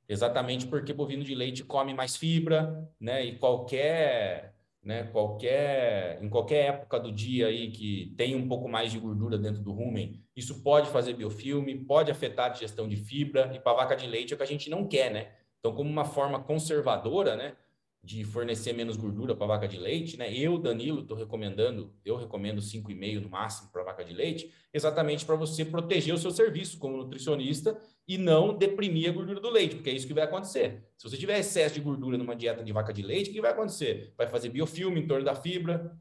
Exatamente 0.10 0.66
porque 0.66 0.92
bovino 0.92 1.24
de 1.24 1.36
leite 1.36 1.64
come 1.64 1.94
mais 1.94 2.16
fibra, 2.16 2.90
né? 3.00 3.24
E 3.24 3.38
qualquer, 3.38 4.56
né, 4.84 5.04
qualquer, 5.04 6.20
em 6.24 6.30
qualquer 6.30 6.66
época 6.66 7.00
do 7.00 7.12
dia 7.12 7.48
aí 7.48 7.70
que 7.70 8.12
tem 8.18 8.36
um 8.36 8.48
pouco 8.48 8.68
mais 8.68 8.92
de 8.92 8.98
gordura 8.98 9.38
dentro 9.38 9.62
do 9.62 9.72
rumen, 9.72 10.20
isso 10.36 10.64
pode 10.64 10.90
fazer 10.90 11.14
biofilme, 11.14 11.86
pode 11.86 12.10
afetar 12.10 12.48
a 12.48 12.50
digestão 12.50 12.88
de 12.88 12.96
fibra, 12.96 13.52
e 13.54 13.60
para 13.60 13.78
vaca 13.78 13.96
de 13.96 14.08
leite 14.08 14.34
é 14.34 14.36
o 14.36 14.38
que 14.38 14.44
a 14.44 14.48
gente 14.48 14.68
não 14.68 14.88
quer, 14.88 15.12
né? 15.12 15.45
Então, 15.66 15.74
como 15.74 15.90
uma 15.90 16.06
forma 16.06 16.40
conservadora, 16.40 17.36
né, 17.36 17.56
de 18.04 18.24
fornecer 18.24 18.72
menos 18.72 18.96
gordura 18.96 19.36
para 19.36 19.48
vaca 19.48 19.68
de 19.68 19.80
leite, 19.80 20.16
né? 20.16 20.32
Eu, 20.32 20.60
Danilo, 20.60 21.02
estou 21.02 21.18
recomendando, 21.18 21.92
eu 22.06 22.16
recomendo 22.16 22.62
5,5 22.62 23.20
no 23.20 23.30
máximo 23.30 23.72
para 23.72 23.82
a 23.82 23.86
vaca 23.86 24.06
de 24.06 24.14
leite, 24.14 24.54
exatamente 24.72 25.26
para 25.26 25.36
você 25.36 25.66
proteger 25.66 26.14
o 26.14 26.20
seu 26.20 26.30
serviço 26.30 26.78
como 26.78 26.98
nutricionista 26.98 27.76
e 28.08 28.16
não 28.16 28.56
deprimir 28.56 29.10
a 29.10 29.12
gordura 29.12 29.40
do 29.40 29.50
leite, 29.50 29.74
porque 29.74 29.90
é 29.90 29.94
isso 29.94 30.06
que 30.06 30.14
vai 30.14 30.26
acontecer. 30.26 30.88
Se 31.00 31.10
você 31.10 31.18
tiver 31.18 31.40
excesso 31.40 31.74
de 31.74 31.82
gordura 31.82 32.16
numa 32.16 32.36
dieta 32.36 32.64
de 32.64 32.72
vaca 32.72 32.94
de 32.94 33.02
leite, 33.02 33.32
o 33.32 33.34
que 33.34 33.42
vai 33.42 33.50
acontecer? 33.50 34.14
Vai 34.16 34.28
fazer 34.28 34.50
biofilme 34.50 35.02
em 35.02 35.08
torno 35.08 35.26
da 35.26 35.34
fibra, 35.34 36.00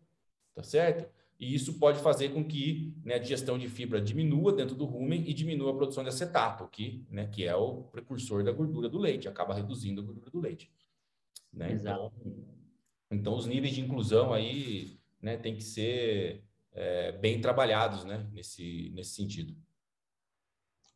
tá 0.55 0.63
certo? 0.63 1.11
E 1.39 1.55
isso 1.55 1.79
pode 1.79 1.99
fazer 2.01 2.31
com 2.31 2.45
que 2.45 2.95
né, 3.05 3.15
a 3.15 3.19
digestão 3.19 3.59
de 3.59 3.69
fibra 3.69 4.01
diminua 4.01 4.53
dentro 4.53 4.75
do 4.75 4.85
rumen 4.85 5.29
e 5.29 5.35
diminua 5.35 5.73
a 5.73 5.75
produção 5.75 6.03
de 6.03 6.09
acetato, 6.09 6.69
que, 6.69 7.05
né, 7.11 7.27
que 7.27 7.45
é 7.45 7.55
o 7.57 7.83
precursor 7.85 8.45
da 8.45 8.53
gordura 8.53 8.89
do 8.89 8.99
leite, 8.99 9.29
acaba 9.29 9.55
reduzindo 9.55 10.01
a 10.01 10.05
gordura 10.05 10.31
do 10.31 10.41
leite. 10.41 10.71
Né? 11.53 11.73
Então, 11.73 12.13
então, 13.11 13.37
os 13.37 13.47
níveis 13.47 13.75
de 13.75 13.81
inclusão 13.81 14.33
aí 14.33 14.99
né, 15.21 15.37
tem 15.37 15.55
que 15.55 15.63
ser 15.63 16.45
é, 16.73 17.13
bem 17.13 17.41
trabalhados 17.41 18.05
né, 18.05 18.29
nesse, 18.33 18.91
nesse 18.95 19.15
sentido. 19.15 19.57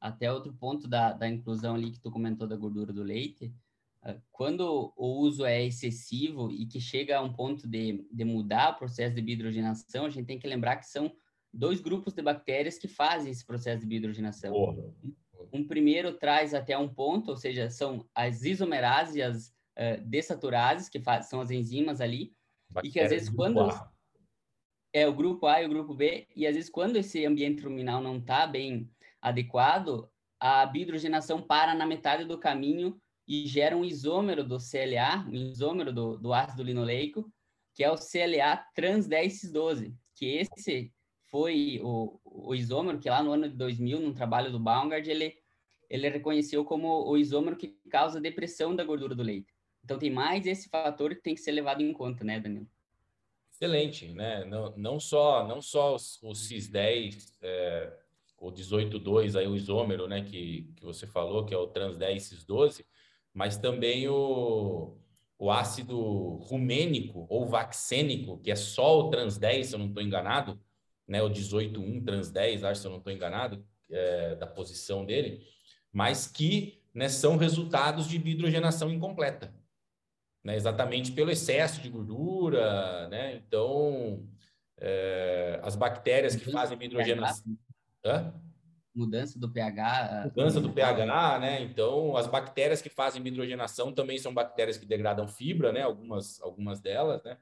Até 0.00 0.32
outro 0.32 0.52
ponto 0.52 0.86
da, 0.86 1.12
da 1.12 1.28
inclusão 1.28 1.74
ali 1.74 1.90
que 1.90 2.00
tu 2.00 2.10
comentou 2.10 2.46
da 2.46 2.56
gordura 2.56 2.92
do 2.92 3.02
leite, 3.02 3.52
quando 4.30 4.92
o 4.96 5.20
uso 5.20 5.44
é 5.44 5.64
excessivo 5.64 6.50
e 6.50 6.66
que 6.66 6.80
chega 6.80 7.18
a 7.18 7.22
um 7.22 7.32
ponto 7.32 7.66
de, 7.68 8.06
de 8.10 8.24
mudar 8.24 8.70
o 8.70 8.78
processo 8.78 9.14
de 9.14 9.22
biohidrogenação, 9.22 10.06
a 10.06 10.10
gente 10.10 10.26
tem 10.26 10.38
que 10.38 10.46
lembrar 10.46 10.76
que 10.76 10.86
são 10.86 11.12
dois 11.52 11.80
grupos 11.80 12.14
de 12.14 12.22
bactérias 12.22 12.78
que 12.78 12.88
fazem 12.88 13.30
esse 13.30 13.44
processo 13.44 13.80
de 13.80 13.86
biohidrogenação. 13.86 14.54
Um, 14.54 15.14
um 15.52 15.66
primeiro 15.66 16.12
traz 16.14 16.54
até 16.54 16.76
um 16.76 16.88
ponto, 16.88 17.30
ou 17.30 17.36
seja, 17.36 17.68
são 17.70 18.08
as 18.14 18.42
isomerases 18.42 19.16
e 19.16 19.22
as 19.22 19.48
uh, 19.48 20.04
desaturases, 20.04 20.88
que 20.88 21.02
são 21.22 21.40
as 21.40 21.50
enzimas 21.50 22.00
ali, 22.00 22.32
Bactéria 22.70 22.88
e 22.88 22.92
que 22.92 23.00
às 23.00 23.10
vezes 23.10 23.28
quando... 23.28 23.60
A. 23.60 23.92
É 24.90 25.06
o 25.06 25.12
grupo 25.12 25.46
A 25.46 25.60
e 25.62 25.66
o 25.66 25.68
grupo 25.68 25.94
B, 25.94 26.26
e 26.34 26.46
às 26.46 26.54
vezes 26.54 26.70
quando 26.70 26.96
esse 26.96 27.24
ambiente 27.26 27.62
ruminal 27.62 28.02
não 28.02 28.16
está 28.16 28.46
bem 28.46 28.90
adequado, 29.20 30.08
a 30.40 30.64
biohidrogenação 30.64 31.42
para 31.42 31.74
na 31.74 31.84
metade 31.84 32.24
do 32.24 32.38
caminho 32.38 32.98
e 33.28 33.46
gera 33.46 33.76
um 33.76 33.84
isômero 33.84 34.42
do 34.42 34.56
CLA, 34.56 35.26
um 35.28 35.34
isômero 35.34 35.92
do, 35.92 36.16
do 36.16 36.32
ácido 36.32 36.62
linoleico, 36.62 37.30
que 37.74 37.84
é 37.84 37.90
o 37.90 37.96
CLA 37.96 38.56
trans 38.74 39.06
10-cis-12, 39.06 39.94
que 40.14 40.38
esse 40.38 40.90
foi 41.26 41.78
o, 41.84 42.18
o 42.24 42.54
isômero 42.54 42.98
que 42.98 43.10
lá 43.10 43.22
no 43.22 43.30
ano 43.30 43.46
de 43.46 43.54
2000, 43.54 44.00
num 44.00 44.14
trabalho 44.14 44.50
do 44.50 44.58
Baumgart, 44.58 45.06
ele, 45.06 45.36
ele 45.90 46.08
reconheceu 46.08 46.64
como 46.64 47.06
o 47.06 47.18
isômero 47.18 47.54
que 47.54 47.78
causa 47.90 48.18
depressão 48.18 48.74
da 48.74 48.82
gordura 48.82 49.14
do 49.14 49.22
leite. 49.22 49.52
Então 49.84 49.98
tem 49.98 50.10
mais 50.10 50.46
esse 50.46 50.70
fator 50.70 51.14
que 51.14 51.22
tem 51.22 51.34
que 51.34 51.40
ser 51.42 51.52
levado 51.52 51.82
em 51.82 51.92
conta, 51.92 52.24
né, 52.24 52.40
Danilo? 52.40 52.66
Excelente, 53.52 54.08
né? 54.08 54.44
Não, 54.46 54.74
não 54.76 54.98
só 54.98 55.46
não 55.46 55.60
só 55.60 55.96
o 55.96 56.32
CIS10, 56.32 57.32
é, 57.42 57.92
o 58.38 58.50
18,2 58.50 59.38
aí 59.38 59.46
o 59.46 59.54
isômero, 59.54 60.06
né, 60.06 60.22
que, 60.22 60.72
que 60.76 60.84
você 60.84 61.06
falou, 61.06 61.44
que 61.44 61.52
é 61.52 61.58
o 61.58 61.66
trans 61.66 61.96
10-cis-12, 61.96 62.84
mas 63.34 63.56
também 63.56 64.08
o, 64.08 64.96
o 65.38 65.50
ácido 65.50 66.36
rumênico 66.42 67.26
ou 67.28 67.46
vaxênico, 67.46 68.38
que 68.38 68.50
é 68.50 68.56
só 68.56 68.98
o 68.98 69.10
trans 69.10 69.38
10, 69.38 69.66
se 69.66 69.74
eu 69.74 69.78
não 69.78 69.88
estou 69.88 70.02
enganado, 70.02 70.60
né, 71.06 71.22
o 71.22 71.30
18.1 71.30 72.04
trans 72.04 72.30
10, 72.30 72.64
acho 72.64 72.80
se 72.80 72.86
eu 72.86 72.90
não 72.90 72.98
estou 72.98 73.12
enganado, 73.12 73.64
é, 73.90 74.34
da 74.34 74.46
posição 74.46 75.04
dele, 75.04 75.42
mas 75.92 76.26
que 76.26 76.82
né, 76.92 77.08
são 77.08 77.36
resultados 77.36 78.06
de 78.06 78.16
hidrogenação 78.16 78.90
incompleta, 78.90 79.54
né, 80.44 80.56
exatamente 80.56 81.12
pelo 81.12 81.30
excesso 81.30 81.80
de 81.80 81.88
gordura, 81.88 83.08
né, 83.08 83.36
então 83.36 84.26
é, 84.78 85.60
as 85.62 85.76
bactérias 85.76 86.36
que 86.36 86.50
fazem 86.50 86.78
hidrogenação... 86.82 87.56
Hã? 88.04 88.32
Mudança 88.98 89.38
do 89.38 89.48
pH. 89.48 90.24
Mudança 90.34 90.60
do 90.60 90.72
pH, 90.72 91.38
né? 91.38 91.62
Então, 91.62 92.16
as 92.16 92.26
bactérias 92.26 92.82
que 92.82 92.88
fazem 92.88 93.24
hidrogenação 93.26 93.92
também 93.92 94.18
são 94.18 94.34
bactérias 94.34 94.76
que 94.76 94.84
degradam 94.84 95.28
fibra, 95.28 95.72
né? 95.72 95.82
Algumas, 95.82 96.40
algumas 96.42 96.80
delas, 96.80 97.22
né? 97.22 97.38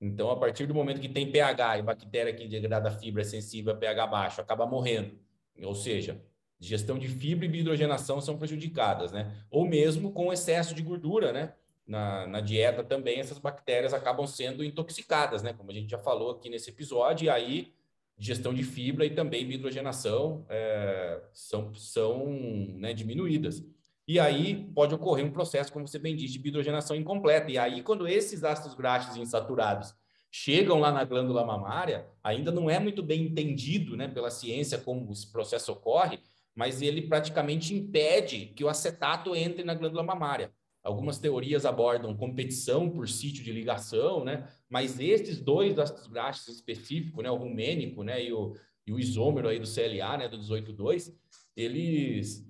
Então, 0.00 0.30
a 0.30 0.36
partir 0.36 0.66
do 0.66 0.74
momento 0.74 1.00
que 1.00 1.08
tem 1.08 1.30
pH 1.30 1.78
e 1.78 1.82
bactéria 1.82 2.34
que 2.34 2.46
degrada 2.46 2.90
fibra 2.90 3.22
é 3.22 3.24
sensível 3.24 3.72
a 3.72 3.76
pH 3.76 4.06
baixo, 4.06 4.40
acaba 4.40 4.66
morrendo. 4.66 5.18
Ou 5.62 5.74
seja, 5.74 6.20
digestão 6.58 6.98
de 6.98 7.08
fibra 7.08 7.46
e 7.46 7.60
hidrogenação 7.60 8.20
são 8.20 8.36
prejudicadas, 8.36 9.12
né? 9.12 9.32
Ou 9.50 9.66
mesmo 9.66 10.12
com 10.12 10.32
excesso 10.32 10.74
de 10.74 10.82
gordura, 10.82 11.32
né? 11.32 11.54
Na, 11.86 12.26
na 12.26 12.40
dieta 12.40 12.84
também 12.84 13.18
essas 13.18 13.38
bactérias 13.38 13.92
acabam 13.92 14.26
sendo 14.26 14.62
intoxicadas, 14.62 15.42
né? 15.42 15.52
Como 15.52 15.70
a 15.70 15.74
gente 15.74 15.90
já 15.90 15.98
falou 15.98 16.32
aqui 16.32 16.50
nesse 16.50 16.70
episódio, 16.70 17.26
e 17.26 17.30
aí 17.30 17.72
digestão 18.22 18.54
de 18.54 18.62
fibra 18.62 19.04
e 19.04 19.10
também 19.10 19.50
hidrogenação 19.50 20.46
é, 20.48 21.20
são, 21.32 21.74
são 21.74 22.30
né, 22.76 22.94
diminuídas. 22.94 23.64
E 24.06 24.20
aí 24.20 24.70
pode 24.72 24.94
ocorrer 24.94 25.24
um 25.26 25.32
processo, 25.32 25.72
como 25.72 25.88
você 25.88 25.98
bem 25.98 26.14
disse, 26.14 26.38
de 26.38 26.48
hidrogenação 26.48 26.94
incompleta. 26.94 27.50
E 27.50 27.58
aí, 27.58 27.82
quando 27.82 28.06
esses 28.06 28.44
ácidos 28.44 28.74
graxos 28.76 29.16
insaturados 29.16 29.92
chegam 30.30 30.78
lá 30.78 30.92
na 30.92 31.02
glândula 31.02 31.44
mamária, 31.44 32.06
ainda 32.22 32.52
não 32.52 32.70
é 32.70 32.78
muito 32.78 33.02
bem 33.02 33.22
entendido 33.22 33.96
né, 33.96 34.06
pela 34.06 34.30
ciência 34.30 34.78
como 34.78 35.10
esse 35.10 35.30
processo 35.32 35.72
ocorre, 35.72 36.20
mas 36.54 36.80
ele 36.80 37.02
praticamente 37.02 37.74
impede 37.74 38.52
que 38.54 38.62
o 38.62 38.68
acetato 38.68 39.34
entre 39.34 39.64
na 39.64 39.74
glândula 39.74 40.04
mamária. 40.04 40.52
Algumas 40.82 41.18
teorias 41.18 41.64
abordam 41.64 42.16
competição 42.16 42.90
por 42.90 43.08
sítio 43.08 43.44
de 43.44 43.52
ligação, 43.52 44.24
né? 44.24 44.48
Mas 44.68 44.98
estes 44.98 45.40
dois 45.40 45.78
ácidos 45.78 46.08
graxos 46.08 46.56
específicos, 46.56 47.22
né, 47.22 47.30
o 47.30 47.36
rumênico, 47.36 48.02
né, 48.02 48.24
e 48.24 48.32
o, 48.32 48.56
e 48.86 48.92
o 48.92 48.98
isômero 48.98 49.48
aí 49.48 49.60
do 49.60 49.66
CLA, 49.66 50.18
né, 50.18 50.28
do 50.28 50.38
18,2, 50.38 51.14
eles 51.56 52.44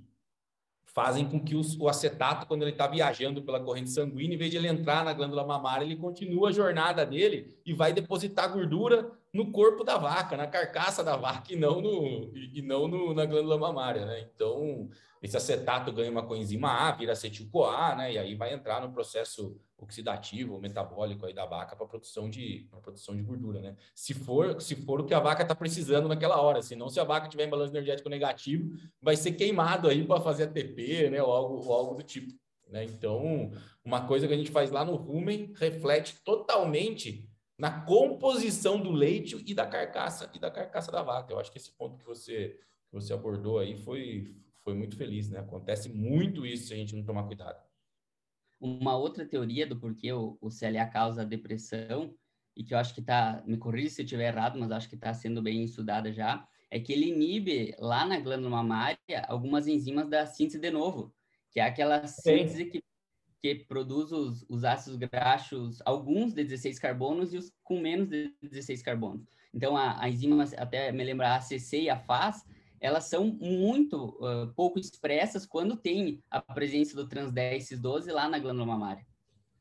fazem 0.95 1.27
com 1.27 1.41
que 1.41 1.55
o 1.57 1.89
acetato, 1.89 2.47
quando 2.47 2.63
ele 2.63 2.73
está 2.73 2.87
viajando 2.87 3.43
pela 3.43 3.61
corrente 3.61 3.91
sanguínea, 3.91 4.35
em 4.35 4.39
vez 4.39 4.51
de 4.51 4.59
ele 4.59 4.69
entrar 4.69 5.05
na 5.05 5.13
glândula 5.13 5.47
mamária, 5.47 5.85
ele 5.85 5.97
continua 5.97 6.51
a 6.51 6.53
jornada 6.53 7.05
dele 7.05 7.59
e 7.65 7.73
vai 7.73 7.93
depositar 7.93 8.53
gordura 8.53 9.11
no 9.33 9.51
corpo 9.51 9.83
da 9.83 9.97
vaca, 9.97 10.37
na 10.37 10.47
carcaça 10.47 11.03
da 11.03 11.17
vaca, 11.17 11.53
e 11.53 11.57
não, 11.57 11.81
no, 11.81 12.31
e 12.35 12.61
não 12.61 12.87
no, 12.87 13.15
na 13.15 13.25
glândula 13.25 13.57
mamária, 13.57 14.05
né? 14.05 14.29
Então, 14.35 14.91
esse 15.23 15.37
acetato 15.37 15.91
ganha 15.91 16.11
uma 16.11 16.27
coenzima 16.27 16.69
A, 16.69 16.93
vira 16.93 17.13
acetil-CoA, 17.13 17.95
né? 17.95 18.13
E 18.13 18.19
aí 18.19 18.35
vai 18.35 18.53
entrar 18.53 18.83
no 18.83 18.93
processo 18.93 19.59
oxidativo, 19.85 20.61
metabólico 20.61 21.27
aí 21.27 21.35
da 21.35 21.45
vaca 21.45 21.75
para 21.77 21.87
produção 21.87 22.31
de 22.31 22.67
pra 22.71 22.81
produção 22.81 23.17
de 23.17 23.23
gordura, 23.23 23.61
né? 23.61 23.77
Se 23.95 24.15
for, 24.15 24.61
se 24.61 24.77
for 24.77 25.01
o 25.01 25.05
que 25.05 25.15
a 25.15 25.21
vaca 25.21 25.43
está 25.43 25.55
precisando 25.55 26.09
naquela 26.09 26.41
hora, 26.41 26.63
senão 26.63 26.89
se 26.89 27.01
a 27.01 27.05
vaca 27.05 27.29
tiver 27.29 27.47
em 27.47 27.51
balanço 27.51 27.73
energético 27.73 28.09
negativo, 28.09 28.77
vai 29.01 29.17
ser 29.17 29.33
queimado 29.33 29.89
aí 29.89 30.05
para 30.05 30.21
fazer 30.21 30.45
ATP, 30.45 31.11
né? 31.11 31.23
Ou 31.23 31.33
algo, 31.33 31.67
ou 31.67 31.73
algo 31.73 31.95
do 31.97 32.03
tipo, 32.03 32.33
né? 32.69 32.85
Então, 32.85 33.51
uma 33.85 34.07
coisa 34.07 34.27
que 34.27 34.35
a 34.35 34.37
gente 34.37 34.51
faz 34.51 34.71
lá 34.71 34.85
no 34.85 34.97
rumen 34.97 35.53
reflete 35.57 36.21
totalmente 36.25 37.29
na 37.59 37.83
composição 37.83 38.81
do 38.81 38.91
leite 38.91 39.43
e 39.47 39.55
da 39.55 39.67
carcaça 39.67 40.31
e 40.35 40.39
da 40.39 40.51
carcaça 40.51 40.91
da 40.91 41.03
vaca. 41.03 41.33
Eu 41.33 41.39
acho 41.39 41.51
que 41.51 41.59
esse 41.59 41.73
ponto 41.73 41.99
que 41.99 42.05
você 42.05 42.59
que 42.91 42.95
você 42.95 43.13
abordou 43.13 43.59
aí 43.59 43.77
foi 43.77 44.35
foi 44.65 44.75
muito 44.75 44.97
feliz, 44.97 45.29
né? 45.29 45.41
Acontece 45.41 45.89
muito 45.89 46.47
isso 46.47 46.69
se 46.69 46.75
a 46.75 46.77
gente 46.77 46.95
não 46.95 47.05
tomar 47.05 47.25
cuidado. 47.25 47.72
Uma 48.65 48.97
outra 48.97 49.27
teoria 49.27 49.67
do 49.67 49.77
porquê 49.77 50.13
o, 50.13 50.39
o 50.41 50.49
CLA 50.49 50.87
causa 50.87 51.25
depressão, 51.25 52.15
e 52.57 52.63
que 52.63 52.73
eu 52.73 52.79
acho 52.79 52.95
que 52.95 53.01
está, 53.01 53.43
me 53.45 53.57
corrija 53.57 53.91
se 53.91 54.03
eu 54.03 54.05
estiver 54.05 54.33
errado, 54.33 54.57
mas 54.59 54.71
acho 54.71 54.89
que 54.89 54.95
está 54.95 55.13
sendo 55.13 55.43
bem 55.43 55.65
estudada 55.65 56.13
já, 56.13 56.47
é 56.71 56.79
que 56.79 56.93
ele 56.93 57.09
inibe 57.09 57.75
lá 57.79 58.07
na 58.07 58.21
glândula 58.21 58.51
mamária 58.51 58.99
algumas 59.27 59.67
enzimas 59.67 60.09
da 60.09 60.27
síntese 60.27 60.59
de 60.61 60.71
novo, 60.71 61.13
que 61.51 61.59
é 61.59 61.65
aquela 61.65 62.07
síntese 62.07 62.67
que, 62.67 62.83
que 63.43 63.57
produz 63.65 64.13
os, 64.13 64.47
os 64.49 64.65
ácidos 64.65 64.97
graxos, 64.97 65.83
alguns 65.85 66.33
de 66.33 66.45
16 66.45 66.79
carbonos 66.79 67.35
e 67.35 67.39
os 67.39 67.51
com 67.65 67.81
menos 67.81 68.09
de 68.09 68.33
16 68.41 68.81
carbonos. 68.81 69.27
Então, 69.53 69.77
a, 69.77 70.01
a 70.03 70.09
enzima, 70.09 70.45
até 70.57 70.91
me 70.93 71.05
lembrar, 71.05 71.33
a 71.33 71.37
ACC 71.37 71.83
e 71.83 71.91
a 71.91 71.99
FAS, 71.99 72.47
elas 72.83 73.05
são 73.05 73.25
muito 73.25 74.19
uh, 74.19 74.53
pouco 74.57 74.77
expressas 74.77 75.47
quando 75.47 75.77
tem 75.77 76.21
a 76.29 76.43
presença 76.43 76.97
do 76.97 77.09
trans 77.09 77.31
10 77.31 77.65
cis 77.65 77.81
12 77.81 78.11
lá 78.11 78.29
na 78.29 78.41
glândula 78.41 78.67
mamária. 78.67 79.07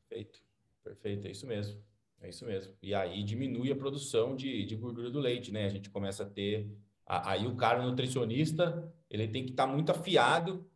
Perfeito, 0.08 0.40
perfeito, 0.82 1.28
é 1.28 1.30
isso 1.30 1.46
mesmo. 1.46 1.80
É 2.20 2.28
isso 2.28 2.44
mesmo. 2.44 2.74
E 2.82 2.92
aí 2.92 3.22
diminui 3.22 3.70
a 3.70 3.76
produção 3.76 4.34
de, 4.34 4.66
de 4.66 4.74
gordura 4.74 5.08
do 5.08 5.20
leite, 5.20 5.52
né? 5.52 5.66
A 5.66 5.68
gente 5.68 5.88
começa 5.88 6.24
a 6.24 6.26
ter. 6.26 6.68
Aí 7.06 7.46
o 7.46 7.54
cara 7.54 7.82
nutricionista, 7.82 8.92
ele 9.08 9.28
tem 9.28 9.44
que 9.44 9.52
estar 9.52 9.66
tá 9.66 9.72
muito 9.72 9.90
afiado 9.90 10.68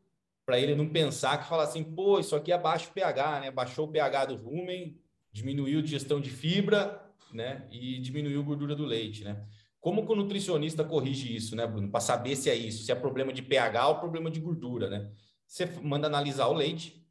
para 0.45 0.61
ele 0.61 0.77
não 0.77 0.89
pensar 0.89 1.39
que 1.39 1.49
fala 1.49 1.65
assim, 1.65 1.83
pô, 1.83 2.21
isso 2.21 2.37
aqui 2.37 2.53
é 2.53 2.59
baixo 2.59 2.93
pH, 2.93 3.41
né? 3.41 3.51
Baixou 3.51 3.87
o 3.89 3.91
pH 3.91 4.27
do 4.27 4.37
rumen, 4.37 4.97
diminuiu 5.33 5.81
a 5.81 5.83
digestão 5.83 6.21
de 6.21 6.31
fibra, 6.31 7.05
né? 7.33 7.67
E 7.73 7.99
diminuiu 7.99 8.41
a 8.41 8.45
gordura 8.45 8.77
do 8.77 8.85
leite, 8.85 9.25
né? 9.25 9.45
Como 9.87 10.05
que 10.05 10.11
o 10.11 10.17
nutricionista 10.17 10.83
corrige 10.83 11.37
isso, 11.37 11.55
né, 11.55 11.65
Bruno? 11.65 11.89
Para 11.89 12.01
saber 12.01 12.35
se 12.35 12.51
é 12.51 12.55
isso, 12.57 12.83
se 12.83 12.91
é 12.91 12.95
problema 12.97 13.33
de 13.33 13.41
pH 13.41 13.87
ou 13.87 14.01
problema 14.01 14.29
de 14.29 14.41
gordura, 14.41 14.91
né? 14.91 15.13
Você 15.47 15.65
manda 15.81 16.09
analisar 16.09 16.49
o 16.49 16.53
leite, 16.53 17.09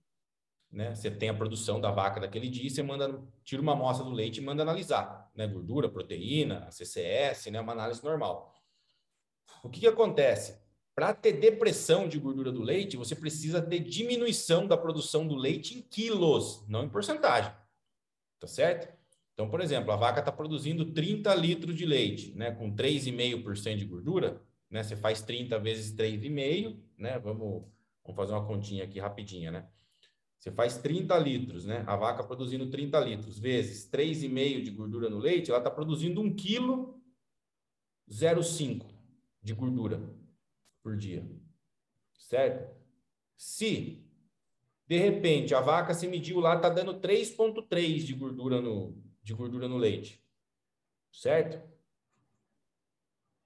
né? 0.70 0.94
Você 0.94 1.10
tem 1.10 1.30
a 1.30 1.34
produção 1.34 1.80
da 1.80 1.90
vaca 1.90 2.20
daquele 2.20 2.50
dia, 2.50 2.70
você 2.70 2.84
manda 2.84 3.24
tira 3.46 3.62
uma 3.62 3.72
amostra 3.72 4.04
do 4.04 4.12
leite 4.12 4.42
e 4.42 4.44
manda 4.44 4.62
analisar, 4.62 5.32
né? 5.34 5.48
Gordura, 5.48 5.88
proteína, 5.88 6.70
CCS, 6.70 7.50
né? 7.50 7.62
Uma 7.62 7.72
análise 7.72 8.04
normal. 8.04 8.54
O 9.64 9.70
que 9.70 9.80
que 9.80 9.88
acontece? 9.88 10.60
Para 10.94 11.14
ter 11.14 11.32
depressão 11.32 12.10
de 12.10 12.20
gordura 12.20 12.52
do 12.52 12.62
leite, 12.62 12.98
você 12.98 13.16
precisa 13.16 13.62
ter 13.62 13.80
diminuição 13.80 14.68
da 14.68 14.76
produção 14.76 15.26
do 15.26 15.36
leite 15.36 15.78
em 15.78 15.82
quilos, 15.82 16.68
não 16.68 16.84
em 16.84 16.90
porcentagem. 16.90 17.54
Tá 18.38 18.48
certo? 18.48 18.95
Então, 19.36 19.50
por 19.50 19.60
exemplo, 19.60 19.92
a 19.92 19.98
vaca 19.98 20.22
está 20.22 20.32
produzindo 20.32 20.94
30 20.94 21.36
litros 21.36 21.76
de 21.76 21.86
leite, 21.86 22.34
né, 22.36 22.52
com 22.52 22.74
3,5% 22.74 23.76
de 23.76 23.86
gordura, 23.86 24.42
né? 24.70 24.82
Você 24.82 24.96
faz 24.96 25.22
30 25.22 25.60
vezes 25.60 25.94
3,5, 25.94 26.78
né? 26.98 27.20
Vamos, 27.20 27.66
vamos 28.04 28.16
fazer 28.16 28.32
uma 28.32 28.46
continha 28.46 28.86
aqui 28.86 29.00
rapidinha, 29.00 29.52
né? 29.52 29.68
Você 30.40 30.52
faz 30.52 30.78
30 30.78 31.18
litros, 31.18 31.66
né? 31.66 31.84
A 31.86 31.96
vaca 31.96 32.24
produzindo 32.24 32.70
30 32.70 33.00
litros 33.02 33.38
vezes 33.38 33.90
3,5 33.90 34.64
de 34.64 34.72
gordura 34.72 35.10
no 35.10 35.18
leite, 35.18 35.50
ela 35.50 35.60
está 35.60 35.70
produzindo 35.70 36.22
1 36.22 36.36
quilo 36.36 37.02
0,5 38.10 38.86
de 39.42 39.54
gordura 39.54 40.02
por 40.82 40.96
dia. 40.96 41.30
Certo? 42.18 42.74
Se 43.36 44.02
de 44.88 44.98
repente 44.98 45.54
a 45.54 45.62
vaca 45.62 45.94
se 45.94 46.08
mediu 46.08 46.40
lá, 46.40 46.56
está 46.56 46.70
dando 46.70 47.00
3,3 47.00 48.04
de 48.04 48.14
gordura 48.14 48.62
no, 48.62 48.96
de 49.26 49.34
gordura 49.34 49.68
no 49.68 49.76
leite. 49.76 50.24
Certo? 51.12 51.58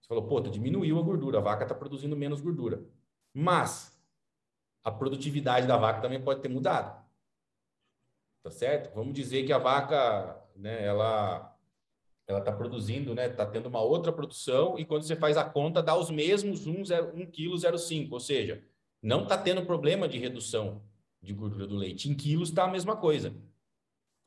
Você 0.01 0.09
falou, 0.09 0.27
pô, 0.27 0.41
diminuiu 0.41 0.99
a 0.99 1.01
gordura, 1.01 1.37
a 1.37 1.41
vaca 1.41 1.63
está 1.63 1.73
produzindo 1.73 2.17
menos 2.17 2.41
gordura. 2.41 2.83
Mas 3.33 3.97
a 4.83 4.91
produtividade 4.91 5.65
da 5.65 5.77
vaca 5.77 6.01
também 6.01 6.21
pode 6.21 6.41
ter 6.41 6.49
mudado. 6.49 7.01
Tá 8.43 8.51
certo? 8.51 8.93
Vamos 8.93 9.13
dizer 9.13 9.45
que 9.45 9.53
a 9.53 9.57
vaca, 9.57 10.43
né, 10.55 10.85
ela 10.85 11.55
ela 12.27 12.39
está 12.39 12.51
produzindo, 12.51 13.15
né, 13.15 13.25
está 13.25 13.43
tendo 13.43 13.69
uma 13.69 13.81
outra 13.81 14.11
produção 14.11 14.77
e 14.77 14.85
quando 14.85 15.01
você 15.01 15.15
faz 15.15 15.35
a 15.35 15.43
conta 15.43 15.81
dá 15.81 15.95
os 15.95 16.11
mesmos 16.11 16.67
1,05 16.67 17.31
kg, 17.31 18.13
ou 18.13 18.19
seja, 18.19 18.63
não 19.01 19.23
está 19.23 19.35
tendo 19.35 19.65
problema 19.65 20.07
de 20.07 20.19
redução 20.19 20.83
de 21.19 21.33
gordura 21.33 21.65
do 21.65 21.75
leite. 21.75 22.07
Em 22.07 22.13
quilos 22.13 22.49
está 22.49 22.65
a 22.65 22.67
mesma 22.67 22.95
coisa. 22.95 23.33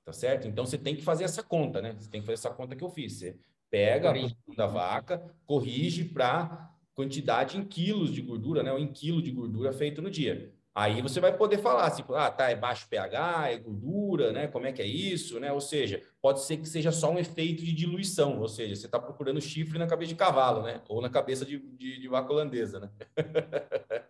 Tá 0.04 0.12
certo? 0.12 0.48
Então 0.48 0.66
você 0.66 0.76
tem 0.76 0.96
que 0.96 1.02
fazer 1.02 1.24
essa 1.24 1.42
conta, 1.42 1.80
né? 1.80 1.94
Você 1.98 2.10
tem 2.10 2.20
que 2.20 2.26
fazer 2.26 2.34
essa 2.34 2.50
conta 2.50 2.74
que 2.74 2.82
eu 2.82 2.90
fiz. 2.90 3.18
Você 3.18 3.38
pega 3.70 4.10
a 4.10 4.54
da 4.54 4.66
vaca, 4.66 5.22
corrige 5.46 6.04
para 6.04 6.70
quantidade 6.94 7.56
em 7.56 7.64
quilos 7.64 8.12
de 8.12 8.20
gordura, 8.20 8.62
né? 8.62 8.72
Ou 8.72 8.78
em 8.78 8.92
quilo 8.92 9.22
de 9.22 9.30
gordura 9.30 9.72
feito 9.72 10.02
no 10.02 10.10
dia. 10.10 10.52
Aí 10.74 11.02
você 11.02 11.20
vai 11.20 11.36
poder 11.36 11.58
falar 11.58 11.86
assim, 11.86 12.02
ah, 12.14 12.30
tá, 12.30 12.48
é 12.50 12.56
baixo 12.56 12.88
pH, 12.88 13.50
é 13.50 13.58
gordura, 13.58 14.32
né? 14.32 14.48
Como 14.48 14.66
é 14.66 14.72
que 14.72 14.80
é 14.80 14.86
isso, 14.86 15.38
né? 15.38 15.52
Ou 15.52 15.60
seja, 15.60 16.02
pode 16.20 16.42
ser 16.42 16.56
que 16.56 16.66
seja 16.66 16.90
só 16.90 17.10
um 17.10 17.18
efeito 17.18 17.62
de 17.62 17.72
diluição, 17.74 18.40
ou 18.40 18.48
seja, 18.48 18.74
você 18.74 18.86
está 18.86 18.98
procurando 18.98 19.40
chifre 19.40 19.78
na 19.78 19.86
cabeça 19.86 20.08
de 20.08 20.14
cavalo, 20.14 20.62
né? 20.62 20.80
Ou 20.88 21.02
na 21.02 21.10
cabeça 21.10 21.44
de, 21.44 21.58
de, 21.58 22.00
de 22.00 22.08
vaca 22.08 22.32
holandesa, 22.32 22.80
né? 22.80 22.90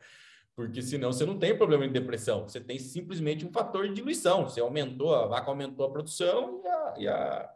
Porque 0.54 0.82
senão 0.82 1.12
você 1.12 1.24
não 1.24 1.38
tem 1.38 1.56
problema 1.56 1.86
de 1.86 1.92
depressão, 1.92 2.46
você 2.46 2.60
tem 2.60 2.78
simplesmente 2.78 3.46
um 3.46 3.50
fator 3.50 3.88
de 3.88 3.94
diluição. 3.94 4.44
Você 4.44 4.60
aumentou, 4.60 5.14
a 5.14 5.26
vaca 5.26 5.50
aumentou 5.50 5.86
a 5.86 5.90
produção 5.90 6.60
e 6.62 6.68
a, 6.68 6.94
e 6.98 7.08
a, 7.08 7.54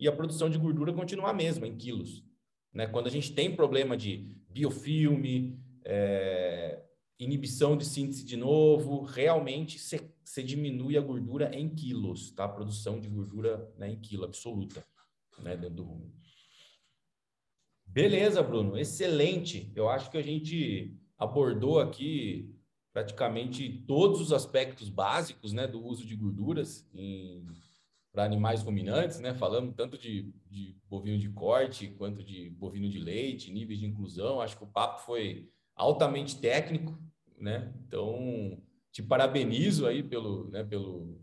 e 0.00 0.08
a 0.08 0.12
produção 0.12 0.48
de 0.48 0.58
gordura 0.58 0.92
continua 0.92 1.30
a 1.30 1.34
mesma 1.34 1.66
em 1.66 1.76
quilos. 1.76 2.24
né? 2.72 2.86
Quando 2.86 3.08
a 3.08 3.10
gente 3.10 3.34
tem 3.34 3.54
problema 3.54 3.96
de 3.96 4.36
biofilme, 4.48 5.60
é, 5.84 6.82
inibição 7.18 7.76
de 7.76 7.84
síntese 7.84 8.24
de 8.24 8.36
novo, 8.36 9.02
realmente 9.02 9.78
você 9.78 10.42
diminui 10.42 10.96
a 10.96 11.00
gordura 11.00 11.54
em 11.54 11.68
quilos, 11.68 12.30
tá? 12.30 12.44
A 12.44 12.48
produção 12.48 13.00
de 13.00 13.08
gordura 13.08 13.72
né, 13.78 13.90
em 13.90 14.00
quilo 14.00 14.24
absoluta, 14.24 14.84
né, 15.38 15.56
dentro 15.56 15.76
do 15.76 15.84
rumo. 15.84 16.14
Beleza, 17.86 18.42
Bruno, 18.42 18.76
excelente. 18.76 19.72
Eu 19.74 19.88
acho 19.88 20.10
que 20.10 20.18
a 20.18 20.22
gente 20.22 20.94
abordou 21.18 21.80
aqui 21.80 22.54
praticamente 22.92 23.84
todos 23.86 24.20
os 24.20 24.32
aspectos 24.32 24.88
básicos, 24.88 25.52
né, 25.52 25.66
do 25.66 25.84
uso 25.84 26.06
de 26.06 26.16
gorduras 26.16 26.88
para 28.16 28.24
animais 28.24 28.62
ruminantes, 28.62 29.20
né? 29.20 29.34
Falamos 29.34 29.74
tanto 29.74 29.98
de, 29.98 30.32
de 30.46 30.74
bovino 30.88 31.18
de 31.18 31.28
corte 31.28 31.88
quanto 31.88 32.24
de 32.24 32.48
bovino 32.48 32.88
de 32.88 32.98
leite, 32.98 33.52
níveis 33.52 33.78
de 33.78 33.84
inclusão. 33.84 34.40
Acho 34.40 34.56
que 34.56 34.64
o 34.64 34.68
papo 34.68 35.02
foi 35.02 35.50
altamente 35.74 36.40
técnico, 36.40 36.98
né? 37.36 37.74
Então, 37.86 38.58
te 38.90 39.02
parabenizo 39.02 39.86
aí 39.86 40.02
pelo, 40.02 40.48
né, 40.48 40.64
pelo, 40.64 41.20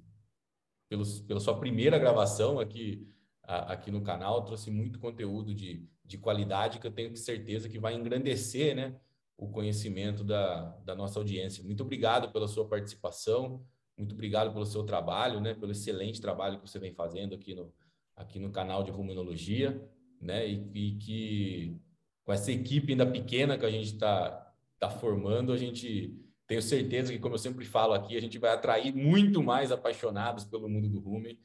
pelo, 0.88 1.04
pela 1.28 1.39
sua 1.39 1.60
primeira 1.60 1.98
gravação 1.98 2.60
aqui, 2.60 3.08
a, 3.41 3.74
aqui 3.74 3.89
no 3.89 4.04
canal. 4.04 4.46
Trouxe 4.46 4.70
muito 4.70 5.00
conteúdo 5.00 5.56
de, 5.56 5.89
de 6.06 6.20
qualidade 6.20 6.78
que 6.78 6.86
eu 6.86 6.91
tenho 6.91 7.18
certeza 7.18 7.68
que 7.68 7.80
vai 7.80 7.96
engrandecer, 7.96 8.76
né, 8.76 8.96
o 9.38 9.49
conhecimento 9.49 10.23
da, 10.23 10.69
da 10.86 10.95
nossa 10.95 11.19
audiência. 11.19 11.63
Muito 11.63 11.84
obrigado 11.84 12.31
pela 12.31 12.47
sua 12.47 12.67
participação, 12.67 13.65
muito 13.97 14.13
obrigado 14.13 14.51
pelo 14.51 14.65
seu 14.65 14.84
trabalho, 14.84 15.39
né, 15.39 15.53
pelo 15.53 15.71
excelente 15.71 16.21
trabalho 16.21 16.59
que 16.59 16.69
você 16.69 16.79
vem 16.79 16.93
fazendo 16.93 17.36
aqui 17.36 17.53
no, 17.53 17.73
aqui 18.15 18.39
no 18.39 18.51
canal 18.51 18.84
de 18.84 18.91
Ruminologia, 18.91 19.88
né, 20.19 20.47
e, 20.47 20.69
e 20.73 20.95
que 20.97 21.77
com 22.23 22.31
essa 22.31 22.51
equipe 22.51 22.93
ainda 22.93 23.05
pequena 23.05 23.57
que 23.57 23.65
a 23.65 23.71
gente 23.71 23.93
está 23.93 24.53
tá 24.79 24.89
formando, 24.89 25.51
a 25.51 25.57
gente 25.57 26.17
tenho 26.47 26.61
certeza 26.61 27.11
que, 27.11 27.19
como 27.19 27.36
eu 27.36 27.39
sempre 27.39 27.65
falo 27.65 27.93
aqui, 27.93 28.17
a 28.17 28.21
gente 28.21 28.38
vai 28.38 28.51
atrair 28.51 28.93
muito 28.93 29.41
mais 29.41 29.71
apaixonados 29.71 30.45
pelo 30.45 30.69
mundo 30.69 30.89
do 30.89 30.99
Rume 30.99 31.39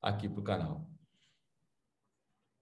aqui 0.00 0.28
para 0.28 0.40
o 0.40 0.44
canal. 0.44 0.90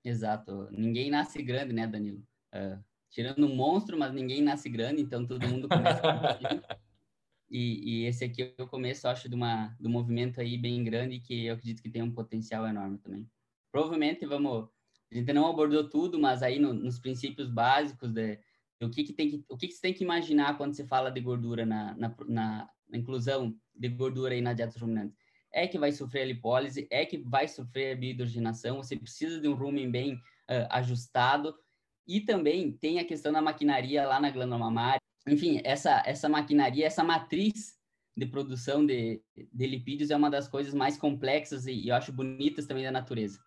Exato. 0.05 0.69
Ninguém 0.71 1.11
nasce 1.11 1.43
grande, 1.43 1.73
né, 1.73 1.87
Danilo? 1.87 2.23
Uh, 2.55 2.83
tirando 3.13 3.47
um 3.47 3.55
monstro, 3.55 3.97
mas 3.97 4.13
ninguém 4.13 4.43
nasce 4.43 4.69
grande, 4.69 5.03
então 5.03 5.25
todo 5.25 5.47
mundo 5.47 5.69
começa 5.69 6.03
e, 7.49 8.01
e, 8.03 8.07
esse 8.07 8.25
aqui 8.25 8.55
é 8.57 8.63
o 8.63 8.67
começo, 8.67 9.07
acho, 9.07 9.29
de, 9.29 9.35
uma, 9.35 9.77
de 9.79 9.87
um 9.87 9.91
movimento 9.91 10.41
aí 10.41 10.57
bem 10.57 10.83
grande 10.83 11.21
que 11.21 11.47
eu 11.47 11.55
acredito 11.55 11.83
que 11.83 11.91
tem 11.91 12.03
um 12.03 12.11
potencial 12.11 12.67
enorme 12.67 12.99
também. 12.99 13.31
Provavelmente 13.71 14.27
vamos... 14.27 14.69
A 15.11 15.15
gente 15.15 15.31
não 15.35 15.47
abordou 15.47 15.89
tudo, 15.91 16.19
mas 16.19 16.43
aí 16.43 16.59
no, 16.59 16.73
nos 16.73 16.99
princípios 16.99 17.51
básicos 17.51 18.11
de, 18.11 18.39
o 18.81 18.89
que, 18.89 19.05
que 19.05 19.13
tem 19.13 19.31
que, 19.31 19.45
o 19.47 19.57
que, 19.59 19.69
que 19.69 19.75
você 19.75 19.83
tem 19.83 19.95
que 19.95 20.03
imaginar 20.03 20.57
quando 20.57 20.75
você 20.75 20.87
fala 20.87 21.11
de 21.11 21.21
gordura 21.21 21.67
na, 21.67 21.95
na, 21.95 22.15
na, 22.27 22.71
na 22.89 22.99
inclusão 22.99 23.55
de 23.75 23.89
gordura 23.91 24.33
aí 24.33 24.41
na 24.41 24.55
dieta 24.55 24.79
ruminante? 24.79 25.15
É 25.53 25.67
que 25.67 25.79
vai 25.79 25.93
sofrer 25.93 26.23
a 26.23 26.27
lipólise, 26.27 26.89
é 26.91 27.05
que 27.05 27.19
vai 27.19 27.47
sofrer 27.47 27.93
a 27.93 27.97
biohidrogenação, 27.97 28.79
você 28.79 28.97
precisa 28.97 29.39
de 29.39 29.47
um 29.49 29.55
rumen 29.55 29.91
bem 29.91 30.15
uh, 30.15 30.67
ajustado, 30.71 31.55
e 32.07 32.21
também 32.21 32.73
tem 32.73 32.99
a 32.99 33.05
questão 33.05 33.33
da 33.33 33.43
maquinaria 33.43 34.07
lá 34.07 34.21
na 34.21 34.31
glândula 34.31 34.59
mamária. 34.59 35.01
Enfim, 35.27 35.61
essa, 35.65 36.03
essa 36.05 36.29
maquinaria, 36.29 36.87
essa 36.87 37.05
matriz 37.05 37.79
de 38.17 38.27
produção 38.27 38.85
de, 38.85 39.23
de 39.53 39.67
lipídios 39.67 40.11
é 40.11 40.17
uma 40.17 40.31
das 40.31 40.49
coisas 40.49 40.75
mais 40.75 40.97
complexas 40.97 41.67
e, 41.67 41.73
e 41.73 41.89
eu 41.89 41.95
acho 41.95 42.13
bonitas 42.13 42.67
também 42.67 42.85
da 42.85 42.91
natureza. 42.91 43.41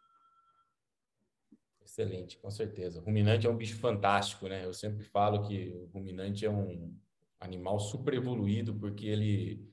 Excelente, 1.83 2.37
com 2.37 2.49
certeza. 2.49 2.99
O 2.99 3.03
ruminante 3.03 3.45
é 3.45 3.49
um 3.49 3.55
bicho 3.55 3.77
fantástico, 3.77 4.47
né? 4.47 4.65
Eu 4.65 4.73
sempre 4.73 5.03
falo 5.03 5.47
que 5.47 5.69
o 5.69 5.85
ruminante 5.93 6.45
é 6.45 6.49
um 6.49 6.93
animal 7.39 7.79
super 7.79 8.13
evoluído 8.15 8.73
porque 8.73 9.05
ele, 9.05 9.63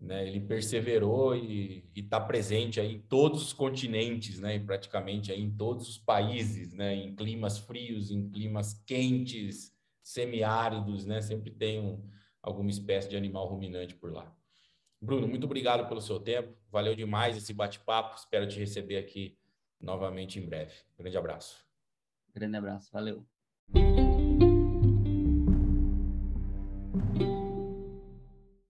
né, 0.00 0.26
ele 0.26 0.40
perseverou 0.40 1.34
e 1.34 1.84
está 1.94 2.20
presente 2.20 2.80
aí 2.80 2.94
em 2.94 3.00
todos 3.00 3.42
os 3.42 3.52
continentes, 3.52 4.38
né? 4.38 4.56
E 4.56 4.60
praticamente 4.60 5.32
aí 5.32 5.40
em 5.42 5.50
todos 5.50 5.88
os 5.88 5.98
países, 5.98 6.72
né? 6.72 6.94
Em 6.94 7.14
climas 7.16 7.58
frios, 7.58 8.10
em 8.10 8.30
climas 8.30 8.74
quentes, 8.86 9.72
semiáridos, 10.02 11.04
né? 11.04 11.20
Sempre 11.20 11.50
tem 11.50 11.80
um, 11.80 12.00
alguma 12.40 12.70
espécie 12.70 13.08
de 13.08 13.16
animal 13.16 13.48
ruminante 13.48 13.94
por 13.94 14.12
lá. 14.12 14.32
Bruno, 15.00 15.26
muito 15.26 15.44
obrigado 15.44 15.88
pelo 15.88 16.00
seu 16.00 16.20
tempo. 16.20 16.56
Valeu 16.70 16.94
demais 16.94 17.36
esse 17.36 17.52
bate-papo. 17.52 18.16
Espero 18.16 18.46
te 18.46 18.58
receber 18.58 18.98
aqui 18.98 19.36
novamente 19.80 20.38
em 20.38 20.46
breve. 20.46 20.74
Grande 20.96 21.16
abraço. 21.16 21.64
Grande 22.34 22.56
abraço, 22.56 22.90
valeu. 22.92 23.26